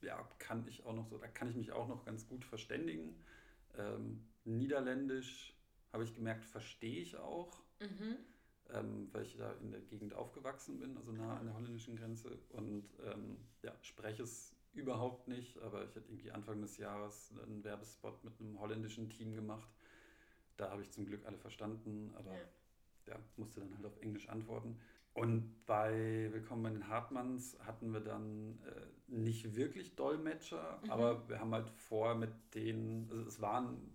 [0.00, 3.14] ja, kann ich auch noch so, da kann ich mich auch noch ganz gut verständigen.
[3.76, 5.54] Ähm, Niederländisch
[5.92, 8.16] habe ich gemerkt, verstehe ich auch, mhm.
[8.70, 12.38] ähm, weil ich da in der Gegend aufgewachsen bin, also nah an der holländischen Grenze
[12.50, 17.64] und ähm, ja, spreche es überhaupt nicht, aber ich hatte irgendwie Anfang des Jahres einen
[17.64, 19.68] Werbespot mit einem holländischen Team gemacht.
[20.60, 23.14] Da habe ich zum Glück alle verstanden, aber ja.
[23.14, 24.78] ja musste dann halt auf Englisch antworten.
[25.14, 30.90] Und bei Willkommen bei den Hartmanns hatten wir dann äh, nicht wirklich Dolmetscher, mhm.
[30.90, 33.90] aber wir haben halt vor mit denen, also es waren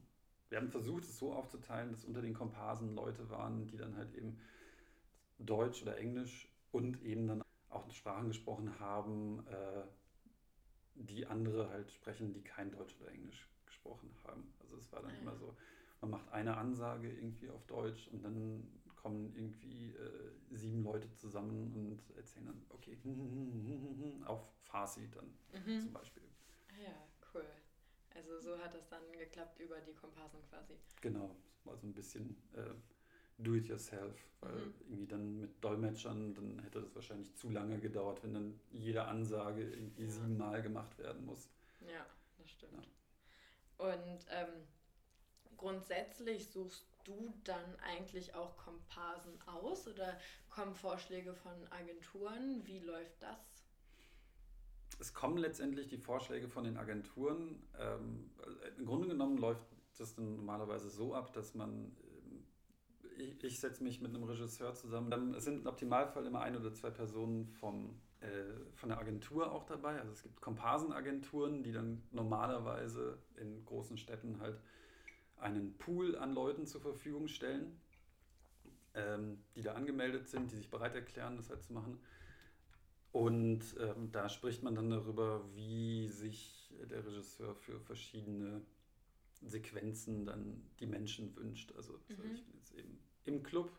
[0.50, 4.16] wir haben versucht, es so aufzuteilen, dass unter den Komparsen Leute waren, die dann halt
[4.16, 4.40] eben
[5.38, 9.84] Deutsch oder Englisch und eben dann auch Sprachen gesprochen haben, äh,
[10.96, 14.52] die andere halt sprechen, die kein Deutsch oder Englisch gesprochen haben.
[14.62, 15.22] Also es war dann ah, ja.
[15.22, 15.56] immer so,
[16.02, 21.72] man macht eine Ansage irgendwie auf Deutsch und dann kommen irgendwie äh, sieben Leute zusammen
[21.76, 22.98] und erzählen dann, okay,
[24.26, 25.32] auf Farsi dann
[25.64, 25.82] mhm.
[25.82, 26.24] zum Beispiel.
[26.84, 27.46] Ja, cool.
[28.16, 30.74] Also so hat das dann geklappt über die Komparsen quasi.
[31.02, 31.36] Genau,
[31.66, 32.74] war so ein bisschen äh,
[33.38, 34.74] do-it-yourself, weil mhm.
[34.88, 39.70] irgendwie dann mit Dolmetschern, dann hätte das wahrscheinlich zu lange gedauert, wenn dann jede Ansage
[39.70, 40.10] irgendwie ja.
[40.10, 41.52] siebenmal gemacht werden muss.
[41.82, 42.06] Ja,
[42.38, 42.74] das stimmt.
[42.74, 43.88] Ja.
[43.88, 44.68] Und ähm,
[45.58, 52.66] grundsätzlich suchst du dann eigentlich auch Komparsen aus oder kommen Vorschläge von Agenturen?
[52.66, 53.56] Wie läuft das?
[55.00, 57.62] es kommen letztendlich die Vorschläge von den Agenturen.
[57.80, 58.32] Ähm,
[58.78, 59.66] Im Grunde genommen läuft
[59.98, 61.96] das dann normalerweise so ab, dass man,
[63.18, 66.56] äh, ich, ich setze mich mit einem Regisseur zusammen, dann sind im Optimalfall immer ein
[66.56, 68.28] oder zwei Personen vom, äh,
[68.74, 70.00] von der Agentur auch dabei.
[70.00, 74.60] Also es gibt Komparsenagenturen, die dann normalerweise in großen Städten halt
[75.38, 77.80] einen Pool an Leuten zur Verfügung stellen,
[78.94, 82.00] ähm, die da angemeldet sind, die sich bereit erklären, das halt zu machen.
[83.12, 88.62] Und ähm, da spricht man dann darüber, wie sich der Regisseur für verschiedene
[89.42, 91.74] Sequenzen dann die Menschen wünscht.
[91.76, 92.34] Also mhm.
[92.34, 93.72] ich bin jetzt eben im Club,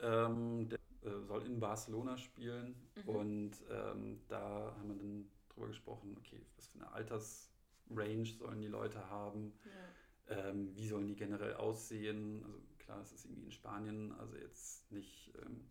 [0.00, 3.08] ähm, der äh, soll in Barcelona spielen mhm.
[3.08, 8.68] und ähm, da haben wir dann drüber gesprochen, okay, was für eine Altersrange sollen die
[8.68, 9.52] Leute haben.
[10.28, 12.42] Ähm, wie sollen die generell aussehen.
[12.44, 15.70] Also klar, es ist irgendwie in Spanien, also jetzt nicht ähm,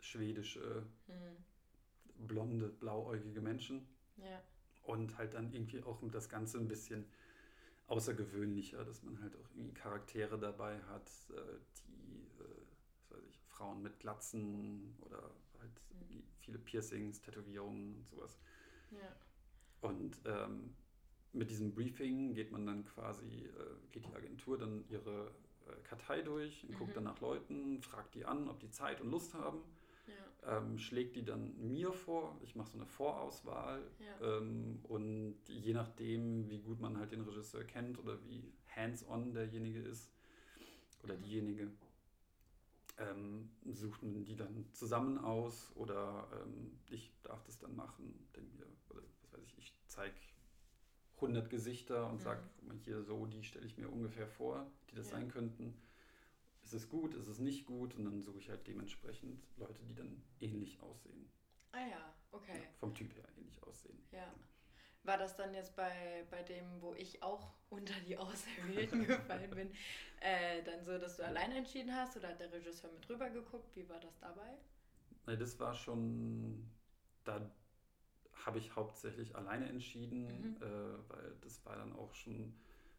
[0.00, 0.86] schwedische.
[1.06, 1.44] Mhm
[2.26, 3.86] blonde, blauäugige Menschen.
[4.16, 4.42] Ja.
[4.82, 7.06] Und halt dann irgendwie auch das Ganze ein bisschen
[7.86, 12.66] außergewöhnlicher, dass man halt auch irgendwie Charaktere dabei hat, äh, die, äh,
[13.08, 15.30] was weiß ich, Frauen mit Glatzen oder
[15.60, 16.22] halt Mhm.
[16.38, 18.38] viele Piercings, Tätowierungen und sowas.
[18.90, 19.16] Ja.
[19.82, 20.74] Und ähm,
[21.32, 25.34] mit diesem Briefing geht man dann quasi, äh, geht die Agentur dann ihre
[25.66, 26.94] äh, Kartei durch und guckt Mhm.
[26.94, 29.60] dann nach Leuten, fragt die an, ob die Zeit und Lust haben,
[30.42, 30.58] Ja.
[30.58, 32.38] ähm, schlägt die dann mir vor.
[32.42, 34.38] Ich mache so eine Vorauswahl Ja.
[34.38, 39.80] ähm, und je nachdem, wie gut man halt den Regisseur kennt oder wie hands-on derjenige
[39.80, 40.10] ist
[41.02, 41.22] oder Mhm.
[41.22, 41.72] diejenige,
[42.98, 48.28] ähm, sucht man die dann zusammen aus oder ähm, ich darf das dann machen.
[48.36, 50.14] Denk mir, oder was weiß ich, ich zeige
[51.22, 52.20] 100 Gesichter und Mhm.
[52.20, 52.42] sage,
[52.84, 55.12] hier so, die stelle ich mir ungefähr vor, die das Ja.
[55.12, 55.74] sein könnten.
[56.62, 57.94] Ist es gut, ist es nicht gut?
[57.96, 61.28] Und dann suche ich halt dementsprechend Leute, die dann ähnlich aussehen.
[61.72, 62.58] Ah ja, okay.
[62.58, 63.98] Ja, vom Typ her ähnlich aussehen.
[64.12, 64.32] Ja.
[65.04, 69.72] War das dann jetzt bei, bei dem, wo ich auch unter die Auserwählten gefallen bin,
[70.20, 73.74] äh, dann so, dass du alleine entschieden hast oder hat der Regisseur mit rüber geguckt?
[73.74, 74.58] Wie war das dabei?
[75.26, 76.70] Nee, das war schon,
[77.24, 77.50] da
[78.46, 80.56] habe ich hauptsächlich alleine entschieden, Mhm.
[80.62, 82.54] äh, weil das war dann auch schon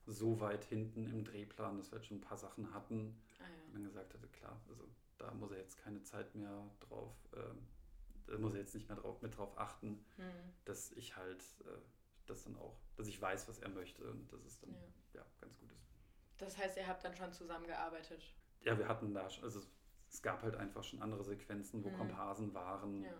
[0.05, 3.21] so weit hinten im Drehplan, dass wir halt schon ein paar Sachen hatten.
[3.39, 3.73] Ah Und ja.
[3.73, 4.83] dann gesagt hatte, klar, also
[5.17, 7.67] da muss er jetzt keine Zeit mehr drauf, ähm,
[8.27, 10.25] da muss er jetzt nicht mehr drauf, mit drauf achten, Hm.
[10.65, 11.77] dass ich halt äh,
[12.25, 15.21] das dann auch, dass ich weiß, was er möchte und dass es dann ja.
[15.21, 15.87] ja ganz gut ist.
[16.37, 18.21] Das heißt, ihr habt dann schon zusammengearbeitet.
[18.61, 19.69] Ja, wir hatten da, schon- also es,
[20.09, 21.97] es gab halt einfach schon andere Sequenzen, wo Mhm.
[21.97, 23.13] Komparsen waren, Ja.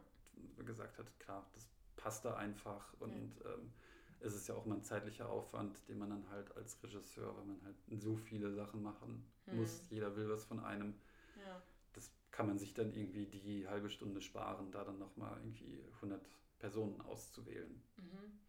[0.57, 1.67] wo gesagt hat, klar, das
[2.03, 3.71] passt da einfach und ähm,
[4.19, 7.47] es ist ja auch immer ein zeitlicher Aufwand, den man dann halt als Regisseur, wenn
[7.47, 9.57] man halt so viele Sachen machen Mhm.
[9.57, 10.95] muss, jeder will was von einem,
[11.35, 11.61] Ja.
[11.93, 16.21] das kann man sich dann irgendwie die halbe Stunde sparen, da dann nochmal irgendwie 100
[16.59, 17.81] Personen auszuwählen.
[17.97, 18.39] Mhm.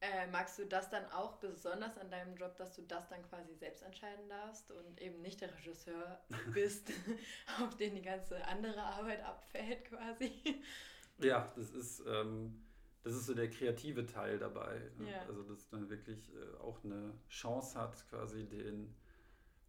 [0.00, 3.54] Äh, magst du das dann auch besonders an deinem Job, dass du das dann quasi
[3.54, 6.20] selbst entscheiden darfst und eben nicht der Regisseur
[6.54, 6.90] bist,
[7.62, 10.32] auf den die ganze andere Arbeit abfällt quasi?
[11.18, 12.62] Ja, das ist, ähm,
[13.02, 14.90] das ist so der kreative Teil dabei.
[14.98, 15.10] ne?
[15.10, 15.22] Ja.
[15.26, 18.94] Also, dass man wirklich äh, auch eine Chance hat, quasi den,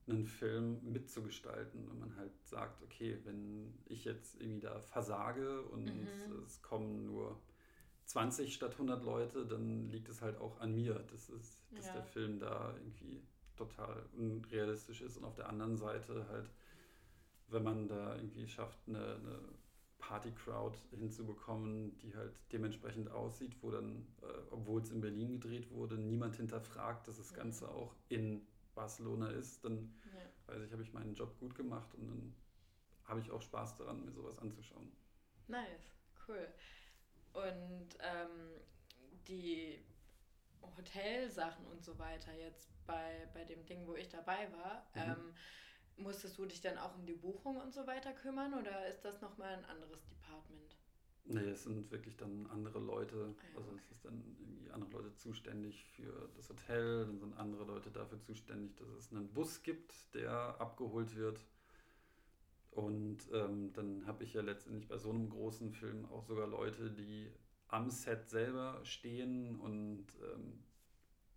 [0.07, 1.87] einen Film mitzugestalten.
[1.89, 6.43] Und man halt sagt, okay, wenn ich jetzt irgendwie da versage und Mhm.
[6.45, 7.41] es kommen nur
[8.05, 11.93] 20 statt 100 Leute, dann liegt es halt auch an mir, dass, es, dass Ja.
[11.93, 13.23] der Film da irgendwie
[13.55, 15.17] total unrealistisch ist.
[15.17, 16.49] Und auf der anderen Seite halt,
[17.47, 19.39] wenn man da irgendwie schafft, eine, eine
[20.07, 25.97] Party-Crowd hinzubekommen, die halt dementsprechend aussieht, wo dann, äh, obwohl es in Berlin gedreht wurde,
[25.97, 27.33] niemand hinterfragt, dass das.
[27.33, 28.45] Ganze auch in
[28.75, 30.29] Barcelona ist, dann Ja.
[30.47, 32.33] weiß ich, habe ich meinen Job gut gemacht und dann
[33.05, 34.91] habe ich auch Spaß daran, mir sowas anzuschauen.
[35.47, 35.93] Nice,
[36.27, 36.47] cool.
[37.33, 38.61] Und ähm,
[39.27, 39.79] die
[40.77, 45.01] Hotelsachen und so weiter jetzt bei, bei dem Ding, wo ich dabei war, Mhm.
[45.01, 45.35] ähm,
[45.97, 49.21] musstest du dich dann auch um die Buchung und so weiter kümmern oder ist das
[49.21, 50.77] nochmal ein anderes Department?
[51.25, 53.81] Nee, es sind wirklich dann andere Leute, Ah ja, also okay.
[53.81, 58.19] es ist dann irgendwie andere Leute zuständig für das Hotel, dann sind andere Leute dafür
[58.21, 61.45] zuständig, dass es einen Bus gibt, der abgeholt wird.
[62.71, 66.91] Und ähm, dann habe ich ja letztendlich bei so einem großen Film auch sogar Leute,
[66.91, 67.31] die
[67.67, 70.63] am Set selber stehen und ähm,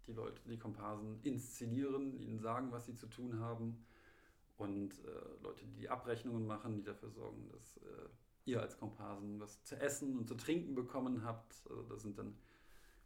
[0.06, 3.85] die Leute, die Komparsen inszenieren, ihnen sagen, was sie zu tun haben.
[4.56, 8.08] Und äh, Leute, die die Abrechnungen machen, die dafür sorgen, dass äh,
[8.46, 11.62] ihr als Komparsen was zu essen und zu trinken bekommen habt.
[11.68, 12.38] Also da sind dann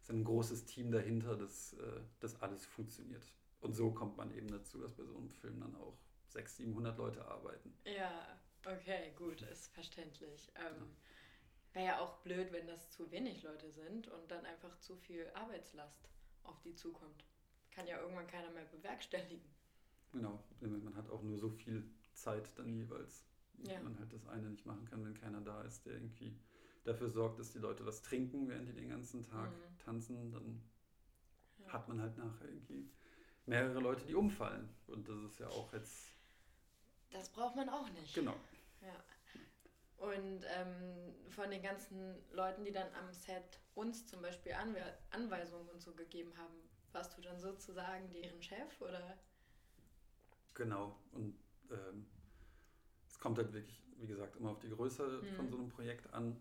[0.01, 3.31] ist ein großes Team dahinter, dass äh, das alles funktioniert.
[3.59, 5.97] Und so kommt man eben dazu, dass bei so einem Film dann auch
[6.29, 7.73] 600, 700 Leute arbeiten.
[7.85, 10.51] Ja, okay, gut, ist verständlich.
[10.55, 10.95] Ähm,
[11.73, 15.29] Wäre ja auch blöd, wenn das zu wenig Leute sind und dann einfach zu viel
[15.35, 16.09] Arbeitslast
[16.43, 17.23] auf die zukommt.
[17.69, 19.49] Kann ja irgendwann keiner mehr bewerkstelligen.
[20.11, 21.83] Genau, man hat auch nur so viel
[22.13, 23.23] Zeit dann jeweils.
[23.63, 23.75] Ja.
[23.75, 26.35] Wenn man halt das eine nicht machen kann, wenn keiner da ist, der irgendwie
[26.83, 29.77] dafür sorgt, dass die Leute was trinken, während die den ganzen Tag Mhm.
[29.77, 30.61] tanzen, dann
[31.59, 31.73] Ja.
[31.73, 32.89] hat man halt nachher irgendwie
[33.45, 34.67] mehrere Leute, die umfallen.
[34.87, 36.07] Und das ist ja auch jetzt,
[37.11, 38.13] Das braucht man auch nicht.
[38.15, 38.35] genau.
[38.81, 39.03] Ja.
[39.97, 44.81] Und ähm, von den ganzen Leuten, die dann am Set uns zum Beispiel Anwe
[45.11, 46.55] Anweisungen und so gegeben haben,
[46.91, 49.19] warst du dann sozusagen deren Chef oder?
[50.53, 50.95] Genau.
[51.13, 51.35] Und
[51.71, 52.05] ähm,
[53.07, 55.35] es kommt halt wirklich, wie gesagt, immer auf die Größe Mhm.
[55.35, 56.37] von so einem Projekt an.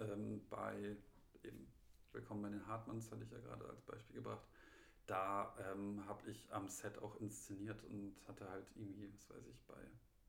[0.00, 0.96] Ähm, bei
[1.44, 1.72] eben
[2.12, 4.46] Willkommen bei den Hartmanns hatte ich ja gerade als Beispiel gebracht.
[5.06, 9.62] Da ähm, habe ich am Set auch inszeniert und hatte halt irgendwie, was weiß ich,
[9.66, 9.78] bei,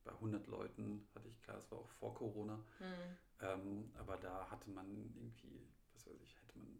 [0.06, 3.18] bei 100 Leuten hatte ich, klar, es war auch vor Corona, Hm.
[3.42, 6.80] ähm, aber da hatte man irgendwie, was weiß ich, hätte man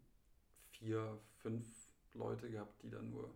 [0.70, 1.66] vier, fünf
[2.14, 3.30] Leute gehabt, die dann nur,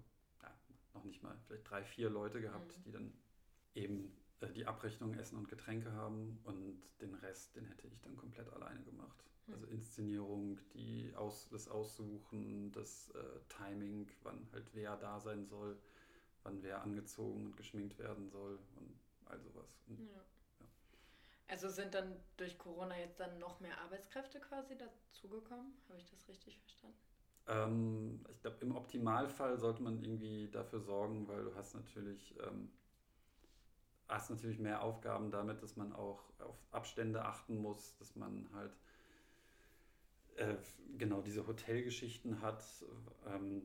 [0.99, 2.82] noch nicht mal, vielleicht drei, vier Leute gehabt, Mhm.
[2.84, 3.12] die dann
[3.74, 8.16] eben äh, die Abrechnung Essen und Getränke haben und den Rest, den hätte ich dann
[8.16, 9.24] komplett alleine gemacht.
[9.46, 9.55] Hm.
[9.55, 15.78] Also Inszenierung, die Aus, das Aussuchen, das äh, Timing, wann halt wer da sein soll,
[16.42, 19.80] wann wer angezogen und geschminkt werden soll und all sowas.
[19.86, 20.24] Und, ja.
[20.61, 20.66] Ja.
[21.49, 25.72] Also sind dann durch Corona jetzt dann noch mehr Arbeitskräfte quasi dazugekommen?
[25.88, 27.07] Habe ich das richtig verstanden?
[27.49, 32.70] Ähm, ich glaube, im Optimalfall sollte man irgendwie dafür sorgen, weil du hast natürlich, ähm,
[34.07, 38.76] hast natürlich mehr Aufgaben damit, dass man auch auf Abstände achten muss, dass man halt
[40.36, 40.57] äh,
[40.99, 42.64] genau diese Hotelgeschichten hat.
[43.26, 43.62] Ähm,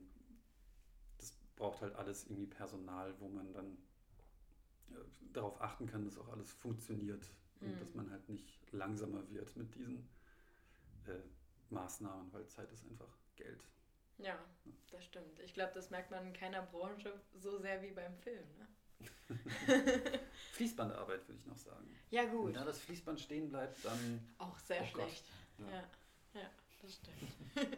[1.17, 3.77] das braucht halt alles irgendwie Personal, wo man dann
[4.91, 7.27] äh, darauf achten kann, dass auch alles funktioniert
[7.59, 7.67] mhm.
[7.71, 10.07] und dass man halt nicht langsamer wird mit diesen
[11.05, 11.19] äh,
[11.69, 13.59] Maßnahmen, weil Zeit ist einfach Geld.
[14.17, 14.37] Ja,
[14.91, 15.39] das stimmt.
[15.39, 18.45] Ich glaube, das merkt man in keiner Branche so sehr wie beim Film.
[18.57, 18.67] Ne?
[20.53, 21.95] Fließbandarbeit würde ich noch sagen.
[22.09, 22.47] Ja, gut.
[22.47, 24.35] Wenn da das Fließband stehen bleibt, dann.
[24.37, 25.25] Auch sehr oh schlecht.
[25.57, 25.65] Ja.
[25.65, 26.41] ja.
[26.41, 26.49] ja,
[26.81, 27.77] das stimmt.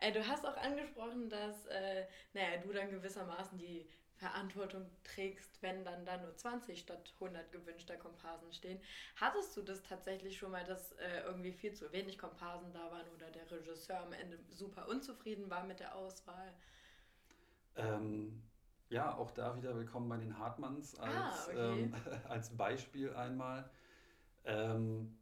[0.00, 3.86] äh, du hast auch angesprochen, dass äh, naja, du dann gewissermaßen die
[4.16, 8.80] Verantwortung trägst, wenn dann da nur 20 statt 100 gewünschter Komparsen stehen.
[9.16, 13.08] Hattest du das tatsächlich schon mal, dass äh, irgendwie viel zu wenig Komparsen da waren
[13.14, 16.54] oder der Regisseur am Ende super unzufrieden war mit der Auswahl?
[17.76, 18.42] Ähm,
[18.88, 21.82] ja, auch da wieder willkommen bei den Hartmanns als, ah, okay.
[21.82, 21.94] ähm,
[22.28, 23.68] als Beispiel einmal.
[24.44, 25.18] Ähm,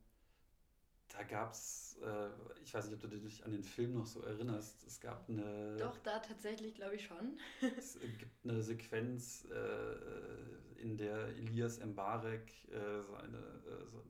[1.13, 2.29] da gab es, äh,
[2.63, 5.77] ich weiß nicht, ob du dich an den Film noch so erinnerst, es gab eine...
[5.77, 7.39] Doch, da tatsächlich glaube ich schon.
[7.79, 14.03] es gibt eine Sequenz, äh, in der Elias Mbarek äh, seine, äh, so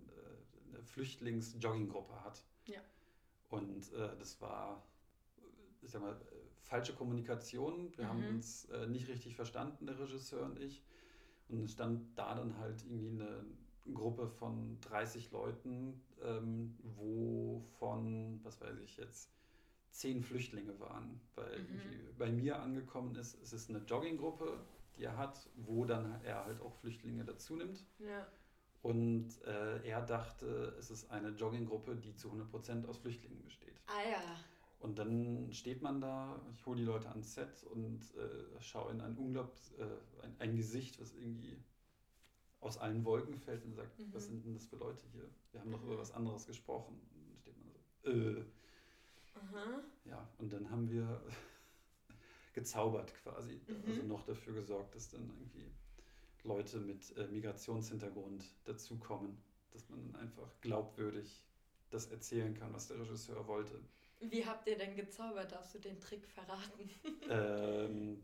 [0.69, 2.43] eine Flüchtlings-Jogginggruppe hat.
[2.67, 2.81] Ja.
[3.51, 4.83] Und äh, das war,
[5.83, 6.19] ich sag mal,
[6.63, 7.97] falsche Kommunikation.
[7.97, 8.09] Wir mhm.
[8.09, 10.83] haben uns äh, nicht richtig verstanden, der Regisseur und ich.
[11.49, 13.45] Und es stand da dann halt irgendwie eine
[13.93, 19.31] Gruppe von 30 Leuten, ähm, wovon, was weiß ich jetzt,
[19.91, 21.21] zehn Flüchtlinge waren.
[21.35, 22.17] Weil mhm.
[22.19, 24.65] bei mir angekommen ist, es ist eine Jogginggruppe,
[24.97, 27.85] die er hat, wo dann er halt auch Flüchtlinge dazu nimmt.
[27.99, 28.27] Ja.
[28.83, 33.81] Und äh, er dachte, es ist eine Jogginggruppe, die zu 100% aus Flüchtlingen besteht.
[33.87, 34.23] Ah ja.
[34.81, 39.01] Und dann steht man da, ich hole die Leute ans Set und äh, schaue in
[39.01, 41.57] ein unglaublich, äh, ein, ein, Gesicht, was irgendwie
[42.63, 44.15] aus allen Wolken fällt und sagt, mhm.
[44.15, 45.29] was sind denn das für Leute hier?
[45.51, 47.01] Wir haben doch über was anderes gesprochen.
[47.13, 48.45] Und dann steht man so, äh.
[49.35, 49.83] Aha.
[50.05, 51.21] Ja, und dann haben wir
[52.55, 53.61] gezaubert quasi.
[53.67, 53.83] Mhm.
[53.87, 55.73] Also noch dafür gesorgt, dass dann irgendwie
[56.45, 59.37] Leute mit äh, Migrationshintergrund dazukommen,
[59.73, 61.43] dass man dann einfach glaubwürdig
[61.91, 63.81] das erzählen kann, was der Regisseur wollte.
[64.21, 65.51] Wie habt ihr denn gezaubert?
[65.51, 66.89] Darfst du den Trick verraten?
[67.29, 68.23] ähm,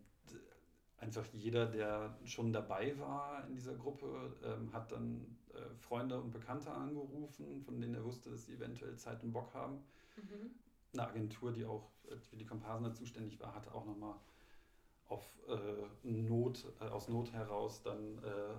[0.99, 6.33] einfach jeder, der schon dabei war in dieser Gruppe, ähm, hat dann äh, Freunde und
[6.33, 9.85] Bekannte angerufen, von denen er wusste, dass sie eventuell Zeit und Bock haben.
[10.17, 10.51] Mhm.
[10.93, 14.17] Eine Agentur, die auch äh, für die Komparsen zuständig war, hatte auch nochmal
[15.07, 18.55] auf äh, Not, äh, aus Not heraus dann äh,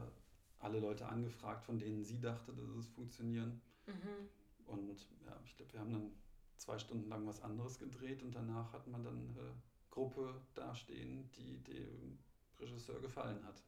[0.60, 3.62] alle Leute angefragt, von denen sie dachte, dass es funktionieren.
[3.86, 4.30] Mhm.
[4.66, 6.12] Und ja, ich glaube, wir haben dann
[6.58, 9.54] zwei Stunden lang was anderes gedreht und danach hat man dann eine
[9.90, 12.20] Gruppe dastehen, die dem
[12.60, 13.62] Regisseur gefallen hat.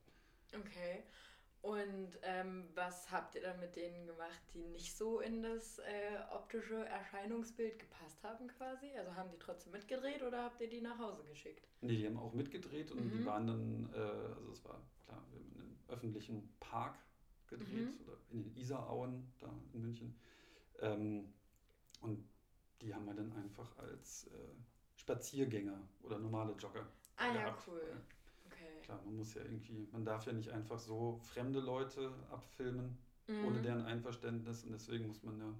[0.53, 1.03] Okay.
[1.61, 6.17] Und ähm, was habt ihr dann mit denen gemacht, die nicht so in das äh,
[6.33, 8.87] optische Erscheinungsbild gepasst haben quasi?
[8.97, 11.67] Also haben die trotzdem mitgedreht oder habt ihr die nach Hause geschickt?
[11.81, 13.11] Nee, die haben auch mitgedreht und mhm.
[13.11, 16.97] die waren dann, äh, also es war klar, wir haben in einem öffentlichen Park
[17.47, 18.07] gedreht mhm.
[18.07, 20.19] oder in den Isarauen da in München.
[20.79, 21.31] Ähm,
[22.01, 22.27] und
[22.81, 24.55] die haben wir dann einfach als äh,
[24.95, 26.87] Spaziergänger oder normale Jogger.
[27.17, 27.67] Ah gehabt.
[27.67, 27.81] ja, cool.
[27.81, 28.20] Okay.
[28.81, 33.45] Klar, man muss ja irgendwie, man darf ja nicht einfach so fremde Leute abfilmen, mhm.
[33.45, 35.53] ohne deren Einverständnis und deswegen muss man ja,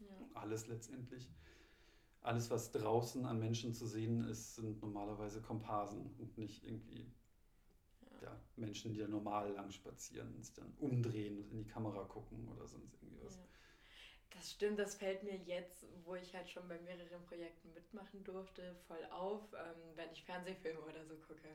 [0.00, 1.30] ja, alles letztendlich,
[2.22, 7.12] alles was draußen an Menschen zu sehen ist, sind normalerweise Komparsen und nicht irgendwie
[8.10, 8.28] ja.
[8.28, 12.04] ja Menschen, die da normal lang spazieren und sich dann umdrehen und in die Kamera
[12.04, 13.36] gucken oder sonst irgendwie was.
[13.36, 13.42] Ja.
[14.36, 18.74] Das stimmt, das fällt mir jetzt, wo ich halt schon bei mehreren Projekten mitmachen durfte,
[18.86, 21.48] voll auf, ähm, wenn ich Fernsehfilme oder so gucke.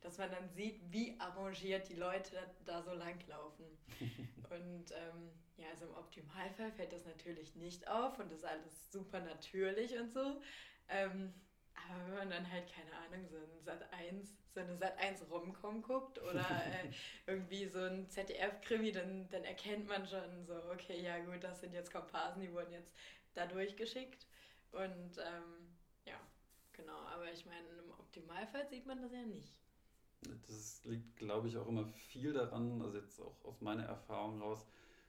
[0.00, 3.64] Dass man dann sieht, wie arrangiert die Leute da, da so langlaufen.
[4.50, 8.90] und ähm, ja, also im Optimalfall fällt das natürlich nicht auf und das ist alles
[8.90, 10.40] super natürlich und so.
[10.88, 11.32] Ähm,
[11.74, 15.30] aber wenn man dann halt, keine Ahnung, so ein Sat 1, so eine Sat 1
[15.30, 16.90] Romcom guckt oder äh,
[17.26, 21.74] irgendwie so ein ZDF-Krimi, dann, dann erkennt man schon so, okay, ja gut, das sind
[21.74, 22.90] jetzt Komparsen, die wurden jetzt
[23.34, 24.26] da durchgeschickt.
[24.72, 25.76] Und ähm,
[26.06, 26.18] ja,
[26.72, 29.52] genau, aber ich meine, im Optimalfall sieht man das ja nicht.
[30.48, 34.66] Das liegt, glaube ich, auch immer viel daran, also jetzt auch aus meiner Erfahrung raus,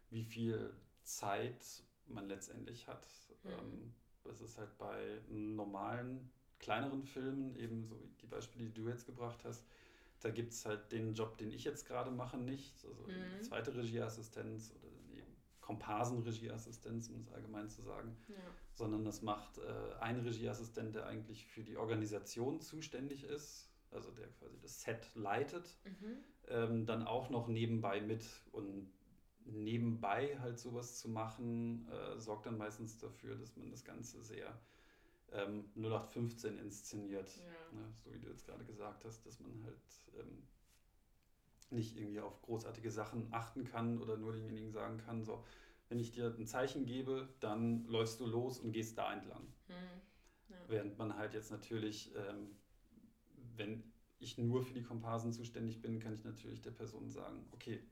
[0.09, 0.73] wie viel
[1.03, 1.63] Zeit
[2.05, 3.07] man letztendlich hat.
[3.43, 3.93] Mhm.
[4.25, 6.29] das ist halt bei normalen,
[6.59, 9.65] kleineren Filmen, eben so wie die Beispiele, die du jetzt gebracht hast,
[10.21, 12.83] da gibt es halt den Job, den ich jetzt gerade mache, nicht.
[12.85, 13.43] Also mhm.
[13.43, 18.17] zweite Regieassistenz oder eben Komparsenregieassistenz, um es allgemein zu sagen.
[18.27, 18.35] Ja.
[18.73, 24.27] Sondern das macht äh, ein Regieassistent, der eigentlich für die Organisation zuständig ist, also der
[24.27, 26.17] quasi das Set leitet, mhm.
[26.47, 28.25] ähm, dann auch noch nebenbei mit.
[28.51, 28.89] Und
[29.45, 34.59] nebenbei halt sowas zu machen, äh, sorgt dann meistens dafür, dass man das Ganze sehr
[35.31, 37.29] ähm, 0815 inszeniert.
[37.37, 37.79] Ja.
[37.79, 37.93] Ne?
[38.03, 39.75] So wie du jetzt gerade gesagt hast, dass man halt
[40.19, 40.43] ähm,
[41.69, 45.43] nicht irgendwie auf großartige Sachen achten kann oder nur denjenigen sagen kann, so,
[45.89, 49.43] wenn ich dir ein Zeichen gebe, dann läufst du los und gehst da entlang.
[49.67, 49.73] Mhm.
[50.49, 50.55] Ja.
[50.67, 52.55] Während man halt jetzt natürlich, ähm,
[53.55, 53.83] wenn
[54.19, 57.83] ich nur für die Komparsen zuständig bin, kann ich natürlich der Person sagen, okay,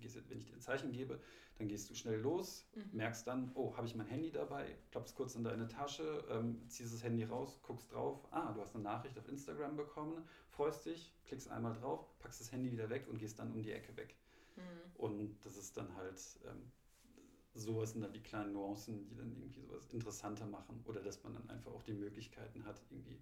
[0.00, 1.20] gehst, wenn ich dir ein Zeichen gebe,
[1.58, 2.96] dann gehst du schnell los, mhm.
[2.96, 6.94] merkst dann, oh, habe ich mein Handy dabei, klappst kurz in deine Tasche, ähm, ziehst
[6.94, 11.12] das Handy raus, guckst drauf, ah, du hast eine Nachricht auf Instagram bekommen, freust dich,
[11.24, 14.16] klickst einmal drauf, packst das Handy wieder weg und gehst dann um die Ecke weg.
[14.56, 14.62] Mhm.
[14.96, 16.72] Und das ist dann halt, ähm,
[17.54, 21.34] sowas sind dann die kleinen Nuancen, die dann irgendwie sowas interessanter machen oder dass man
[21.34, 23.20] dann einfach auch die Möglichkeiten hat, irgendwie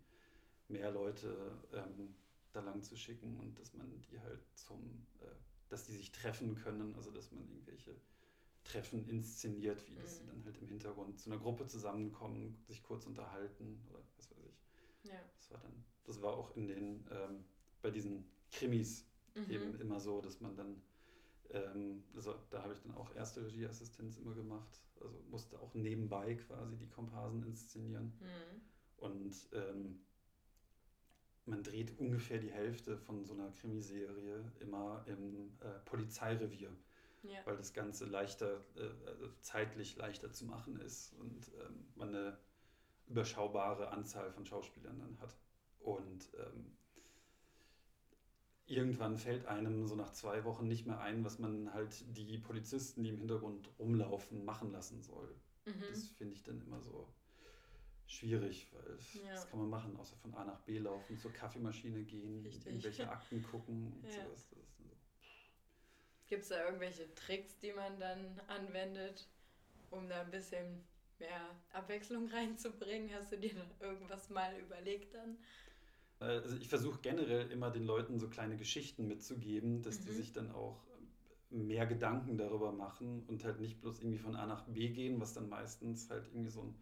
[0.68, 2.14] mehr Leute ähm,
[2.52, 5.26] da lang zu schicken und dass man die halt zum äh,
[5.68, 7.94] dass die sich treffen können, also dass man irgendwelche
[8.64, 10.28] Treffen inszeniert, wie dass sie mhm.
[10.28, 15.10] dann halt im Hintergrund zu einer Gruppe zusammenkommen, sich kurz unterhalten oder was weiß ich.
[15.10, 15.18] Ja.
[15.36, 17.44] Das war dann, das war auch in den, ähm,
[17.80, 19.50] bei diesen Krimis mhm.
[19.50, 20.82] eben immer so, dass man dann,
[21.50, 26.34] ähm, also da habe ich dann auch erste Regieassistenz immer gemacht, also musste auch nebenbei
[26.34, 28.12] quasi die Komparsen inszenieren.
[28.20, 28.60] Mhm.
[28.98, 30.00] Und ähm,
[31.48, 36.70] man dreht ungefähr die Hälfte von so einer Krimiserie immer im äh, Polizeirevier,
[37.22, 37.40] ja.
[37.44, 42.38] weil das Ganze leichter, äh, also zeitlich leichter zu machen ist und ähm, man eine
[43.08, 45.36] überschaubare Anzahl von Schauspielern dann hat.
[45.80, 46.76] Und ähm,
[48.66, 53.02] irgendwann fällt einem so nach zwei Wochen nicht mehr ein, was man halt die Polizisten,
[53.02, 55.34] die im Hintergrund rumlaufen, machen lassen soll.
[55.64, 55.82] Mhm.
[55.88, 57.08] Das finde ich dann immer so
[58.08, 59.32] schwierig, weil ja.
[59.32, 62.66] das kann man machen, außer von A nach B laufen, zur Kaffeemaschine gehen, Richtig.
[62.66, 64.24] irgendwelche Akten gucken und ja.
[64.24, 64.48] sowas.
[64.48, 64.56] So.
[66.26, 69.28] Gibt es da irgendwelche Tricks, die man dann anwendet,
[69.90, 70.84] um da ein bisschen
[71.18, 73.10] mehr Abwechslung reinzubringen?
[73.14, 75.38] Hast du dir irgendwas mal überlegt dann?
[76.20, 80.06] Also ich versuche generell immer den Leuten so kleine Geschichten mitzugeben, dass mhm.
[80.06, 80.82] die sich dann auch
[81.50, 85.32] mehr Gedanken darüber machen und halt nicht bloß irgendwie von A nach B gehen, was
[85.32, 86.74] dann meistens halt irgendwie so ein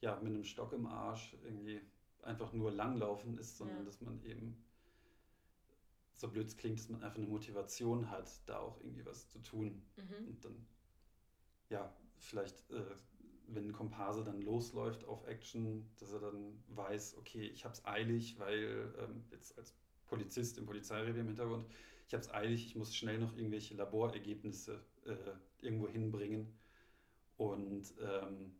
[0.00, 1.80] ja, mit einem Stock im Arsch irgendwie
[2.22, 3.84] einfach nur langlaufen ist, sondern ja.
[3.84, 4.56] dass man eben,
[6.14, 9.40] so blöd es klingt, dass man einfach eine Motivation hat, da auch irgendwie was zu
[9.40, 9.82] tun.
[9.96, 10.28] Mhm.
[10.28, 10.66] Und dann,
[11.70, 12.82] ja, vielleicht, äh,
[13.46, 17.84] wenn ein Komparse dann losläuft auf Action, dass er dann weiß, okay, ich habe es
[17.84, 19.74] eilig, weil ähm, jetzt als
[20.06, 21.66] Polizist im Polizeirevier im Hintergrund,
[22.08, 25.14] ich habe es eilig, ich muss schnell noch irgendwelche Laborergebnisse äh,
[25.60, 26.52] irgendwo hinbringen.
[27.36, 28.56] Und ähm,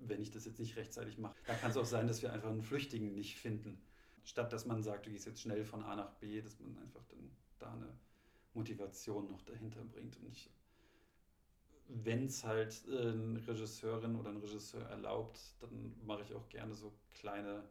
[0.00, 1.36] wenn ich das jetzt nicht rechtzeitig mache.
[1.46, 3.80] Da kann es auch sein, dass wir einfach einen Flüchtigen nicht finden.
[4.24, 7.04] Statt dass man sagt, du gehst jetzt schnell von A nach B, dass man einfach
[7.06, 7.98] dann da eine
[8.54, 10.16] Motivation noch dahinter bringt.
[10.18, 10.50] Und
[11.88, 16.74] wenn es halt äh, eine Regisseurin oder ein Regisseur erlaubt, dann mache ich auch gerne
[16.74, 17.64] so kleine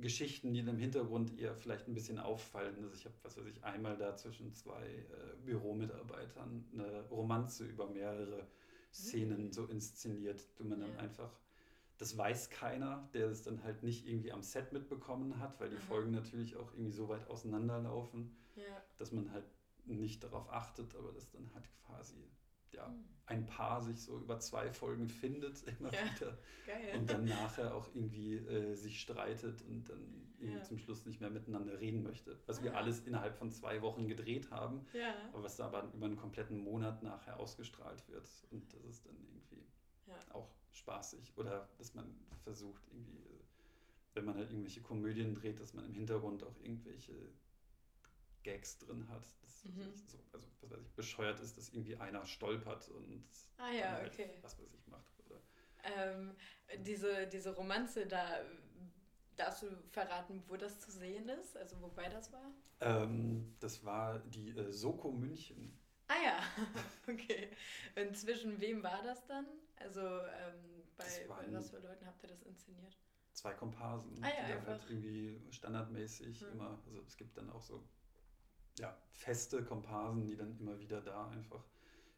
[0.00, 2.76] Geschichten, die im Hintergrund eher vielleicht ein bisschen auffallen.
[2.82, 7.88] Also ich habe, was weiß ich, einmal da zwischen zwei äh, Büromitarbeitern eine Romanze über
[7.88, 8.46] mehrere
[8.92, 11.30] Szenen so inszeniert, wo man dann einfach,
[11.98, 15.76] das weiß keiner, der es dann halt nicht irgendwie am Set mitbekommen hat, weil die
[15.76, 15.84] Aha.
[15.84, 18.82] Folgen natürlich auch irgendwie so weit auseinanderlaufen, ja.
[18.96, 19.44] dass man halt
[19.84, 22.16] nicht darauf achtet, aber das dann halt quasi
[22.72, 23.04] ja, hm.
[23.26, 26.98] ein Paar sich so über zwei Folgen findet immer ja, wieder geil.
[26.98, 30.62] und dann nachher auch irgendwie äh, sich streitet und dann ja.
[30.62, 32.38] zum Schluss nicht mehr miteinander reden möchte.
[32.46, 32.64] Was ah.
[32.64, 35.14] wir alles innerhalb von zwei Wochen gedreht haben, ja.
[35.32, 39.16] aber was da aber über einen kompletten Monat nachher ausgestrahlt wird und das ist dann
[39.16, 39.66] irgendwie
[40.30, 42.04] auch spaßig oder dass man
[42.42, 43.40] versucht irgendwie,
[44.14, 47.12] wenn man halt irgendwelche Komödien dreht, dass man im Hintergrund auch irgendwelche
[48.48, 49.24] Gags drin hat.
[49.42, 49.92] Das mhm.
[50.06, 53.24] so, also was weiß ich, bescheuert ist, dass irgendwie einer stolpert und
[53.58, 54.30] ah, ja, halt okay.
[54.40, 55.12] was weiß ich macht.
[55.26, 55.40] Oder,
[55.82, 56.34] ähm,
[56.78, 58.40] diese, diese Romanze, da
[59.36, 61.56] darfst du verraten, wo das zu sehen ist?
[61.56, 62.50] Also wobei das war?
[62.80, 65.78] Ähm, das war die äh, Soko München.
[66.08, 66.42] Ah ja,
[67.12, 67.50] okay.
[67.96, 69.46] Und zwischen wem war das dann?
[69.76, 72.96] Also ähm, bei, bei was für Leuten habt ihr das inszeniert?
[73.38, 74.90] zwei Komparsen, Ah ja, die halt einfach.
[74.90, 76.48] irgendwie standardmäßig Ja.
[76.48, 77.88] immer, also es gibt dann auch so
[78.78, 81.64] ja, feste Komparsen, die dann immer wieder da einfach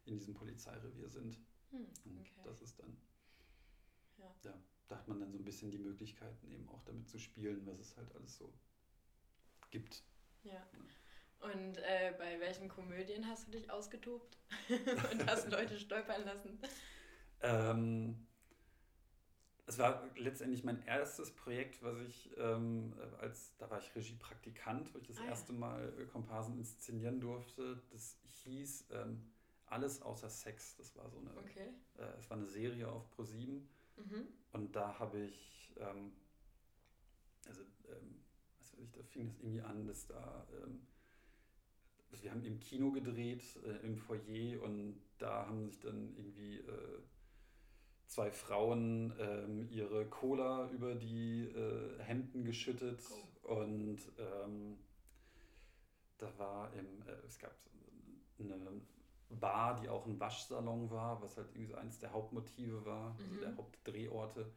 [0.05, 1.39] in diesem Polizeirevier sind.
[1.71, 2.41] Hm, Und okay.
[2.43, 2.97] das ist dann,
[4.17, 4.35] Ja.
[4.43, 4.53] ja,
[4.87, 7.79] da hat man dann so ein bisschen die Möglichkeiten eben auch damit zu spielen, was
[7.79, 8.53] es halt alles so
[9.69, 10.03] gibt.
[10.43, 10.67] Ja.
[11.39, 14.37] Und äh, bei welchen Komödien hast du dich ausgetobt
[15.11, 16.59] und hast Leute stolpern lassen?
[17.41, 18.27] Ähm,
[19.71, 24.97] es war letztendlich mein erstes Projekt, was ich ähm, als, da war ich Regiepraktikant, wo
[24.99, 27.81] ich das Ah, erste Mal äh, Komparsen inszenieren durfte.
[27.91, 29.31] Das hieß ähm,
[29.67, 30.75] Alles außer Sex.
[30.75, 31.69] Das war so eine, Okay.
[31.97, 33.61] äh, es war eine Serie auf Pro7
[33.97, 34.27] Mhm.
[34.53, 36.13] und da habe ich, ähm,
[37.47, 38.23] also, ähm,
[38.59, 40.87] was weiß ich, da fing das irgendwie an, dass da, ähm,
[42.11, 46.57] also wir haben im Kino gedreht, äh, im Foyer und da haben sich dann irgendwie
[46.59, 46.99] äh,
[48.11, 52.99] zwei Frauen ähm, ihre Cola über die äh, Hemden geschüttet
[53.43, 54.77] und ähm,
[56.17, 57.55] da war im, äh, es gab
[58.37, 58.81] eine
[59.29, 63.33] Bar, die auch ein Waschsalon war, was halt irgendwie so eins der Hauptmotive war, also
[63.35, 63.39] Mhm.
[63.39, 64.51] der Hauptdrehorte.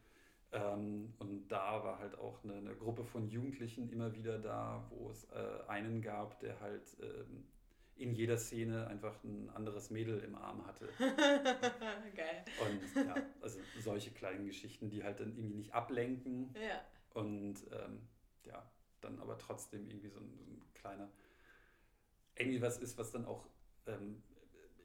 [0.50, 5.10] Ähm, und da war halt auch eine, eine Gruppe von Jugendlichen immer wieder da, wo
[5.10, 7.46] es äh, einen gab, der halt ähm,
[7.96, 10.88] in jeder Szene einfach ein anderes Mädel im Arm hatte.
[12.14, 12.44] Geil.
[12.60, 16.84] Und ja, also solche kleinen Geschichten, die halt dann irgendwie nicht ablenken Ja.
[17.14, 18.00] und ähm,
[18.44, 18.68] ja,
[19.00, 21.08] dann aber trotzdem irgendwie so ein, so ein kleiner,
[22.36, 23.46] irgendwie was ist, was dann auch
[23.86, 24.22] ähm,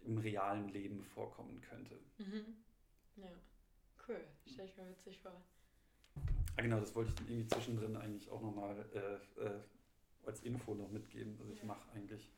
[0.06, 1.98] im realen Leben vorkommen könnte.
[2.20, 2.56] Mhm.
[3.16, 3.30] Ja.
[4.08, 4.22] Cool.
[4.46, 5.42] Stell ich mir witzig vor.
[6.58, 9.60] Ah, genau, das wollte ich dann irgendwie zwischendrin eigentlich auch nochmal äh, äh,
[10.26, 11.38] als Info noch mitgeben.
[11.40, 11.66] Also ich Ja.
[11.66, 12.30] mache eigentlich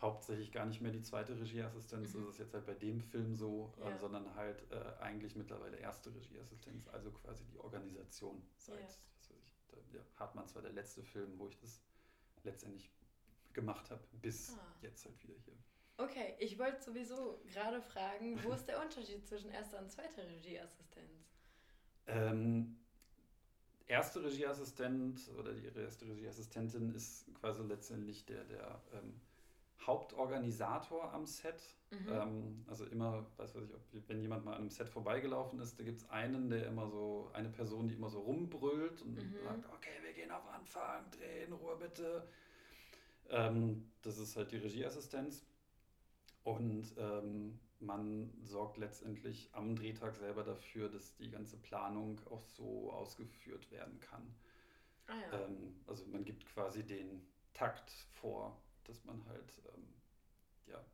[0.00, 2.20] hauptsächlich gar nicht mehr die zweite Regieassistenz, Mhm.
[2.26, 3.90] das ist jetzt halt bei dem Film so, Ja.
[3.90, 8.86] äh, sondern halt äh, eigentlich mittlerweile erste Regieassistenz, also quasi die Organisation seit, Ja.
[8.86, 11.80] was weiß ich, da, ja, Hartmanns war der letzte Film, wo ich das
[12.42, 12.90] letztendlich
[13.52, 14.74] gemacht habe, bis Ah.
[14.82, 15.54] jetzt halt wieder hier.
[15.96, 21.30] Okay, ich wollte sowieso gerade fragen, wo ist der Unterschied zwischen erster und zweiter Regieassistenz?
[22.08, 22.76] Ähm,
[23.86, 29.20] erste Regieassistent oder die erste Regieassistentin ist quasi letztendlich der, der ähm,
[29.80, 31.60] Hauptorganisator am Set.
[31.90, 32.08] Mhm.
[32.08, 35.78] Ähm, also immer, weiß weiß ich, ob, wenn jemand mal an einem Set vorbeigelaufen ist,
[35.78, 39.36] da gibt es einen, der immer so, eine Person, die immer so rumbrüllt und Mhm.
[39.42, 42.26] sagt, okay, wir gehen auf Anfang, drehen, Ruhe bitte.
[43.30, 45.46] Ähm, das ist halt die Regieassistenz.
[46.42, 52.92] Und ähm, man sorgt letztendlich am Drehtag selber dafür, dass die ganze Planung auch so
[52.92, 54.34] ausgeführt werden kann.
[55.06, 55.40] Ah ja.
[55.40, 59.86] Ähm, also man gibt quasi den Takt vor, dass man halt, ähm,
[60.66, 60.84] ja,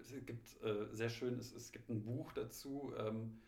[0.00, 3.40] es gibt äh, sehr schön, es, es gibt ein Buch dazu ähm,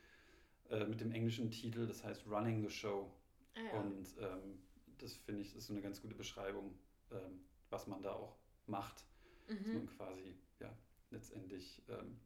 [0.69, 3.13] äh, mit dem englischen Titel, das heißt Running the Show.
[3.55, 3.81] ah ja.
[3.81, 4.63] Und ähm,
[4.99, 6.79] das finde ich ist so eine ganz gute Beschreibung,
[7.11, 8.37] ähm, was man da auch
[8.67, 9.05] macht.
[9.49, 9.87] Dass man mhm.
[9.89, 10.73] quasi ja,
[11.11, 12.21] letztendlich ähm,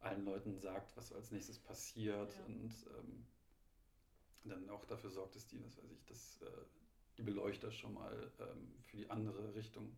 [0.00, 2.44] allen Leuten sagt, was als nächstes passiert Ja.
[2.46, 3.26] und ähm,
[4.44, 6.46] dann auch dafür sorgt, dass die, was weiß ich, dass äh,
[7.18, 9.96] die Beleuchter schon mal ähm, für die andere Richtung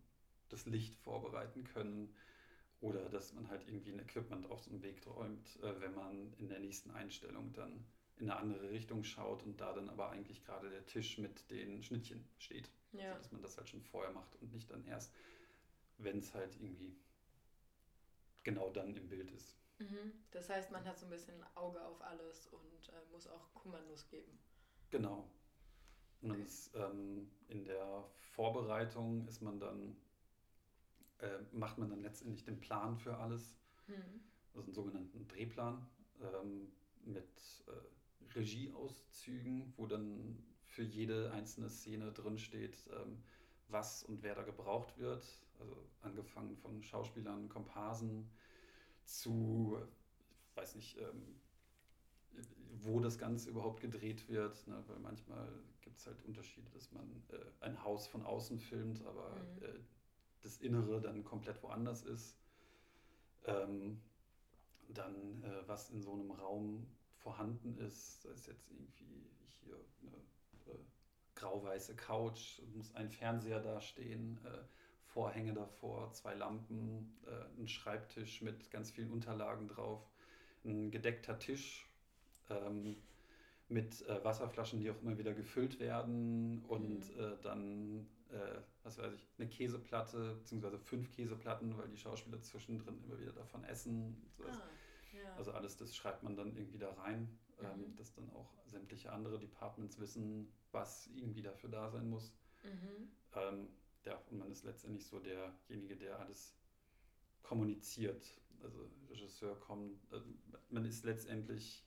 [0.51, 2.15] das Licht vorbereiten können
[2.79, 6.33] oder dass man halt irgendwie ein Equipment auf so einen Weg räumt, äh, wenn man
[6.33, 7.85] in der nächsten Einstellung dann
[8.17, 11.81] in eine andere Richtung schaut und da dann aber eigentlich gerade der Tisch mit den
[11.83, 12.69] Schnittchen steht.
[12.91, 13.09] Ja.
[13.11, 15.13] Also, dass man das halt schon vorher macht und nicht dann erst,
[15.97, 16.95] wenn es halt irgendwie
[18.43, 19.55] genau dann im Bild ist.
[19.79, 20.13] Mhm.
[20.31, 23.53] Das heißt, man hat so ein bisschen ein Auge auf alles und äh, muss auch
[23.53, 24.37] Kommandos geben.
[24.91, 25.29] Genau.
[26.21, 26.43] Und Okay.
[26.43, 29.95] ist, ähm, in der Vorbereitung ist man dann,
[31.21, 33.57] äh, macht man dann letztendlich den Plan für alles,
[33.87, 34.21] Mhm.
[34.53, 35.87] also einen sogenannten Drehplan
[36.21, 36.71] ähm,
[37.03, 43.23] mit äh, Regieauszügen, wo dann für jede einzelne Szene drinsteht, ähm,
[43.67, 45.25] was und wer da gebraucht wird.
[45.59, 48.29] Also angefangen von Schauspielern, Komparsen
[49.05, 49.77] zu,
[50.49, 51.39] ich weiß nicht, ähm,
[52.83, 54.83] wo das Ganze überhaupt gedreht wird, ne?
[54.87, 55.47] weil manchmal
[55.81, 59.63] gibt es halt Unterschiede, dass man äh, ein Haus von außen filmt, aber Mhm.
[59.63, 59.79] äh,
[60.41, 62.37] das Innere dann komplett woanders ist.
[63.45, 64.01] Ähm,
[64.89, 70.17] dann, äh, was in so einem Raum vorhanden ist, sei es jetzt irgendwie hier eine
[70.73, 70.79] äh,
[71.35, 74.63] grau-weiße Couch, muss ein Fernseher dastehen, äh,
[75.05, 80.09] Vorhänge davor, zwei Lampen, äh, ein Schreibtisch mit ganz vielen Unterlagen drauf,
[80.63, 81.89] ein gedeckter Tisch
[82.49, 82.97] ähm,
[83.67, 87.19] mit äh, Wasserflaschen, die auch immer wieder gefüllt werden und Mhm.
[87.19, 93.03] äh, dann, äh, was weiß ich, eine Käseplatte, beziehungsweise fünf Käseplatten, weil die Schauspieler zwischendrin
[93.03, 94.29] immer wieder davon essen.
[94.37, 94.61] So, Ah,
[95.13, 95.35] ja.
[95.35, 97.37] also alles das schreibt man dann irgendwie da rein.
[97.59, 97.95] ähm, Mhm.
[97.95, 102.33] dass dann auch sämtliche andere Departments wissen, was irgendwie dafür da sein muss.
[102.63, 103.11] Mhm.
[103.33, 103.67] Ähm,
[104.03, 106.55] ja, und man ist letztendlich so derjenige, der alles
[107.43, 108.25] kommuniziert.
[108.63, 110.25] Also Regisseur kommt, also
[110.69, 111.85] man ist letztendlich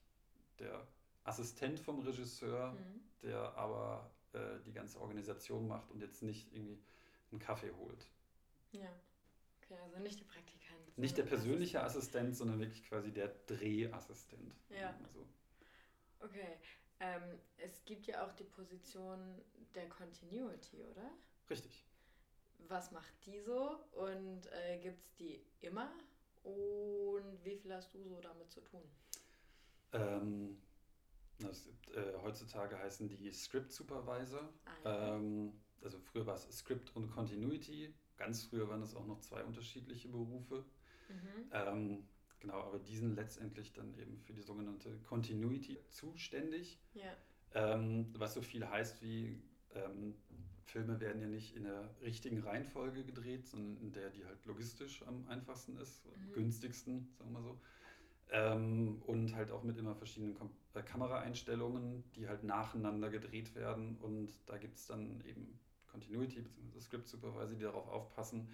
[0.60, 0.86] der
[1.24, 3.02] Assistent vom Regisseur, Mhm.
[3.22, 6.82] der aber äh, die ganze Organisation macht und jetzt nicht irgendwie
[7.30, 8.06] einen Kaffee holt.
[8.72, 8.88] Ja.
[9.62, 10.98] Okay, also nicht die Praktikant.
[10.98, 12.26] Nicht der persönliche Assistent.
[12.26, 14.54] Assistent, sondern wirklich quasi der Drehassistent.
[14.68, 14.94] Ja.
[15.02, 15.26] Also,
[16.20, 16.58] Okay.
[17.00, 19.42] Ähm, es gibt ja auch die Position
[19.74, 21.10] der Continuity, oder?
[21.50, 21.84] richtig.
[22.68, 25.92] Was macht die so und äh, gibt es die immer?
[26.44, 28.80] Und wie viel hast du so damit zu tun?
[29.92, 30.56] Ähm,
[31.40, 34.48] das, äh, heutzutage heißen die Script Supervisor.
[34.84, 35.16] Ah.
[35.16, 35.52] Ähm,
[35.82, 37.94] also früher war es Script und Continuity.
[38.16, 40.64] Ganz früher waren es auch noch zwei unterschiedliche Berufe.
[41.08, 41.50] Mhm.
[41.52, 42.08] Ähm,
[42.40, 46.80] genau, aber die sind letztendlich dann eben für die sogenannte Continuity zuständig.
[46.94, 47.12] Ja.
[47.54, 49.42] Ähm, was so viel heißt wie,
[49.74, 50.14] ähm,
[50.64, 55.02] Filme werden ja nicht in der richtigen Reihenfolge gedreht, sondern in der, die halt logistisch
[55.06, 56.32] am einfachsten ist, Mhm.
[56.32, 57.60] günstigsten, sagen wir mal so.
[58.30, 63.96] Ähm, und halt auch mit immer verschiedenen Kom äh, Kameraeinstellungen, die halt nacheinander gedreht werden.
[63.98, 66.80] Und da gibt es dann eben Continuity bzw.
[66.80, 68.48] Script Supervisor, die darauf aufpassen,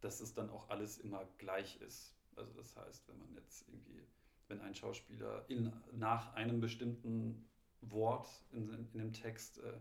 [0.00, 2.14] dass es dann auch alles immer gleich ist.
[2.36, 4.02] Also das heißt, wenn man jetzt irgendwie,
[4.48, 7.48] wenn ein Schauspieler in, nach einem bestimmten
[7.80, 9.72] Wort in, in dem Text äh,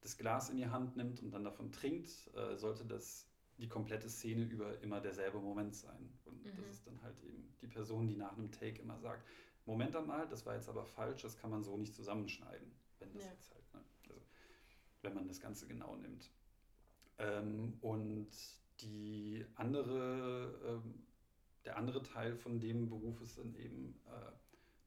[0.00, 3.29] das Glas in die Hand nimmt und dann davon trinkt, äh, sollte das
[3.60, 6.18] die komplette Szene über immer derselbe Moment sein.
[6.24, 6.70] Und das Mhm.
[6.70, 9.26] ist dann halt eben die Person, die nach einem Take immer sagt,
[9.66, 13.24] Moment einmal, das war jetzt aber falsch, das kann man so nicht zusammenschneiden, wenn das
[13.24, 13.30] Ja.
[13.32, 13.84] jetzt halt, ne?
[14.08, 14.20] also
[15.02, 16.30] wenn man das Ganze genau nimmt.
[17.18, 18.30] Ähm, und
[18.80, 21.06] die andere, ähm,
[21.66, 24.32] der andere Teil von dem Beruf ist dann eben äh,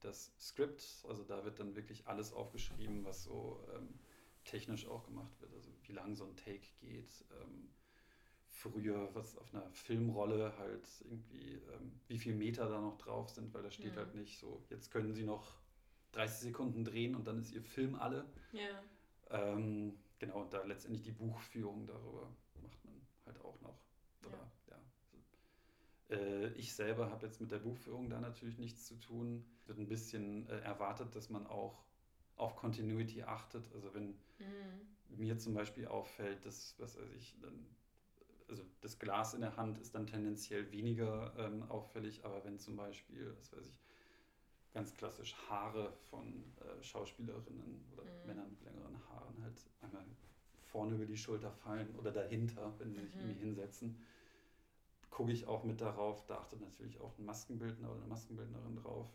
[0.00, 1.04] das Skript.
[1.08, 4.00] Also da wird dann wirklich alles aufgeschrieben, was so ähm,
[4.44, 5.54] technisch auch gemacht wird.
[5.54, 7.24] Also wie lang so ein Take geht.
[7.40, 7.70] Ähm,
[8.54, 13.52] früher, was auf einer Filmrolle halt irgendwie, ähm, wie viel Meter da noch drauf sind,
[13.52, 13.96] weil da steht Mhm.
[13.96, 15.60] halt nicht so, jetzt können sie noch
[16.12, 18.24] 30 Sekunden drehen und dann ist ihr Film alle.
[18.52, 18.82] Ja.
[19.30, 22.28] Ähm, genau, und da letztendlich die Buchführung darüber
[22.62, 22.94] macht man
[23.26, 23.78] halt auch noch.
[24.22, 24.78] Aber, ja.
[26.10, 29.44] Äh, ich selber habe jetzt mit der Buchführung da natürlich nichts zu tun.
[29.58, 31.84] Es wird ein bisschen äh, erwartet, dass man auch
[32.36, 33.72] auf Continuity achtet.
[33.74, 34.86] Also wenn Mhm.
[35.08, 37.66] mir zum Beispiel auffällt, dass, was weiß ich, dann,
[38.54, 42.76] also das Glas in der Hand ist dann tendenziell weniger ähm, auffällig, aber wenn zum
[42.76, 43.80] Beispiel, was weiß ich,
[44.72, 48.26] ganz klassisch Haare von äh, Schauspielerinnen oder Mhm.
[48.26, 50.04] Männern mit längeren Haaren halt einmal
[50.62, 53.20] vorne über die Schulter fallen oder dahinter, wenn sie sich Mhm.
[53.20, 53.98] irgendwie hinsetzen,
[55.10, 59.08] gucke ich auch mit darauf, da achtet natürlich auch ein Maskenbildner oder eine Maskenbildnerin drauf.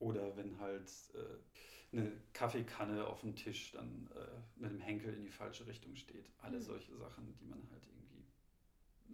[0.00, 5.22] Oder wenn halt äh, eine Kaffeekanne auf dem Tisch dann äh, mit dem Henkel in
[5.24, 6.30] die falsche Richtung steht.
[6.38, 6.60] Alle Mhm.
[6.60, 8.03] solche Sachen, die man halt irgendwie,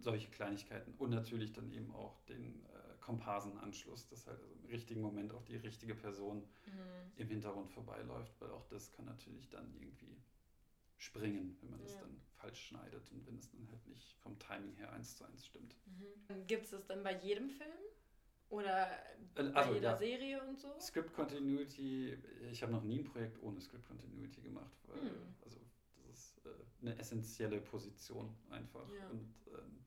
[0.00, 0.94] solche Kleinigkeiten.
[0.98, 5.44] Und natürlich dann eben auch den äh, Komparsenanschluss, dass halt also im richtigen Moment auch
[5.44, 7.12] die richtige Person Mhm.
[7.16, 10.22] im Hintergrund vorbeiläuft, weil auch das kann natürlich dann irgendwie
[10.96, 12.00] springen, wenn man das Ja.
[12.00, 15.46] dann falsch schneidet und wenn es dann halt nicht vom Timing her eins zu eins
[15.46, 15.74] stimmt.
[15.86, 16.46] Mhm.
[16.46, 17.70] Gibt es das dann bei jedem Film?
[18.50, 18.90] Oder
[19.36, 19.96] Äh, bei also, jeder ja.
[19.96, 20.68] Serie und so?
[20.80, 22.18] Script Continuity,
[22.50, 25.34] ich habe noch nie ein Projekt ohne Script Continuity gemacht, weil Hm.
[25.44, 25.58] also
[25.96, 26.50] das ist äh,
[26.82, 28.88] eine essentielle Position einfach.
[28.92, 29.08] Ja.
[29.08, 29.84] Und ähm,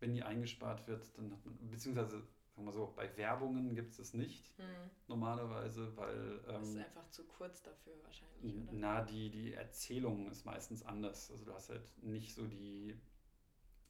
[0.00, 2.22] wenn die eingespart wird, dann hat man, beziehungsweise
[2.54, 4.90] sagen wir so, bei Werbungen gibt es es nicht Mhm.
[5.08, 8.72] normalerweise, weil Das ist ähm, einfach zu kurz dafür wahrscheinlich, oder?
[8.72, 11.30] na, die, die Erzählung ist meistens anders.
[11.30, 12.98] Also du hast halt nicht so die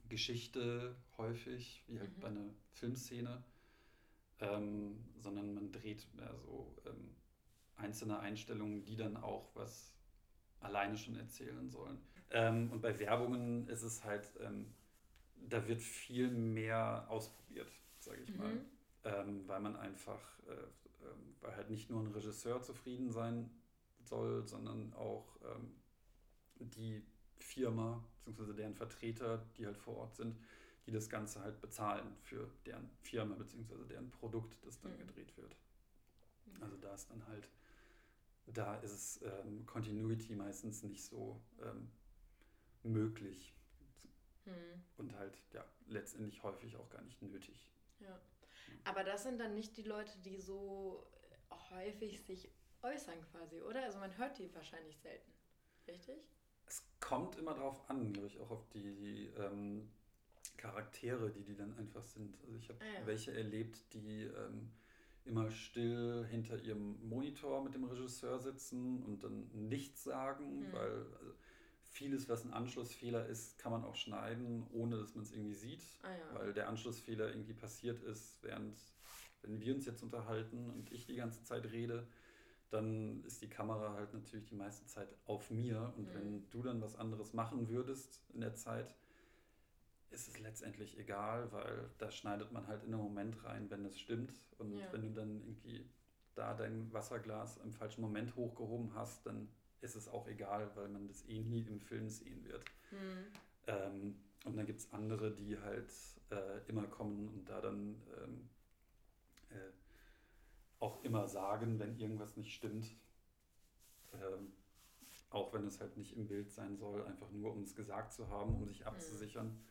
[0.09, 2.21] Geschichte häufig, wie halt Mhm.
[2.21, 3.43] bei einer Filmszene,
[4.41, 7.15] ähm, sondern man dreht mehr so ähm,
[7.77, 9.95] einzelne Einstellungen, die dann auch was
[10.61, 11.99] alleine schon erzählen sollen.
[12.31, 14.75] Ähm, und bei Werbungen ist es halt, ähm,
[15.49, 18.67] da wird viel mehr ausprobiert, sage ich mal Mhm.
[19.05, 20.53] ähm, weil man einfach, äh,
[21.05, 23.51] ähm, weil halt nicht nur ein Regisseur zufrieden sein
[24.03, 25.75] soll, sondern auch ähm,
[26.57, 27.03] die
[27.39, 28.55] Firma bzw.
[28.55, 30.39] deren Vertreter, die halt vor Ort sind,
[30.87, 33.85] die das Ganze halt bezahlen für deren Firma bzw.
[33.89, 34.99] deren Produkt, das dann Mhm.
[34.99, 35.57] gedreht wird.
[36.61, 37.49] Also da ist dann halt,
[38.47, 41.91] da ist es ähm, Continuity meistens nicht so ähm,
[42.83, 43.55] möglich
[44.47, 44.83] Mhm.
[44.99, 47.73] und halt ja letztendlich häufig auch gar nicht nötig.
[48.01, 48.21] Ja.
[48.85, 51.07] Aber das sind dann nicht die Leute, die so
[51.71, 52.51] häufig sich
[52.83, 53.83] äußern quasi, oder?
[53.83, 55.33] Also man hört die wahrscheinlich selten.
[55.89, 56.17] Richtig?
[56.67, 59.91] Es kommt immer drauf an, glaube ich, auch auf die ähm,
[60.57, 62.39] Charaktere, die die dann einfach sind.
[62.43, 63.07] Also ich habe Ah, ja.
[63.07, 64.71] welche erlebt, die ähm,
[65.25, 70.73] immer still hinter ihrem Monitor mit dem Regisseur sitzen und dann nichts sagen, mhm.
[70.73, 71.35] weil also
[71.95, 75.83] vieles, was ein Anschlussfehler ist, kann man auch schneiden, ohne dass man es irgendwie sieht,
[76.03, 76.41] ah, ja.
[76.41, 78.77] weil der Anschlussfehler irgendwie passiert ist, während
[79.43, 82.07] wenn wir uns jetzt unterhalten und ich die ganze Zeit rede,
[82.71, 86.15] dann ist die Kamera halt natürlich die meiste Zeit auf mir und mhm.
[86.15, 88.95] wenn du dann was anderes machen würdest in der Zeit,
[90.11, 93.99] ist es letztendlich egal, weil da schneidet man halt in einen Moment rein, wenn es
[93.99, 94.33] stimmt.
[94.59, 94.93] Und ja.
[94.93, 95.89] wenn du dann irgendwie
[96.35, 99.49] da dein Wasserglas im falschen Moment hochgehoben hast, dann
[99.85, 102.65] ist es auch egal, weil man das eh nie im Film sehen wird.
[102.91, 103.27] Mhm.
[103.67, 105.91] Ähm, und dann gibt es andere, die halt
[106.31, 108.49] äh, immer kommen und da dann ähm,
[109.51, 109.73] äh,
[110.81, 112.95] auch immer sagen, wenn irgendwas nicht stimmt.
[114.13, 114.53] Ähm,
[115.31, 118.29] auch wenn es halt nicht im Bild sein soll, einfach nur um es gesagt zu
[118.29, 119.49] haben, um sich abzusichern.
[119.49, 119.65] Mhm.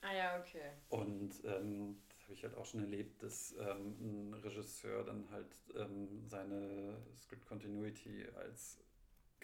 [0.00, 0.72] Ah ja, okay.
[0.88, 5.56] Und ähm, das habe ich halt auch schon erlebt, dass ähm, ein Regisseur dann halt
[5.76, 8.80] ähm, seine Script Continuity als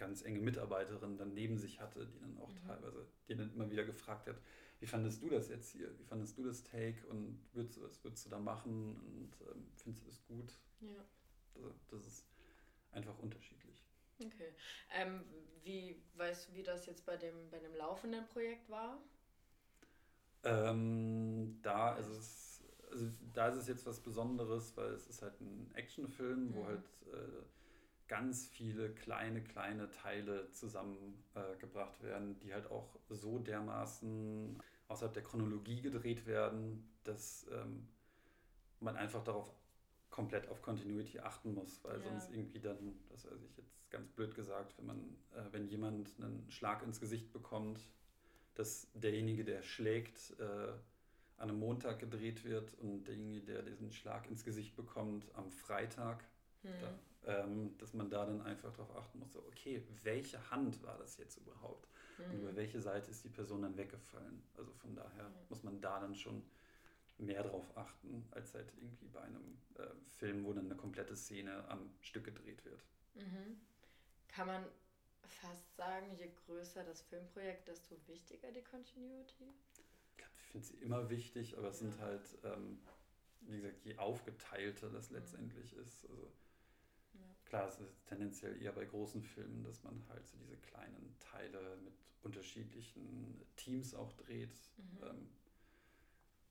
[0.01, 2.59] ganz enge Mitarbeiterin dann neben sich hatte, die dann auch mhm.
[2.65, 4.41] teilweise, die dann immer wieder gefragt hat,
[4.79, 5.95] wie fandest du das jetzt hier?
[5.99, 9.67] Wie fandest du das Take und würdest du, was würdest du da machen und ähm,
[9.75, 10.59] findest du das gut?
[10.79, 11.05] Ja.
[11.53, 12.25] Also, das ist
[12.91, 13.85] einfach unterschiedlich.
[14.19, 14.53] Okay.
[14.91, 15.23] Ähm,
[15.61, 18.99] wie weißt du, wie das jetzt bei dem, bei dem laufenden Projekt war?
[20.43, 25.39] Ähm, da ist es, also da ist es jetzt was Besonderes, weil es ist halt
[25.41, 26.55] ein Actionfilm, mhm.
[26.55, 27.43] wo halt äh,
[28.11, 35.23] ganz viele kleine, kleine Teile zusammengebracht äh, werden, die halt auch so dermaßen außerhalb der
[35.23, 37.87] Chronologie gedreht werden, dass ähm,
[38.81, 39.49] man einfach darauf
[40.09, 42.09] komplett auf Continuity achten muss, weil ja.
[42.09, 44.99] sonst irgendwie dann, das weiß ich jetzt ganz blöd gesagt, wenn man,
[45.33, 47.79] äh, wenn jemand einen Schlag ins Gesicht bekommt,
[48.55, 50.73] dass derjenige, der schlägt, äh,
[51.37, 56.25] an einem Montag gedreht wird und derjenige, der diesen Schlag ins Gesicht bekommt, am Freitag.
[56.63, 56.71] Hm.
[56.81, 56.93] Da,
[57.25, 61.37] ähm, dass man da dann einfach darauf achten muss, okay, welche Hand war das jetzt
[61.37, 61.87] überhaupt?
[62.17, 62.31] Hm.
[62.31, 64.43] Und über welche Seite ist die Person dann weggefallen?
[64.57, 65.33] Also von daher hm.
[65.49, 66.43] muss man da dann schon
[67.21, 69.87] mehr drauf achten, als halt irgendwie bei einem äh,
[70.17, 72.83] Film, wo dann eine komplette Szene am Stück gedreht wird.
[73.13, 73.61] Mhm.
[74.27, 74.65] Kann man
[75.23, 79.53] fast sagen, je größer das Filmprojekt, desto wichtiger die Continuity?
[80.17, 81.69] Ich finde sie immer wichtig, aber ja.
[81.69, 82.79] es sind halt, ähm,
[83.41, 85.17] wie gesagt, je aufgeteilter das mhm.
[85.17, 86.09] letztendlich ist.
[86.09, 86.31] Also.
[87.51, 91.75] Klar, es ist tendenziell eher bei großen Filmen, dass man halt so diese kleinen Teile
[91.83, 94.55] mit unterschiedlichen Teams auch dreht.
[94.77, 95.03] Mhm.
[95.03, 95.29] Ähm,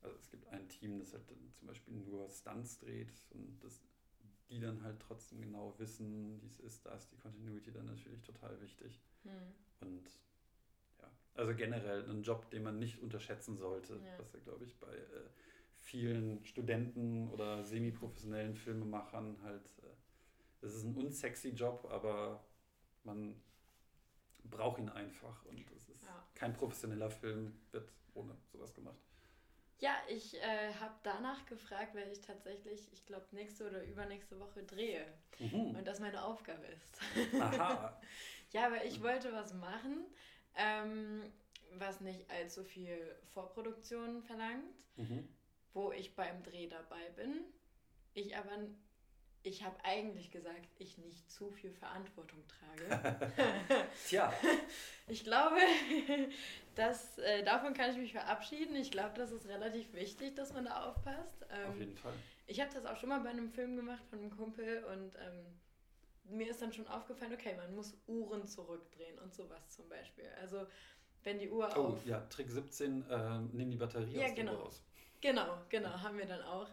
[0.02, 1.24] also es gibt ein Team, das halt
[1.54, 3.80] zum Beispiel nur Stunts dreht und das
[4.50, 8.20] die dann halt trotzdem genau wissen, wie es ist, da ist die Continuity dann natürlich
[8.20, 9.00] total wichtig.
[9.22, 9.54] Hm.
[9.80, 10.10] Und
[10.98, 14.18] ja, also generell ein Job, den man nicht unterschätzen sollte, ja.
[14.18, 15.30] was ja, glaube ich, bei äh,
[15.78, 19.99] vielen Studenten oder semi-professionellen Filmemachern halt, äh,
[20.62, 22.44] es ist ein unsexy Job, aber
[23.04, 23.40] man
[24.44, 26.26] braucht ihn einfach und es ist ja.
[26.34, 28.98] kein professioneller Film, wird ohne sowas gemacht.
[29.78, 34.62] Ja, ich äh, habe danach gefragt, weil ich tatsächlich, ich glaube, nächste oder übernächste Woche
[34.62, 35.06] drehe.
[35.38, 35.74] Mhm.
[35.74, 37.40] Und das meine Aufgabe ist.
[37.40, 37.98] Aha.
[38.52, 40.04] ja, weil ich wollte was machen,
[40.54, 41.22] ähm,
[41.78, 44.64] was nicht allzu viel Vorproduktion verlangt,
[44.96, 45.26] mhm.
[45.72, 47.44] wo ich beim Dreh dabei bin.
[48.12, 48.58] Ich aber
[49.42, 53.30] ich habe eigentlich gesagt, ich nicht zu viel Verantwortung trage.
[54.08, 54.32] Tja.
[55.08, 55.56] Ich glaube,
[56.76, 58.76] dass, äh, davon kann ich mich verabschieden.
[58.76, 61.44] Ich glaube, das ist relativ wichtig, dass man da aufpasst.
[61.50, 62.12] Ähm, Auf jeden Fall.
[62.46, 66.36] Ich habe das auch schon mal bei einem Film gemacht von einem Kumpel und ähm,
[66.36, 70.28] mir ist dann schon aufgefallen, okay, man muss Uhren zurückdrehen und sowas zum Beispiel.
[70.40, 70.64] Also
[71.24, 72.06] wenn die Uhr oh, auf...
[72.06, 74.52] ja, Trick 17, äh, nimm die Batterie ja, aus genau.
[74.52, 74.82] der Uhr raus.
[75.20, 76.68] Genau, genau, haben wir dann auch.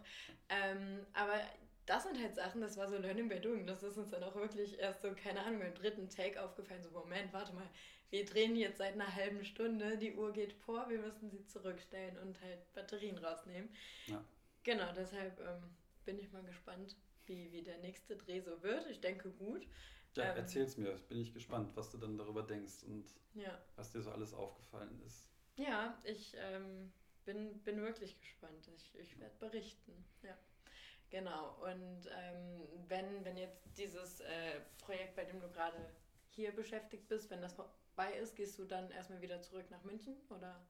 [0.48, 1.40] Ähm, aber
[1.88, 3.66] das sind halt Sachen, das war so Learning by Doing.
[3.66, 6.82] Das ist uns dann auch wirklich erst so, keine Ahnung, beim dritten Take aufgefallen.
[6.82, 7.68] So, Moment, warte mal,
[8.10, 12.18] wir drehen jetzt seit einer halben Stunde, die Uhr geht vor, wir müssen sie zurückstellen
[12.18, 13.70] und halt Batterien rausnehmen.
[14.06, 14.22] Ja.
[14.64, 15.62] Genau, deshalb ähm,
[16.04, 16.94] bin ich mal gespannt,
[17.24, 18.86] wie, wie der nächste Dreh so wird.
[18.90, 19.66] Ich denke gut.
[20.14, 23.58] Ja, ähm, erzähl's mir, bin ich gespannt, was du dann darüber denkst und ja.
[23.76, 25.26] was dir so alles aufgefallen ist.
[25.56, 26.92] Ja, ich ähm,
[27.24, 28.68] bin, bin wirklich gespannt.
[28.76, 30.04] Ich, ich werde berichten.
[30.22, 30.36] Ja.
[31.10, 35.78] Genau, und ähm, wenn, wenn jetzt dieses äh, Projekt, bei dem du gerade
[36.28, 40.14] hier beschäftigt bist, wenn das vorbei ist, gehst du dann erstmal wieder zurück nach München
[40.28, 40.60] oder?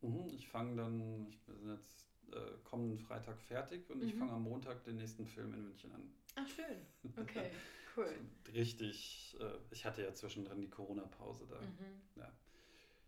[0.00, 4.08] Mhm, ich fange dann, ich bin jetzt äh, kommenden Freitag fertig und mhm.
[4.08, 6.10] ich fange am Montag den nächsten Film in München an.
[6.36, 6.86] Ach schön,
[7.20, 7.50] okay,
[7.96, 8.14] cool.
[8.52, 11.60] Richtig, äh, ich hatte ja zwischendrin die Corona-Pause da.
[11.60, 12.02] Mhm.
[12.16, 12.32] Ja.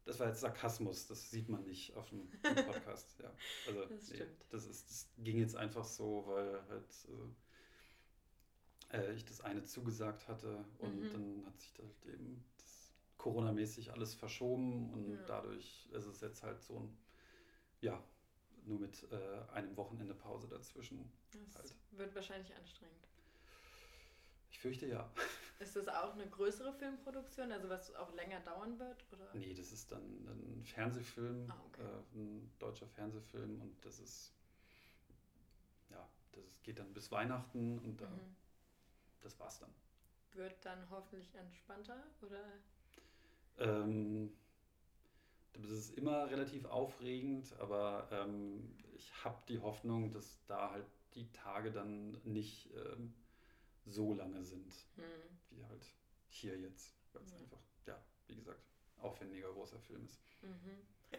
[0.08, 3.18] Das war jetzt Sarkasmus, das sieht man nicht auf dem, Podcast.
[3.22, 3.30] ja.
[3.66, 7.30] Also, das, nee, das, ist, das ging jetzt einfach so, weil halt, also,
[8.90, 11.12] äh, ich das eine zugesagt hatte und Mhm.
[11.12, 15.26] dann hat sich halt eben das Corona-mäßig alles verschoben und Ja.
[15.26, 16.96] dadurch ist es jetzt halt so ein,
[17.82, 18.02] ja,
[18.64, 21.12] nur mit äh, einem Wochenende Pause dazwischen.
[21.52, 21.74] Das Halt.
[21.90, 23.06] wird wahrscheinlich anstrengend.
[24.50, 25.10] Ich fürchte ja.
[25.60, 29.04] Ist das auch eine größere Filmproduktion, also was auch länger dauern wird?
[29.12, 29.34] Oder?
[29.34, 31.82] Nee, das ist dann ein Fernsehfilm, Ah, okay.
[31.82, 34.32] äh, ein deutscher Fernsehfilm und das ist,
[35.90, 38.36] ja, das ist, geht dann bis Weihnachten und da, Mhm.
[39.20, 39.74] das war's dann.
[40.34, 42.44] Wird dann hoffentlich entspannter oder?
[43.58, 44.32] Ähm,
[45.54, 51.32] das ist immer relativ aufregend, aber ähm, ich habe die Hoffnung, dass da halt die
[51.32, 53.12] Tage dann nicht ähm,
[53.88, 55.38] so lange sind, Hm.
[55.50, 55.86] wie halt
[56.28, 57.38] hier jetzt, weil es Ja.
[57.38, 58.62] einfach, ja, wie gesagt,
[58.98, 60.20] aufwendiger großer Film ist.
[60.42, 60.84] Mhm.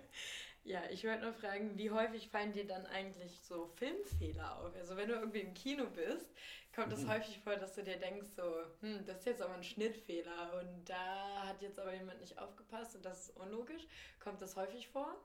[0.63, 4.75] Ja, ich wollte nur fragen, wie häufig fallen dir dann eigentlich so Filmfehler auf?
[4.75, 6.31] Also wenn du irgendwie im Kino bist,
[6.75, 7.07] kommt es Mhm.
[7.07, 10.85] häufig vor, dass du dir denkst so, hm, das ist jetzt aber ein Schnittfehler und
[10.89, 13.87] da hat jetzt aber jemand nicht aufgepasst und das ist unlogisch.
[14.19, 15.15] Kommt das häufig vor?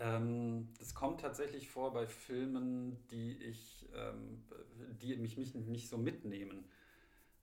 [0.00, 4.42] Ähm, das kommt tatsächlich vor bei Filmen, die ich, ähm,
[5.02, 6.64] die mich, mich nicht so mitnehmen.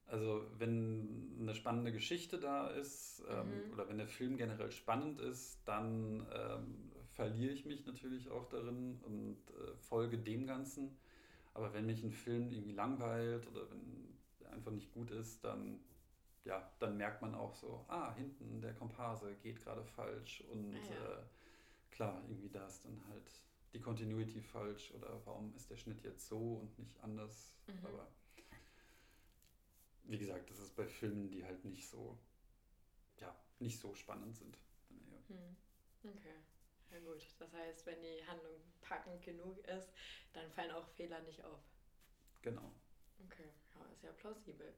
[0.08, 3.74] Also wenn eine spannende Geschichte da ist ähm, Mhm.
[3.74, 9.00] oder wenn der Film generell spannend ist, dann ähm, verliere ich mich natürlich auch darin
[9.06, 10.98] und äh, folge dem Ganzen.
[11.54, 15.80] Aber wenn mich ein Film irgendwie langweilt oder wenn er einfach nicht gut ist, dann,
[16.46, 20.94] ja, dann merkt man auch so, ah, hinten der Komparse geht gerade falsch und Ah
[20.94, 21.06] ja.
[21.06, 21.24] äh,
[21.98, 23.32] klar, irgendwie da ist dann halt
[23.74, 27.58] die Continuity falsch oder warum ist der Schnitt jetzt so und nicht anders.
[27.66, 27.86] Mhm.
[27.86, 28.08] Aber
[30.04, 32.20] wie gesagt, das ist bei Filmen, die halt nicht so,
[33.18, 34.58] ja, nicht so spannend sind.
[34.90, 35.36] Ja.
[35.36, 35.58] Hm.
[36.04, 36.36] Okay.
[36.92, 39.92] Ja gut, das heißt, wenn die Handlung packend genug ist,
[40.34, 41.60] dann fallen auch Fehler nicht auf.
[42.44, 42.72] Genau.
[43.26, 44.72] Okay, ja, ist ja plausibel.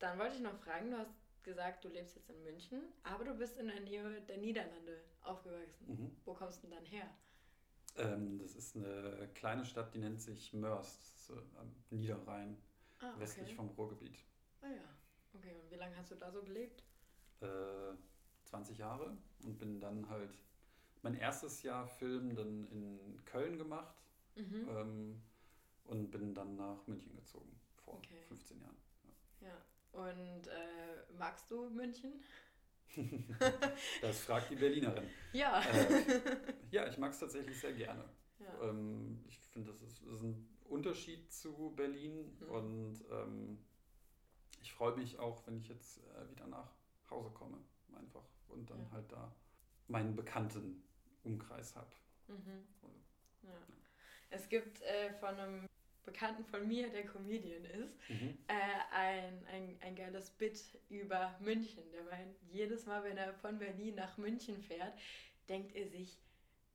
[0.00, 3.34] Dann wollte ich noch fragen, du hast gesagt, du lebst jetzt in München, aber du
[3.34, 5.86] bist in der Nähe der Niederlande aufgewachsen.
[5.88, 6.16] Mhm.
[6.24, 7.08] Wo kommst du denn dann her?
[7.96, 12.56] Ähm, das ist eine kleine Stadt, die nennt sich Mörs, das ist, äh, am Niederrhein,
[13.00, 13.20] Ah, okay.
[13.20, 14.18] westlich vom Ruhrgebiet.
[14.60, 14.96] Ah ja.
[15.34, 16.84] Okay, und wie lange hast du da so gelebt?
[17.40, 17.94] Äh,
[18.44, 20.38] 20 Jahre und bin dann halt
[21.02, 23.96] mein erstes Jahr Film dann in Köln gemacht
[24.36, 24.68] Mhm.
[24.68, 25.22] ähm,
[25.84, 28.22] und bin dann nach München gezogen vor Okay.
[28.28, 28.76] 15 Jahren.
[29.40, 29.56] Ja.
[29.92, 32.22] Und äh, magst du München?
[34.02, 35.08] Das fragt die Berlinerin.
[35.32, 35.60] Ja.
[35.62, 36.20] Äh,
[36.70, 38.04] ja, ich mag es tatsächlich sehr gerne.
[38.40, 38.62] ja.
[38.68, 42.48] Ähm, ich finde, das ist, ist ein Unterschied zu Berlin Mhm.
[42.50, 43.58] und ähm,
[44.60, 46.72] ich freue mich auch, wenn ich jetzt äh, wieder nach
[47.10, 47.58] Hause komme,
[47.96, 48.90] einfach und dann Ja.
[48.92, 49.34] halt da
[49.88, 50.82] meinen bekannten
[51.22, 51.90] Umkreis habe.
[52.28, 52.64] Mhm.
[53.42, 53.50] ja.
[54.30, 55.66] Es gibt äh, von einem
[56.12, 58.36] Bekannten von mir, der Comedian ist, Mhm.
[58.48, 58.54] äh,
[58.94, 61.84] ein, ein, ein geiles Bit über München.
[61.92, 64.92] Der meint, jedes Mal, wenn er von Berlin nach München fährt,
[65.48, 66.18] denkt er sich,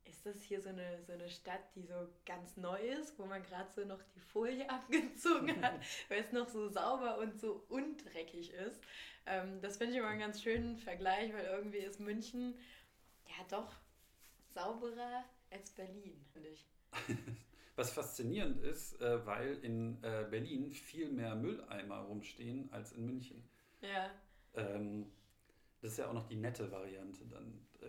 [0.04, 3.42] ist das hier so eine, so eine Stadt, die so ganz neu ist, wo man
[3.42, 5.74] gerade so noch die Folie abgezogen hat,
[6.08, 8.80] weil es noch so sauber und so undreckig ist.
[9.26, 12.56] Ähm, das finde ich immer einen ganz schönen Vergleich, weil irgendwie ist München
[13.26, 13.74] ja doch
[14.54, 16.64] sauberer als Berlin, finde ich.
[17.76, 23.48] Was faszinierend ist, äh, weil in äh, Berlin viel mehr Mülleimer rumstehen als in München.
[23.80, 24.10] Ja,
[24.54, 25.12] Ähm,
[25.80, 27.86] das ist ja auch noch die nette Variante, dann äh,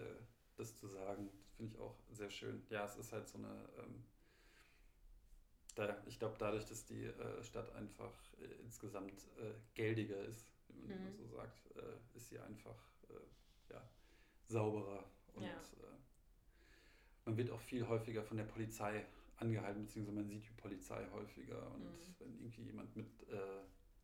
[0.58, 1.30] das zu sagen.
[1.44, 2.66] Das finde ich auch sehr schön.
[2.70, 3.70] Ja, es ist halt so eine.
[3.80, 4.04] Ähm,
[5.76, 10.88] da, ich glaube, dadurch, dass die äh, Stadt einfach äh, insgesamt äh, geldiger ist, wie
[10.88, 11.18] man Mhm.
[11.18, 11.62] so sagt,
[12.16, 12.76] ist sie einfach
[13.70, 13.82] ja,
[14.48, 15.04] sauberer
[15.34, 15.52] und Ja.
[17.26, 19.06] man wird auch viel häufiger von der Polizei
[19.38, 22.16] angehalten, beziehungsweise man sieht die Polizei häufiger und Mhm.
[22.20, 23.64] wenn irgendwie jemand mit äh,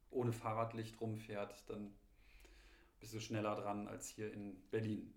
[0.09, 1.97] ohne Fahrradlicht rumfährt, dann
[2.99, 5.13] bist du schneller dran als hier in Berlin.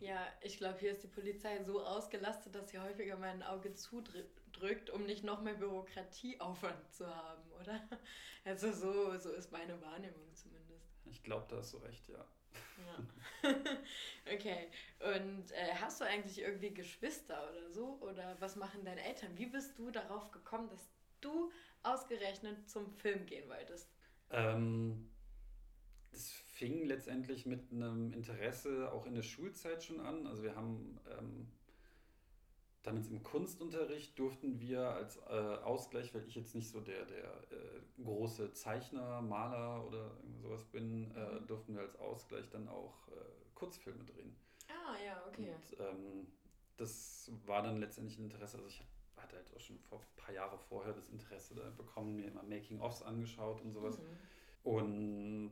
[0.00, 4.90] Ja, ich glaube, hier ist die Polizei so ausgelastet, dass sie häufiger mein Auge zudrückt,
[4.90, 7.88] um nicht noch mehr Bürokratieaufwand zu haben, oder?
[8.44, 10.90] Also so, so ist meine Wahrnehmung zumindest.
[11.04, 12.26] Ich glaube, da hast du recht, ja.
[12.86, 13.50] Ja.
[14.34, 14.68] okay.
[15.00, 17.98] Und äh, hast du eigentlich irgendwie Geschwister oder so?
[18.00, 19.36] Oder was machen deine Eltern?
[19.36, 20.90] Wie bist du darauf gekommen, dass
[21.20, 21.50] du
[21.82, 23.90] ausgerechnet zum Film gehen wolltest?
[24.30, 25.10] Ähm,
[26.10, 30.26] das fing letztendlich mit einem Interesse auch in der Schulzeit schon an.
[30.26, 31.48] Also wir haben ähm,
[32.82, 37.24] damals im Kunstunterricht durften wir als äh, Ausgleich, weil ich jetzt nicht so der, der
[37.52, 40.10] äh, große Zeichner, Maler oder
[40.40, 41.46] sowas bin, äh, Mhm.
[41.46, 43.12] durften wir als Ausgleich dann auch äh,
[43.54, 44.34] Kurzfilme drehen.
[44.68, 45.52] Ah, ja, okay.
[45.54, 46.26] Und ähm,
[46.76, 48.56] das war dann letztendlich ein Interesse.
[48.56, 51.70] Also ich hatte hatte halt auch schon vor ein paar Jahre vorher das Interesse da
[51.70, 53.98] bekommen, mir immer Making-ofs angeschaut und sowas.
[53.98, 54.04] Mhm.
[54.64, 55.50] Und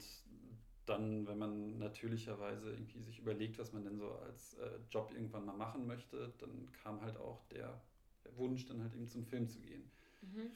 [0.91, 5.47] dann, wenn man natürlicherweise irgendwie sich überlegt, was man denn so als äh, Job irgendwann
[5.47, 7.81] mal machen möchte, dann kam halt auch der,
[8.25, 9.91] der Wunsch, dann halt eben zum Film zu gehen.
[10.23, 10.51] Mhm.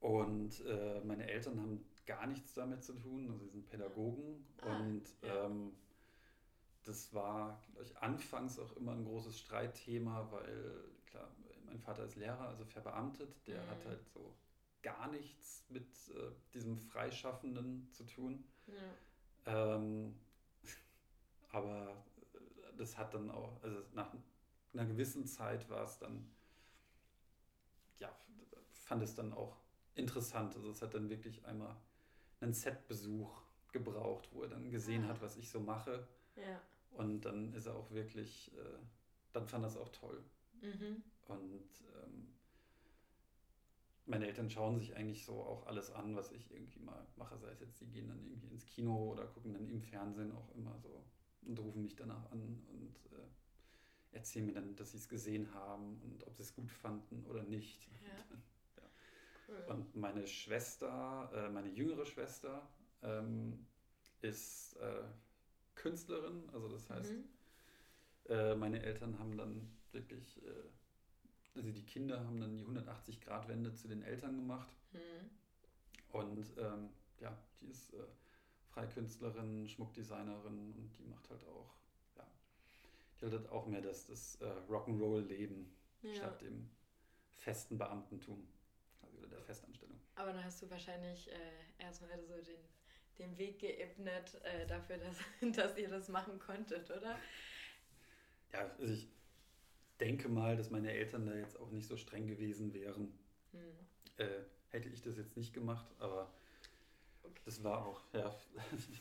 [0.00, 4.78] Und äh, meine Eltern haben gar nichts damit zu tun, also sie sind Pädagogen ah,
[4.78, 5.46] und ja.
[5.46, 5.72] ähm,
[6.84, 11.28] das war ich, anfangs auch immer ein großes Streitthema, weil klar,
[11.66, 13.68] mein Vater ist Lehrer, also verbeamtet, der mhm.
[13.68, 14.34] hat halt so
[14.82, 18.44] gar nichts mit äh, diesem Freischaffenden zu tun.
[19.46, 19.74] Ja.
[19.76, 20.14] Ähm,
[21.50, 22.04] aber
[22.76, 24.12] das hat dann auch, also nach
[24.72, 26.30] einer gewissen Zeit war es dann,
[27.98, 28.10] ja,
[28.72, 29.56] fand es dann auch
[29.94, 30.56] interessant.
[30.56, 31.76] Also es hat dann wirklich einmal
[32.40, 33.42] einen Setbesuch
[33.72, 35.08] gebraucht, wo er dann gesehen ah.
[35.08, 36.06] hat, was ich so mache.
[36.36, 36.60] Ja.
[36.92, 38.78] Und dann ist er auch wirklich, äh,
[39.32, 40.22] dann fand er es auch toll.
[40.60, 41.02] Mhm.
[41.28, 41.70] Und
[42.02, 42.28] ähm,
[44.10, 47.38] meine Eltern schauen sich eigentlich so auch alles an, was ich irgendwie mal mache.
[47.38, 50.54] Sei es jetzt, die gehen dann irgendwie ins Kino oder gucken dann im Fernsehen auch
[50.54, 51.04] immer so
[51.42, 56.00] und rufen mich danach an und äh, erzählen mir dann, dass sie es gesehen haben
[56.02, 57.88] und ob sie es gut fanden oder nicht.
[57.88, 58.34] Ja.
[58.34, 58.42] Und,
[58.76, 58.82] ja.
[59.48, 59.76] Cool.
[59.76, 62.68] und meine Schwester, äh, meine jüngere Schwester,
[63.02, 63.66] ähm,
[64.22, 65.04] ist äh,
[65.76, 66.50] Künstlerin.
[66.52, 67.24] Also das heißt, mhm.
[68.28, 70.50] äh, meine Eltern haben dann wirklich, äh,
[71.54, 74.76] also die Kinder haben dann die 180-Grad-Wende zu den Eltern gemacht.
[74.92, 75.30] Mhm.
[76.12, 76.90] Und ähm,
[77.20, 78.02] ja, die ist äh,
[78.68, 81.74] Freikünstlerin, Schmuckdesignerin und die macht halt auch,
[82.16, 82.26] ja,
[83.20, 85.72] die hat halt auch mehr das, das äh, Rock'n'Roll-Leben
[86.02, 86.14] ja.
[86.14, 86.70] statt dem
[87.30, 88.46] festen Beamtentum,
[89.02, 90.00] also der Festanstellung.
[90.14, 92.60] Aber dann hast du wahrscheinlich äh, erstmal so den
[93.20, 95.16] den Weg geebnet äh, dafür, dass,
[95.56, 97.18] dass ihr das machen konntet, oder?
[98.52, 99.08] Ja, also ich
[100.00, 103.12] denke mal, dass meine Eltern da jetzt auch nicht so streng gewesen wären.
[103.52, 103.60] Hm.
[104.16, 104.26] Äh,
[104.68, 106.32] hätte ich das jetzt nicht gemacht, aber
[107.22, 107.40] okay.
[107.44, 108.34] das war auch, ja,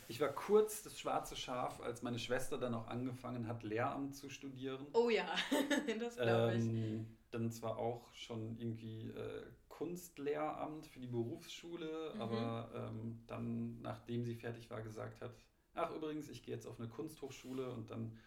[0.07, 4.29] ich war kurz das schwarze Schaf, als meine Schwester dann auch angefangen hat, Lehramt zu
[4.29, 4.87] studieren.
[4.93, 5.27] Oh ja,
[5.99, 6.65] das glaube ich.
[6.65, 12.21] Ähm, dann zwar auch schon irgendwie äh, Kunstlehramt für die Berufsschule, mhm.
[12.21, 15.35] aber ähm, dann, nachdem sie fertig war, gesagt hat,
[15.73, 18.17] ach übrigens, ich gehe jetzt auf eine Kunsthochschule und dann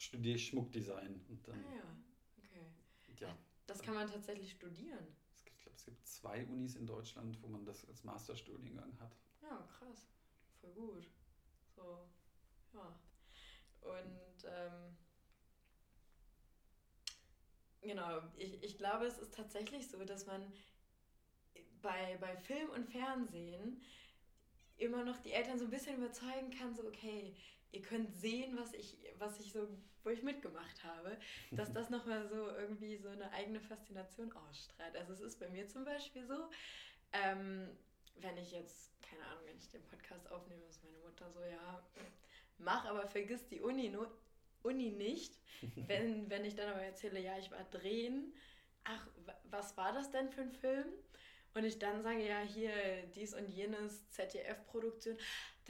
[0.00, 1.24] studiere ich Schmuckdesign.
[1.28, 1.96] Und dann, ah ja,
[2.38, 2.66] okay.
[3.18, 3.36] Ja,
[3.66, 5.06] das kann man tatsächlich studieren.
[5.44, 9.16] Gibt, ich glaube, es gibt zwei Unis in Deutschland, wo man das als Masterstudiengang hat.
[9.42, 10.08] Ja, krass.
[10.60, 11.08] Voll gut.
[11.74, 12.08] So,
[12.74, 13.00] ja.
[13.82, 14.96] Und ähm,
[17.82, 20.52] Genau, ich, ich glaube, es ist tatsächlich so, dass man
[21.80, 23.82] bei, bei Film und Fernsehen
[24.76, 27.34] immer noch die Eltern so ein bisschen überzeugen kann, so okay,
[27.72, 29.68] ihr könnt sehen, was ich, was ich so,
[30.02, 31.16] wo ich mitgemacht habe,
[31.52, 34.96] dass das nochmal so irgendwie so eine eigene Faszination ausstrahlt.
[34.96, 36.50] Also es ist bei mir zum Beispiel so,
[37.12, 37.68] ähm,
[38.16, 41.82] wenn ich jetzt, keine Ahnung, wenn ich den Podcast aufnehme, ist meine Mutter so, ja,
[42.58, 44.10] mach, aber vergiss die Uni, nur
[44.62, 45.38] Uni nicht.
[45.86, 48.34] wenn, wenn ich dann aber erzähle, ja, ich war drehen,
[48.84, 49.06] ach,
[49.44, 50.86] was war das denn für ein Film?
[51.52, 52.72] Und ich dann sage, ja, hier
[53.14, 55.16] dies und jenes ZDF-Produktion,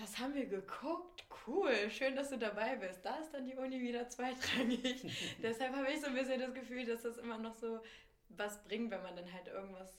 [0.00, 3.04] das haben wir geguckt, cool, schön, dass du dabei bist.
[3.04, 5.04] Da ist dann die Uni wieder zweitrangig.
[5.42, 7.80] Deshalb habe ich so ein bisschen das Gefühl, dass das immer noch so
[8.30, 9.98] was bringt, wenn man dann halt irgendwas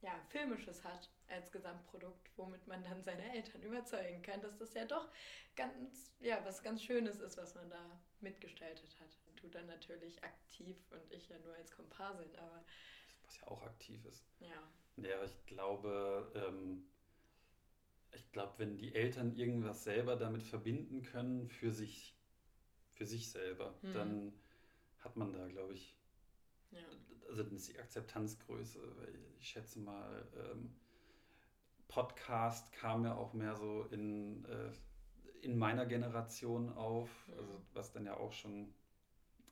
[0.00, 4.84] ja, Filmisches hat als Gesamtprodukt, womit man dann seine Eltern überzeugen kann, dass das ja
[4.84, 5.08] doch
[5.56, 9.18] ganz, ja, was ganz Schönes ist, was man da mitgestaltet hat.
[9.40, 12.64] Du dann natürlich aktiv und ich ja nur als Komparsin, aber.
[13.24, 14.24] Was ja auch aktiv ist.
[14.40, 14.62] Ja.
[14.96, 16.88] Ja, ich glaube, ähm,
[18.12, 22.16] ich glaube, wenn die Eltern irgendwas selber damit verbinden können für sich,
[22.92, 23.92] für sich selber, hm.
[23.92, 24.32] dann
[24.98, 25.96] hat man da, glaube ich,
[26.70, 26.78] ja.
[27.28, 30.74] also dann ist die Akzeptanzgröße, weil ich schätze mal, ähm,
[31.88, 34.70] Podcast kam ja auch mehr so in, äh,
[35.40, 38.74] in meiner Generation auf, also was dann ja auch schon,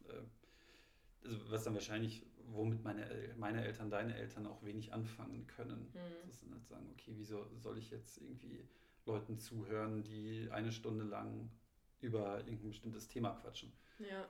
[0.08, 5.90] äh, also was dann wahrscheinlich, womit meine, meine Eltern, deine Eltern auch wenig anfangen können.
[5.92, 6.26] Mhm.
[6.26, 8.68] Das ist dann halt sagen, okay, wieso soll ich jetzt irgendwie
[9.04, 11.50] Leuten zuhören, die eine Stunde lang
[12.00, 13.72] über irgendein bestimmtes Thema quatschen.
[13.98, 14.28] Ja.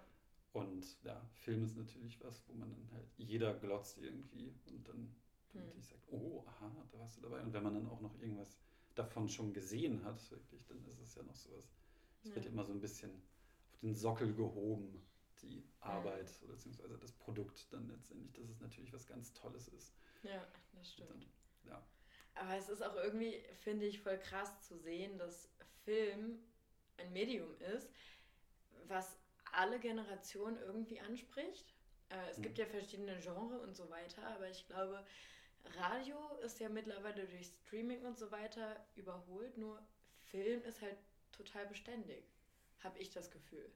[0.52, 5.14] Und ja, Film ist natürlich was, wo man dann halt, jeder glotzt irgendwie und dann
[5.52, 5.82] hm.
[5.82, 7.42] sage, oh, aha, da warst du dabei.
[7.42, 8.58] Und wenn man dann auch noch irgendwas
[8.94, 11.76] davon schon gesehen hat, wirklich, dann ist es ja noch sowas.
[12.22, 12.36] Es ja.
[12.36, 13.10] wird immer so ein bisschen
[13.72, 15.02] auf den Sockel gehoben,
[15.42, 16.48] die Arbeit ja.
[16.48, 19.94] beziehungsweise das Produkt dann letztendlich, dass es natürlich was ganz Tolles ist.
[20.22, 21.10] Ja, das stimmt.
[21.10, 21.26] Dann,
[21.72, 21.86] ja.
[22.34, 25.48] Aber es ist auch irgendwie, finde ich, voll krass zu sehen, dass
[25.84, 26.38] Film
[26.98, 27.90] ein Medium ist,
[28.88, 29.18] was
[29.52, 31.74] alle Generationen irgendwie anspricht.
[32.08, 32.42] Äh, es mhm.
[32.42, 35.04] gibt ja verschiedene Genres und so weiter, aber ich glaube,
[35.78, 39.80] Radio ist ja mittlerweile durch Streaming und so weiter überholt, nur
[40.30, 40.96] Film ist halt
[41.32, 42.24] total beständig,
[42.80, 43.70] habe ich das Gefühl.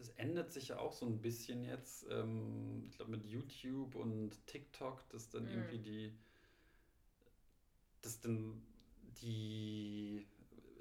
[0.00, 4.46] Es ändert sich ja auch so ein bisschen jetzt, ähm, ich glaube mit YouTube und
[4.46, 5.48] TikTok, dass dann mm.
[5.48, 6.18] irgendwie die,
[8.02, 8.62] dass dann
[9.22, 10.26] die,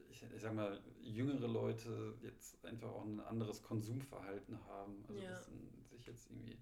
[0.10, 5.04] ich, ich sag mal, jüngere Leute jetzt einfach auch ein anderes Konsumverhalten haben.
[5.08, 5.30] Also ja.
[5.32, 5.50] dass
[5.92, 6.58] sich jetzt irgendwie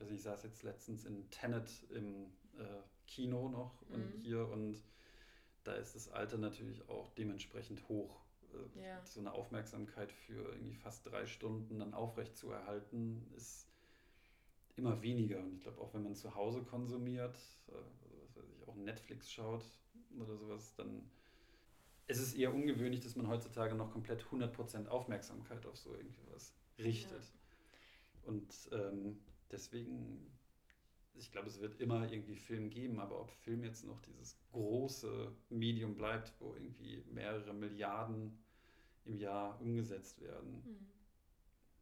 [0.00, 2.24] ich weiß nicht, ich saß jetzt letztens in Tenet im
[2.58, 3.94] äh, Kino noch mhm.
[3.94, 4.82] und hier und
[5.62, 8.22] da ist das Alter natürlich auch dementsprechend hoch.
[8.54, 9.04] Äh, ja.
[9.04, 13.68] So eine Aufmerksamkeit für irgendwie fast drei Stunden dann aufrecht zu erhalten, ist
[14.76, 15.38] immer weniger.
[15.38, 17.36] Und ich glaube, auch wenn man zu Hause konsumiert,
[17.68, 17.72] äh,
[18.22, 19.64] was weiß ich, auch Netflix schaut
[20.18, 21.10] oder sowas, dann
[22.06, 27.22] ist es eher ungewöhnlich, dass man heutzutage noch komplett 100% Aufmerksamkeit auf so irgendwas richtet.
[27.22, 28.28] Ja.
[28.28, 29.20] Und ähm,
[29.50, 30.30] deswegen,
[31.14, 35.32] ich glaube, es wird immer irgendwie Film geben, aber ob Film jetzt noch dieses große
[35.50, 38.38] Medium bleibt, wo irgendwie mehrere Milliarden
[39.04, 40.62] im Jahr umgesetzt werden,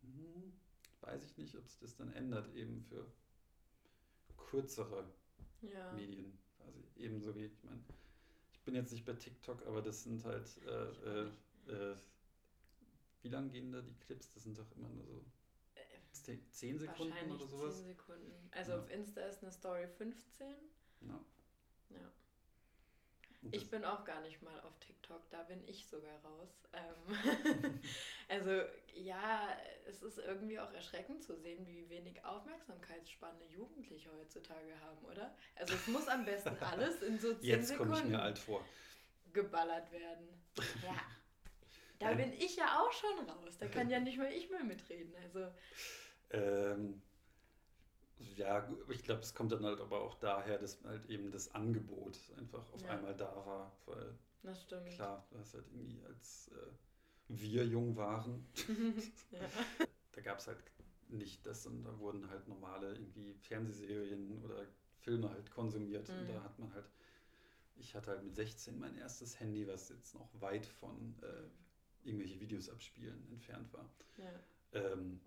[0.02, 0.12] mhm.
[0.12, 0.52] hm,
[1.00, 3.06] weiß ich nicht, ob es das dann ändert, eben für
[4.36, 5.04] kürzere
[5.62, 5.92] ja.
[5.92, 6.84] Medien quasi.
[6.96, 7.82] Ebenso wie, ich meine,
[8.52, 11.30] ich bin jetzt nicht bei TikTok, aber das sind halt, äh, äh,
[11.72, 11.96] äh,
[13.22, 14.32] wie lang gehen da die Clips?
[14.32, 15.24] Das sind doch immer nur so
[16.50, 17.76] 10 Sekunden oder sowas?
[17.76, 18.50] 10 Sekunden.
[18.52, 18.78] Also ja.
[18.78, 20.46] auf Insta ist eine Story 15.
[21.00, 21.20] Ja.
[21.90, 22.12] Ja.
[23.52, 26.66] Ich bin auch gar nicht mal auf TikTok, da bin ich sogar raus.
[26.72, 27.80] Ähm
[28.28, 28.62] also
[28.94, 29.56] ja,
[29.86, 35.34] es ist irgendwie auch erschreckend zu sehen, wie wenig Aufmerksamkeitsspanne Jugendliche heutzutage haben, oder?
[35.56, 38.64] Also es muss am besten alles in so 10 Jetzt Sekunden ich mir alt vor.
[39.32, 40.28] geballert werden.
[40.82, 41.00] Ja.
[42.00, 43.58] Da bin ich ja auch schon raus.
[43.58, 45.14] Da kann ja nicht mal ich mehr mitreden.
[45.24, 45.50] Also
[46.30, 47.02] ähm,
[48.18, 52.18] ja, ich glaube, es kommt dann halt aber auch daher, dass halt eben das Angebot
[52.36, 52.90] einfach auf ja.
[52.90, 53.76] einmal da war.
[53.86, 54.88] Weil, das stimmt.
[54.90, 56.70] Klar, du hast halt irgendwie, als äh,
[57.28, 58.46] wir jung waren,
[59.30, 59.40] ja.
[60.12, 60.58] da gab es halt
[61.08, 64.66] nicht das und da wurden halt normale irgendwie Fernsehserien oder
[65.00, 66.08] Filme halt konsumiert.
[66.08, 66.18] Mhm.
[66.18, 66.90] Und da hat man halt,
[67.76, 72.40] ich hatte halt mit 16 mein erstes Handy, was jetzt noch weit von äh, irgendwelche
[72.40, 73.88] Videos abspielen entfernt war.
[74.16, 74.32] Ja.
[74.72, 75.20] Ähm,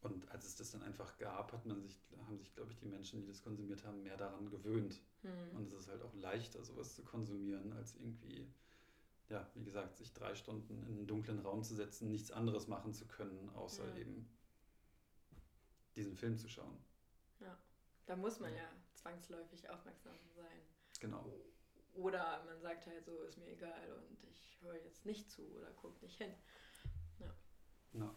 [0.00, 2.86] und als es das dann einfach gab, hat man sich, haben sich, glaube ich, die
[2.86, 5.00] Menschen, die das konsumiert haben, mehr daran gewöhnt.
[5.22, 5.56] Mhm.
[5.56, 8.48] Und es ist halt auch leichter, sowas zu konsumieren, als irgendwie,
[9.28, 12.92] ja, wie gesagt, sich drei Stunden in einen dunklen Raum zu setzen, nichts anderes machen
[12.92, 13.96] zu können, außer ja.
[13.96, 14.28] eben
[15.96, 16.78] diesen Film zu schauen.
[17.40, 17.58] Ja,
[18.04, 20.60] da muss man ja zwangsläufig aufmerksam sein.
[21.00, 21.30] Genau.
[21.94, 25.70] Oder man sagt halt so, ist mir egal und ich höre jetzt nicht zu oder
[25.72, 26.34] gucke nicht hin.
[27.18, 27.34] Ja.
[27.94, 28.14] ja.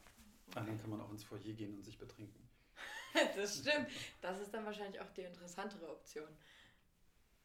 [0.56, 2.50] Ah, dann kann man auch ins Foyer gehen und sich betrinken.
[3.36, 3.88] das stimmt.
[4.22, 6.28] Das ist dann wahrscheinlich auch die interessantere Option.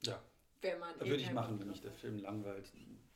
[0.02, 0.22] Ja.
[0.60, 2.72] Wenn man eh würde ich machen, wenn mich der Film langweilt,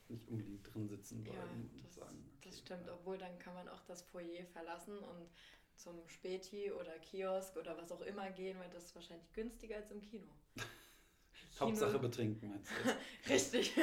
[0.09, 2.31] nicht unbedingt drin sitzen bleiben ja, das, und sagen.
[2.39, 2.94] Okay, das stimmt, ja.
[2.94, 5.28] obwohl dann kann man auch das Foyer verlassen und
[5.77, 9.90] zum Späti oder Kiosk oder was auch immer gehen, weil das ist wahrscheinlich günstiger als
[9.90, 10.28] im Kino.
[11.60, 13.31] Hauptsache betrinken, meinst du?
[13.32, 13.74] Richtig.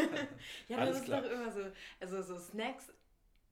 [0.68, 1.22] ja, das ist klar.
[1.22, 1.62] doch immer so.
[2.00, 2.92] Also so Snacks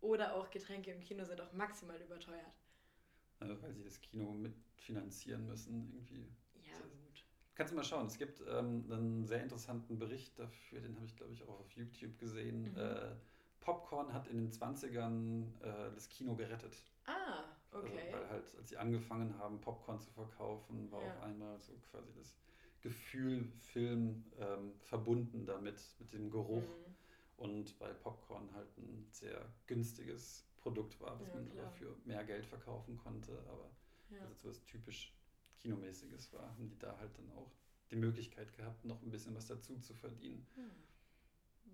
[0.03, 2.59] oder auch Getränke im Kino sind auch maximal überteuert.
[3.39, 6.27] Also weil sie das Kino mitfinanzieren müssen, irgendwie.
[6.55, 7.25] Ja, gut.
[7.55, 8.07] Kannst du mal schauen.
[8.07, 11.71] Es gibt ähm, einen sehr interessanten Bericht dafür, den habe ich, glaube ich, auch auf
[11.71, 12.71] YouTube gesehen.
[12.71, 12.77] Mhm.
[12.77, 13.15] Äh,
[13.61, 16.75] Popcorn hat in den 20ern äh, das Kino gerettet.
[17.05, 17.99] Ah, also, okay.
[17.99, 21.07] Also, weil halt, als sie angefangen haben, Popcorn zu verkaufen, war ja.
[21.07, 22.35] auf einmal so quasi das
[22.81, 26.61] Gefühl, Film ähm, verbunden damit, mit dem Geruch.
[26.61, 26.92] Mhm.
[27.37, 31.65] Und weil Popcorn halt ein sehr günstiges Produkt war, was ja, man klar.
[31.65, 33.69] aber für mehr Geld verkaufen konnte, aber
[34.09, 34.21] ja.
[34.21, 35.13] also so was typisch
[35.59, 37.51] Kinomäßiges war, haben die da halt dann auch
[37.89, 40.45] die Möglichkeit gehabt, noch ein bisschen was dazu zu verdienen.
[40.55, 40.71] Hm.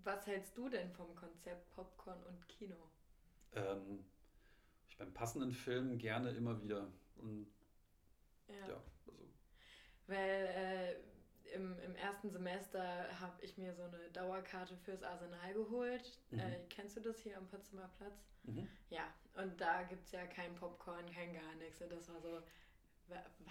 [0.04, 2.76] Was hältst du denn vom Konzept Popcorn und Kino?
[3.52, 4.04] Ähm,
[4.88, 6.90] ich beim passenden Film gerne immer wieder.
[7.16, 7.46] Und
[8.48, 9.28] ja, ja also.
[10.06, 10.96] Weil äh,
[11.54, 12.82] im, im ersten Semester
[13.18, 16.18] habe ich mir so eine Dauerkarte fürs Arsenal geholt.
[16.30, 16.40] Mhm.
[16.40, 18.24] Äh, kennst du das hier am Potsdamer Platz?
[18.44, 18.68] Mhm.
[18.88, 21.80] Ja, und da gibt es ja kein Popcorn, kein gar nichts.
[21.82, 22.40] Und das war so,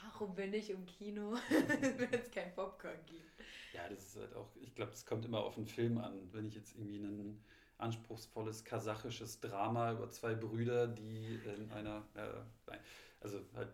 [0.04, 3.30] warum bin ich im Kino, wenn es kein Popcorn gibt?
[3.74, 6.30] Ja, das ist halt auch, ich glaube, es kommt immer auf den Film an.
[6.34, 7.44] Wenn ich jetzt irgendwie ein
[7.78, 12.78] anspruchsvolles kasachisches Drama über zwei Brüder, die in einer, äh,
[13.22, 13.72] also halt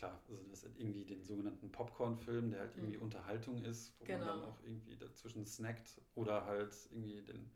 [0.00, 3.04] klar, also das ist irgendwie den sogenannten Popcorn-Film, der halt irgendwie mhm.
[3.04, 4.18] Unterhaltung ist, wo genau.
[4.18, 7.50] man dann auch irgendwie dazwischen snackt oder halt irgendwie den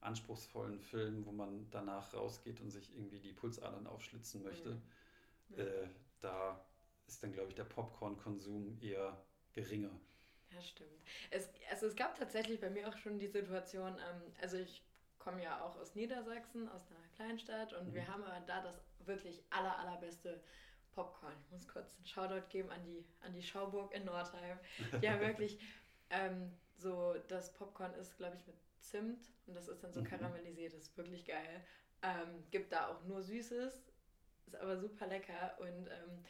[0.00, 4.80] anspruchsvollen Film, wo man danach rausgeht und sich irgendwie die Pulsadern aufschlitzen möchte.
[5.50, 5.58] Mhm.
[5.58, 5.88] Äh,
[6.20, 6.64] da
[7.06, 9.22] ist dann, glaube ich, der Popcorn-Konsum eher
[9.52, 9.90] geringer.
[10.52, 10.90] Ja, stimmt.
[11.30, 14.82] Es, also es gab tatsächlich bei mir auch schon die Situation, ähm, also ich
[15.18, 17.94] komme ja auch aus Niedersachsen, aus einer Kleinstadt und mhm.
[17.94, 20.42] wir haben aber da das wirklich aller, allerbeste
[21.00, 21.32] Popcorn.
[21.46, 24.58] Ich muss kurz einen Shoutout geben an die, an die Schauburg in Nordheim.
[25.00, 25.58] Die haben wirklich
[26.10, 30.04] ähm, so, das Popcorn ist, glaube ich, mit Zimt und das ist dann so mhm.
[30.04, 31.64] karamellisiert, das ist wirklich geil.
[32.02, 33.82] Ähm, gibt da auch nur Süßes,
[34.46, 36.24] ist aber super lecker und ähm,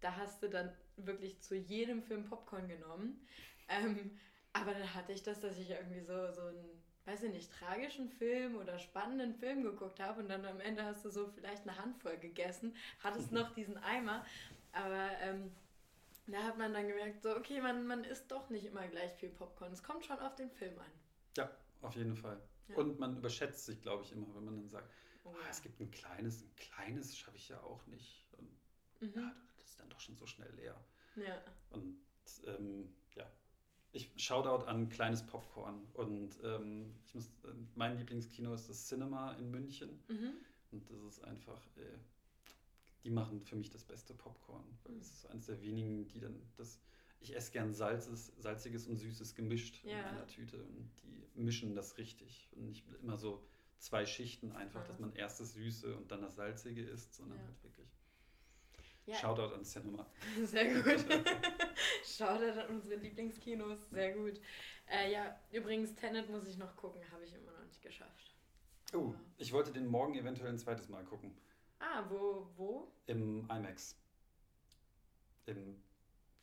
[0.00, 3.26] da hast du dann wirklich zu jedem Film Popcorn genommen.
[3.68, 4.18] Ähm,
[4.52, 6.75] aber dann hatte ich das, dass ich irgendwie so, so einen,
[7.06, 11.04] weiß ich nicht, tragischen Film oder spannenden Film geguckt habe und dann am Ende hast
[11.04, 14.26] du so vielleicht eine Handvoll gegessen, hattest noch diesen Eimer.
[14.72, 15.52] Aber ähm,
[16.26, 19.30] da hat man dann gemerkt, so, okay, man, man isst doch nicht immer gleich viel
[19.30, 19.72] Popcorn.
[19.72, 20.90] Es kommt schon auf den Film an.
[21.36, 21.50] Ja,
[21.82, 22.40] auf jeden Fall.
[22.68, 22.76] Ja.
[22.76, 24.90] Und man überschätzt sich, glaube ich, immer, wenn man dann sagt,
[25.24, 28.26] oh, oh, es gibt ein kleines, ein kleines schaffe ich ja auch nicht.
[28.32, 28.50] Und,
[29.00, 29.22] mhm.
[29.22, 30.76] ja, das ist dann doch schon so schnell leer.
[31.14, 31.40] Ja.
[31.70, 32.00] Und
[32.46, 33.30] ähm, ja,
[33.92, 35.86] ich Shoutout an kleines Popcorn.
[35.94, 37.30] Und ähm, ich muss,
[37.74, 39.90] mein Lieblingskino ist das Cinema in München.
[40.08, 40.32] Mhm.
[40.72, 41.98] Und das ist einfach, äh,
[43.04, 44.64] die machen für mich das beste Popcorn.
[44.84, 45.00] Weil mhm.
[45.00, 46.80] es ist eines der wenigen, die dann das.
[47.18, 49.98] Ich esse gern Salzes, salziges und süßes gemischt ja.
[49.98, 52.46] in einer Tüte und die mischen das richtig.
[52.54, 53.42] Und nicht immer so
[53.78, 54.88] zwei Schichten einfach, ja.
[54.88, 57.44] dass man erst das Süße und dann das Salzige isst, sondern ja.
[57.44, 57.88] halt wirklich.
[59.06, 59.16] Ja.
[59.16, 60.06] Shoutout an Cinema.
[60.44, 61.04] Sehr gut.
[62.04, 63.90] Shoutout an unsere Lieblingskinos.
[63.90, 64.40] Sehr gut.
[64.88, 68.34] Äh, ja, übrigens, Tenet muss ich noch gucken, habe ich immer noch nicht geschafft.
[68.92, 71.36] Oh, ich wollte den morgen eventuell ein zweites Mal gucken.
[71.78, 72.48] Ah, wo?
[72.56, 72.92] wo?
[73.06, 73.96] Im IMAX.
[75.46, 75.80] Im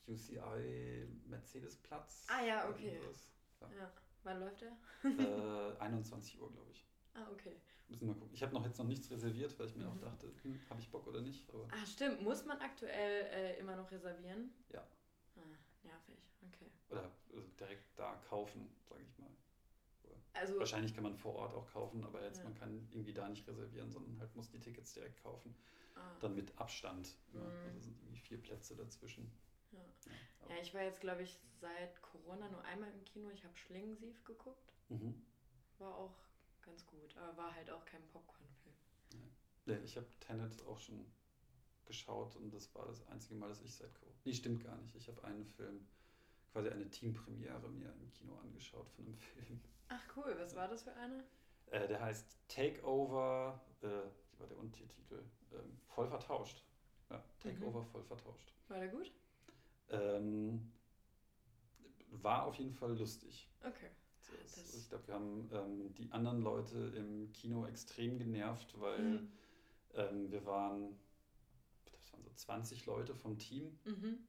[0.07, 2.26] UCI Mercedesplatz.
[2.27, 2.99] Ah ja, okay.
[3.61, 3.68] Ja.
[3.77, 3.91] ja.
[4.23, 4.77] Wann läuft der?
[5.03, 6.85] äh, 21 Uhr, glaube ich.
[7.14, 7.56] Ah, okay.
[7.88, 8.34] Müssen wir mal gucken.
[8.34, 9.91] Ich habe noch jetzt noch nichts reserviert, weil ich mir mhm.
[9.91, 11.48] auch dachte, hm, habe ich Bock oder nicht.
[11.49, 12.22] Aber ah, stimmt.
[12.22, 14.52] Muss man aktuell äh, immer noch reservieren?
[14.72, 14.88] Ja.
[15.35, 15.41] Ah,
[15.84, 16.30] nervig.
[16.48, 16.72] Okay.
[16.90, 19.30] Oder also direkt da kaufen, sage ich mal.
[20.34, 22.45] Also, Wahrscheinlich kann man vor Ort auch kaufen, aber jetzt ja.
[22.45, 25.56] man kann irgendwie da nicht reservieren, sondern halt muss die Tickets direkt kaufen.
[25.95, 26.18] Ah.
[26.22, 27.15] Dann mit Abstand.
[27.31, 27.40] Mhm.
[27.40, 27.45] Ja.
[27.68, 29.31] Also sind irgendwie vier Plätze dazwischen.
[29.72, 33.30] Ja, ja, ja ich war jetzt, glaube ich, seit Corona nur einmal im Kino.
[33.30, 34.73] Ich habe Schlingensief geguckt.
[34.90, 35.23] Mhm.
[35.77, 36.15] War auch
[36.64, 38.76] ganz gut, aber war halt auch kein Popcorn-Film.
[39.65, 41.06] Nee, ich habe Tenet auch schon
[41.85, 44.18] geschaut und das war das einzige Mal, dass ich seit Corona.
[44.23, 44.95] Nee, stimmt gar nicht.
[44.95, 45.88] Ich habe einen Film,
[46.52, 49.61] quasi eine Teampremiere mir im Kino angeschaut von einem Film.
[49.90, 51.23] Ach cool, was war das für eine?
[51.68, 55.23] Äh, der heißt Takeover, äh, wie war der Untertitel?
[55.52, 56.64] Ähm, voll vertauscht.
[57.10, 57.88] Ja, Takeover mhm.
[57.88, 58.53] voll vertauscht.
[58.68, 59.11] War der gut?
[59.90, 60.72] Ähm,
[62.10, 63.49] war auf jeden Fall lustig.
[63.61, 63.90] Okay.
[64.42, 69.32] Das ich glaube, wir haben ähm, die anderen Leute im Kino extrem genervt, weil mhm.
[69.96, 70.96] ähm, wir waren,
[71.92, 73.78] das waren so 20 Leute vom Team.
[73.86, 74.20] Mhm.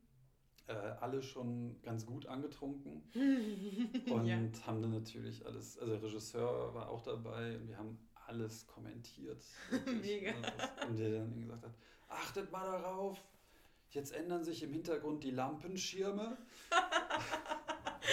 [0.66, 4.36] Äh, alle schon ganz gut angetrunken und ja.
[4.66, 9.44] haben dann natürlich alles, also der Regisseur war auch dabei und wir haben alles kommentiert.
[10.00, 10.32] Mega.
[10.88, 11.74] Und der dann gesagt hat,
[12.08, 13.22] achtet mal darauf,
[13.90, 16.38] jetzt ändern sich im Hintergrund die Lampenschirme.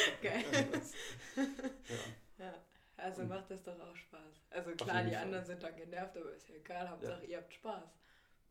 [0.22, 0.44] Geil.
[1.36, 2.46] ja.
[2.46, 2.54] ja.
[2.98, 4.46] Also macht das doch auch Spaß.
[4.52, 7.30] Also klar, die anderen sind dann genervt, aber ist ja egal, Hauptsache ja.
[7.30, 7.98] ihr habt Spaß.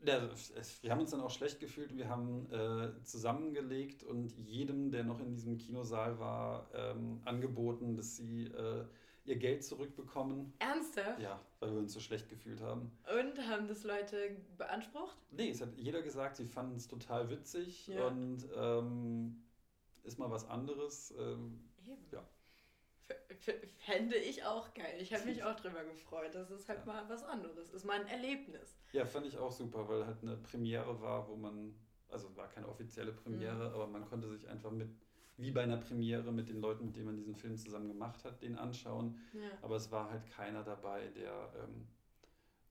[0.03, 1.95] Ja, es, wir haben uns dann auch schlecht gefühlt.
[1.95, 8.17] Wir haben äh, zusammengelegt und jedem, der noch in diesem Kinosaal war, ähm, angeboten, dass
[8.17, 8.83] sie äh,
[9.25, 10.53] ihr Geld zurückbekommen.
[10.59, 11.21] Ernsthaft?
[11.21, 12.91] Ja, weil wir uns so schlecht gefühlt haben.
[13.19, 15.17] Und haben das Leute beansprucht?
[15.31, 18.07] Nee, es hat jeder gesagt, sie fanden es total witzig ja.
[18.07, 19.43] und ähm,
[20.03, 21.13] ist mal was anderes.
[21.17, 22.05] Ähm, Eben.
[22.11, 22.23] Ja.
[23.79, 24.97] Fände ich auch geil.
[24.99, 26.33] Ich habe mich auch drüber gefreut.
[26.33, 26.93] Das ist halt ja.
[26.93, 27.69] mal was anderes.
[27.71, 28.77] Ist mal ein Erlebnis.
[28.91, 31.75] Ja, fand ich auch super, weil halt eine Premiere war, wo man,
[32.09, 33.75] also war keine offizielle Premiere, mhm.
[33.75, 34.89] aber man konnte sich einfach mit,
[35.37, 38.41] wie bei einer Premiere mit den Leuten, mit denen man diesen Film zusammen gemacht hat,
[38.41, 39.19] den anschauen.
[39.33, 39.49] Ja.
[39.61, 41.87] Aber es war halt keiner dabei, der ähm,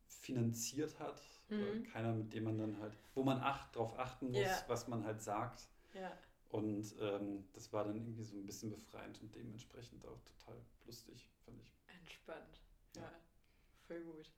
[0.07, 1.20] finanziert hat.
[1.48, 1.82] Mhm.
[1.82, 4.65] keiner, mit dem man dann halt, wo man acht, drauf achten muss, ja.
[4.69, 5.66] was man halt sagt.
[5.94, 6.12] Ja.
[6.51, 11.31] Und ähm, das war dann irgendwie so ein bisschen befreiend und dementsprechend auch total lustig,
[11.44, 11.72] fand ich.
[12.01, 12.60] Entspannt.
[12.97, 13.12] Ja, ja
[13.86, 14.31] voll gut.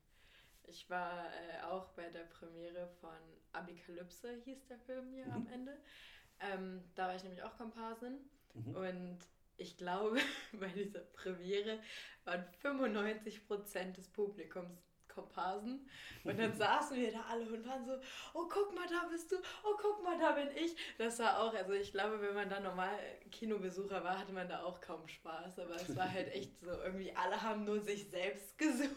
[0.65, 3.11] Ich war äh, auch bei der Premiere von
[3.53, 5.33] Abikalypse, hieß der Film hier mhm.
[5.33, 5.79] am Ende.
[6.41, 8.19] Ähm, da war ich nämlich auch Komparsin.
[8.55, 8.77] Mhm.
[8.77, 9.19] Und
[9.57, 10.19] ich glaube,
[10.61, 11.81] bei dieser Premiere
[12.25, 15.89] waren 95% des Publikums Komparsen.
[16.25, 17.93] Und dann saßen wir da alle und waren so,
[18.35, 20.75] oh guck mal, da bist du, oh guck mal, da bin ich.
[20.99, 22.97] Das war auch, also ich glaube, wenn man da normal
[23.31, 25.59] Kinobesucher war, hatte man da auch kaum Spaß.
[25.59, 28.93] Aber es war halt echt so, irgendwie alle haben nur sich selbst gesucht.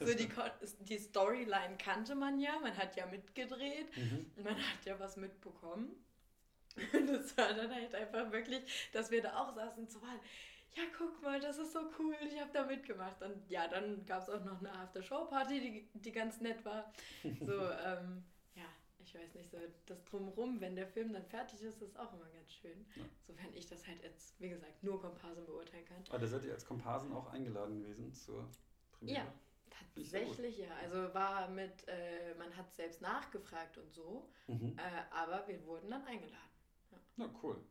[0.00, 0.28] So die,
[0.80, 4.30] die Storyline kannte man ja, man hat ja mitgedreht, mhm.
[4.42, 5.96] man hat ja was mitbekommen.
[6.92, 10.20] Und es war dann halt einfach wirklich, dass wir da auch saßen zu waren
[10.74, 13.20] ja, guck mal, das ist so cool, ich habe da mitgemacht.
[13.22, 16.92] Und ja, dann gab es auch noch eine After-Show-Party, die, die ganz nett war.
[17.40, 18.24] So, ähm,
[18.54, 18.64] ja,
[18.98, 22.28] ich weiß nicht, so das Drumherum, wenn der Film dann fertig ist, ist auch immer
[22.30, 22.86] ganz schön.
[22.96, 23.02] Ja.
[23.26, 26.02] Sofern ich das halt jetzt, wie gesagt, nur Komparsen beurteilen kann.
[26.08, 28.48] Aber da seid ihr als Komparsen auch eingeladen gewesen zur
[28.92, 29.18] Premiere?
[29.18, 29.34] Ja,
[29.94, 30.74] tatsächlich ja.
[30.82, 34.76] Also war mit, äh, man hat selbst nachgefragt und so, mhm.
[34.78, 36.38] äh, aber wir wurden dann eingeladen.
[36.90, 37.62] Ja, Na, cool.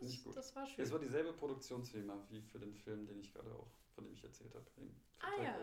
[0.00, 0.34] Finde ich gut.
[0.34, 0.82] Das war schön.
[0.82, 4.24] Es war dieselbe Produktionsfirma wie für den Film, den ich gerade auch, von dem ich
[4.24, 4.64] erzählt habe.
[5.20, 5.54] Ah ja,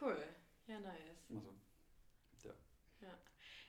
[0.00, 0.16] cool.
[0.66, 1.26] Ja, nice.
[1.28, 1.54] Also,
[2.44, 2.54] ja.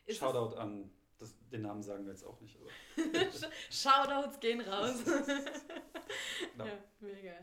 [0.08, 0.14] ja.
[0.14, 2.58] Shoutout an, das, den Namen sagen wir jetzt auch nicht.
[3.70, 5.04] Shoutouts gehen raus.
[5.04, 6.66] genau.
[6.66, 7.34] Ja, mega.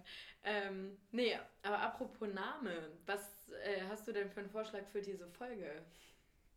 [0.42, 5.28] Ähm, nee, aber apropos Name, was äh, hast du denn für einen Vorschlag für diese
[5.28, 5.84] Folge?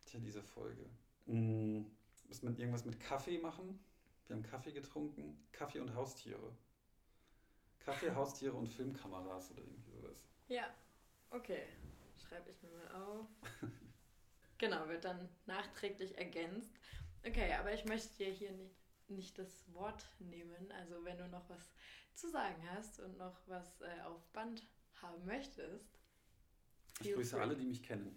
[0.05, 0.89] Tja, diese Folge.
[1.25, 1.85] Hm,
[2.27, 3.79] muss man irgendwas mit Kaffee machen?
[4.29, 5.43] Wir haben Kaffee getrunken.
[5.51, 6.55] Kaffee und Haustiere.
[7.79, 10.23] Kaffee, Haustiere und Filmkameras oder irgendwie sowas.
[10.47, 10.71] Ja,
[11.31, 11.63] okay.
[12.15, 13.25] Schreibe ich mir mal auf.
[14.59, 16.71] genau, wird dann nachträglich ergänzt.
[17.25, 20.71] Okay, aber ich möchte dir hier nicht, nicht das Wort nehmen.
[20.73, 21.73] Also wenn du noch was
[22.13, 24.63] zu sagen hast und noch was äh, auf Band
[25.01, 25.97] haben möchtest.
[27.01, 28.15] Ich grüße alle, die mich kennen.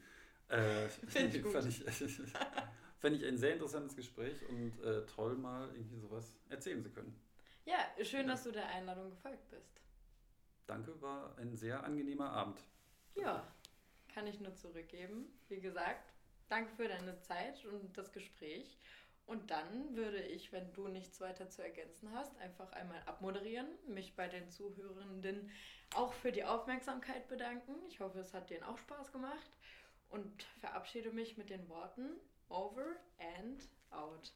[0.49, 1.55] Äh, Finde ich gut.
[3.03, 7.21] Fände ich ein sehr interessantes Gespräch und äh, toll, mal irgendwie sowas erzählen zu können.
[7.65, 9.81] Ja, schön, dass du der Einladung gefolgt bist.
[10.69, 12.63] Danke, war ein sehr angenehmer Abend.
[13.17, 13.45] Ja,
[14.15, 15.27] kann ich nur zurückgeben.
[15.49, 16.13] Wie gesagt,
[16.49, 18.79] danke für deine Zeit und das Gespräch.
[19.27, 24.15] Und dann würde ich, wenn du nichts weiter zu ergänzen hast, einfach einmal abmoderieren, mich
[24.15, 25.51] bei den Zuhörenden
[25.97, 27.75] auch für die Aufmerksamkeit bedanken.
[27.89, 29.51] Ich hoffe, es hat denen auch Spaß gemacht
[30.09, 32.21] und verabschiede mich mit den Worten
[32.53, 33.59] over and
[33.93, 34.31] out.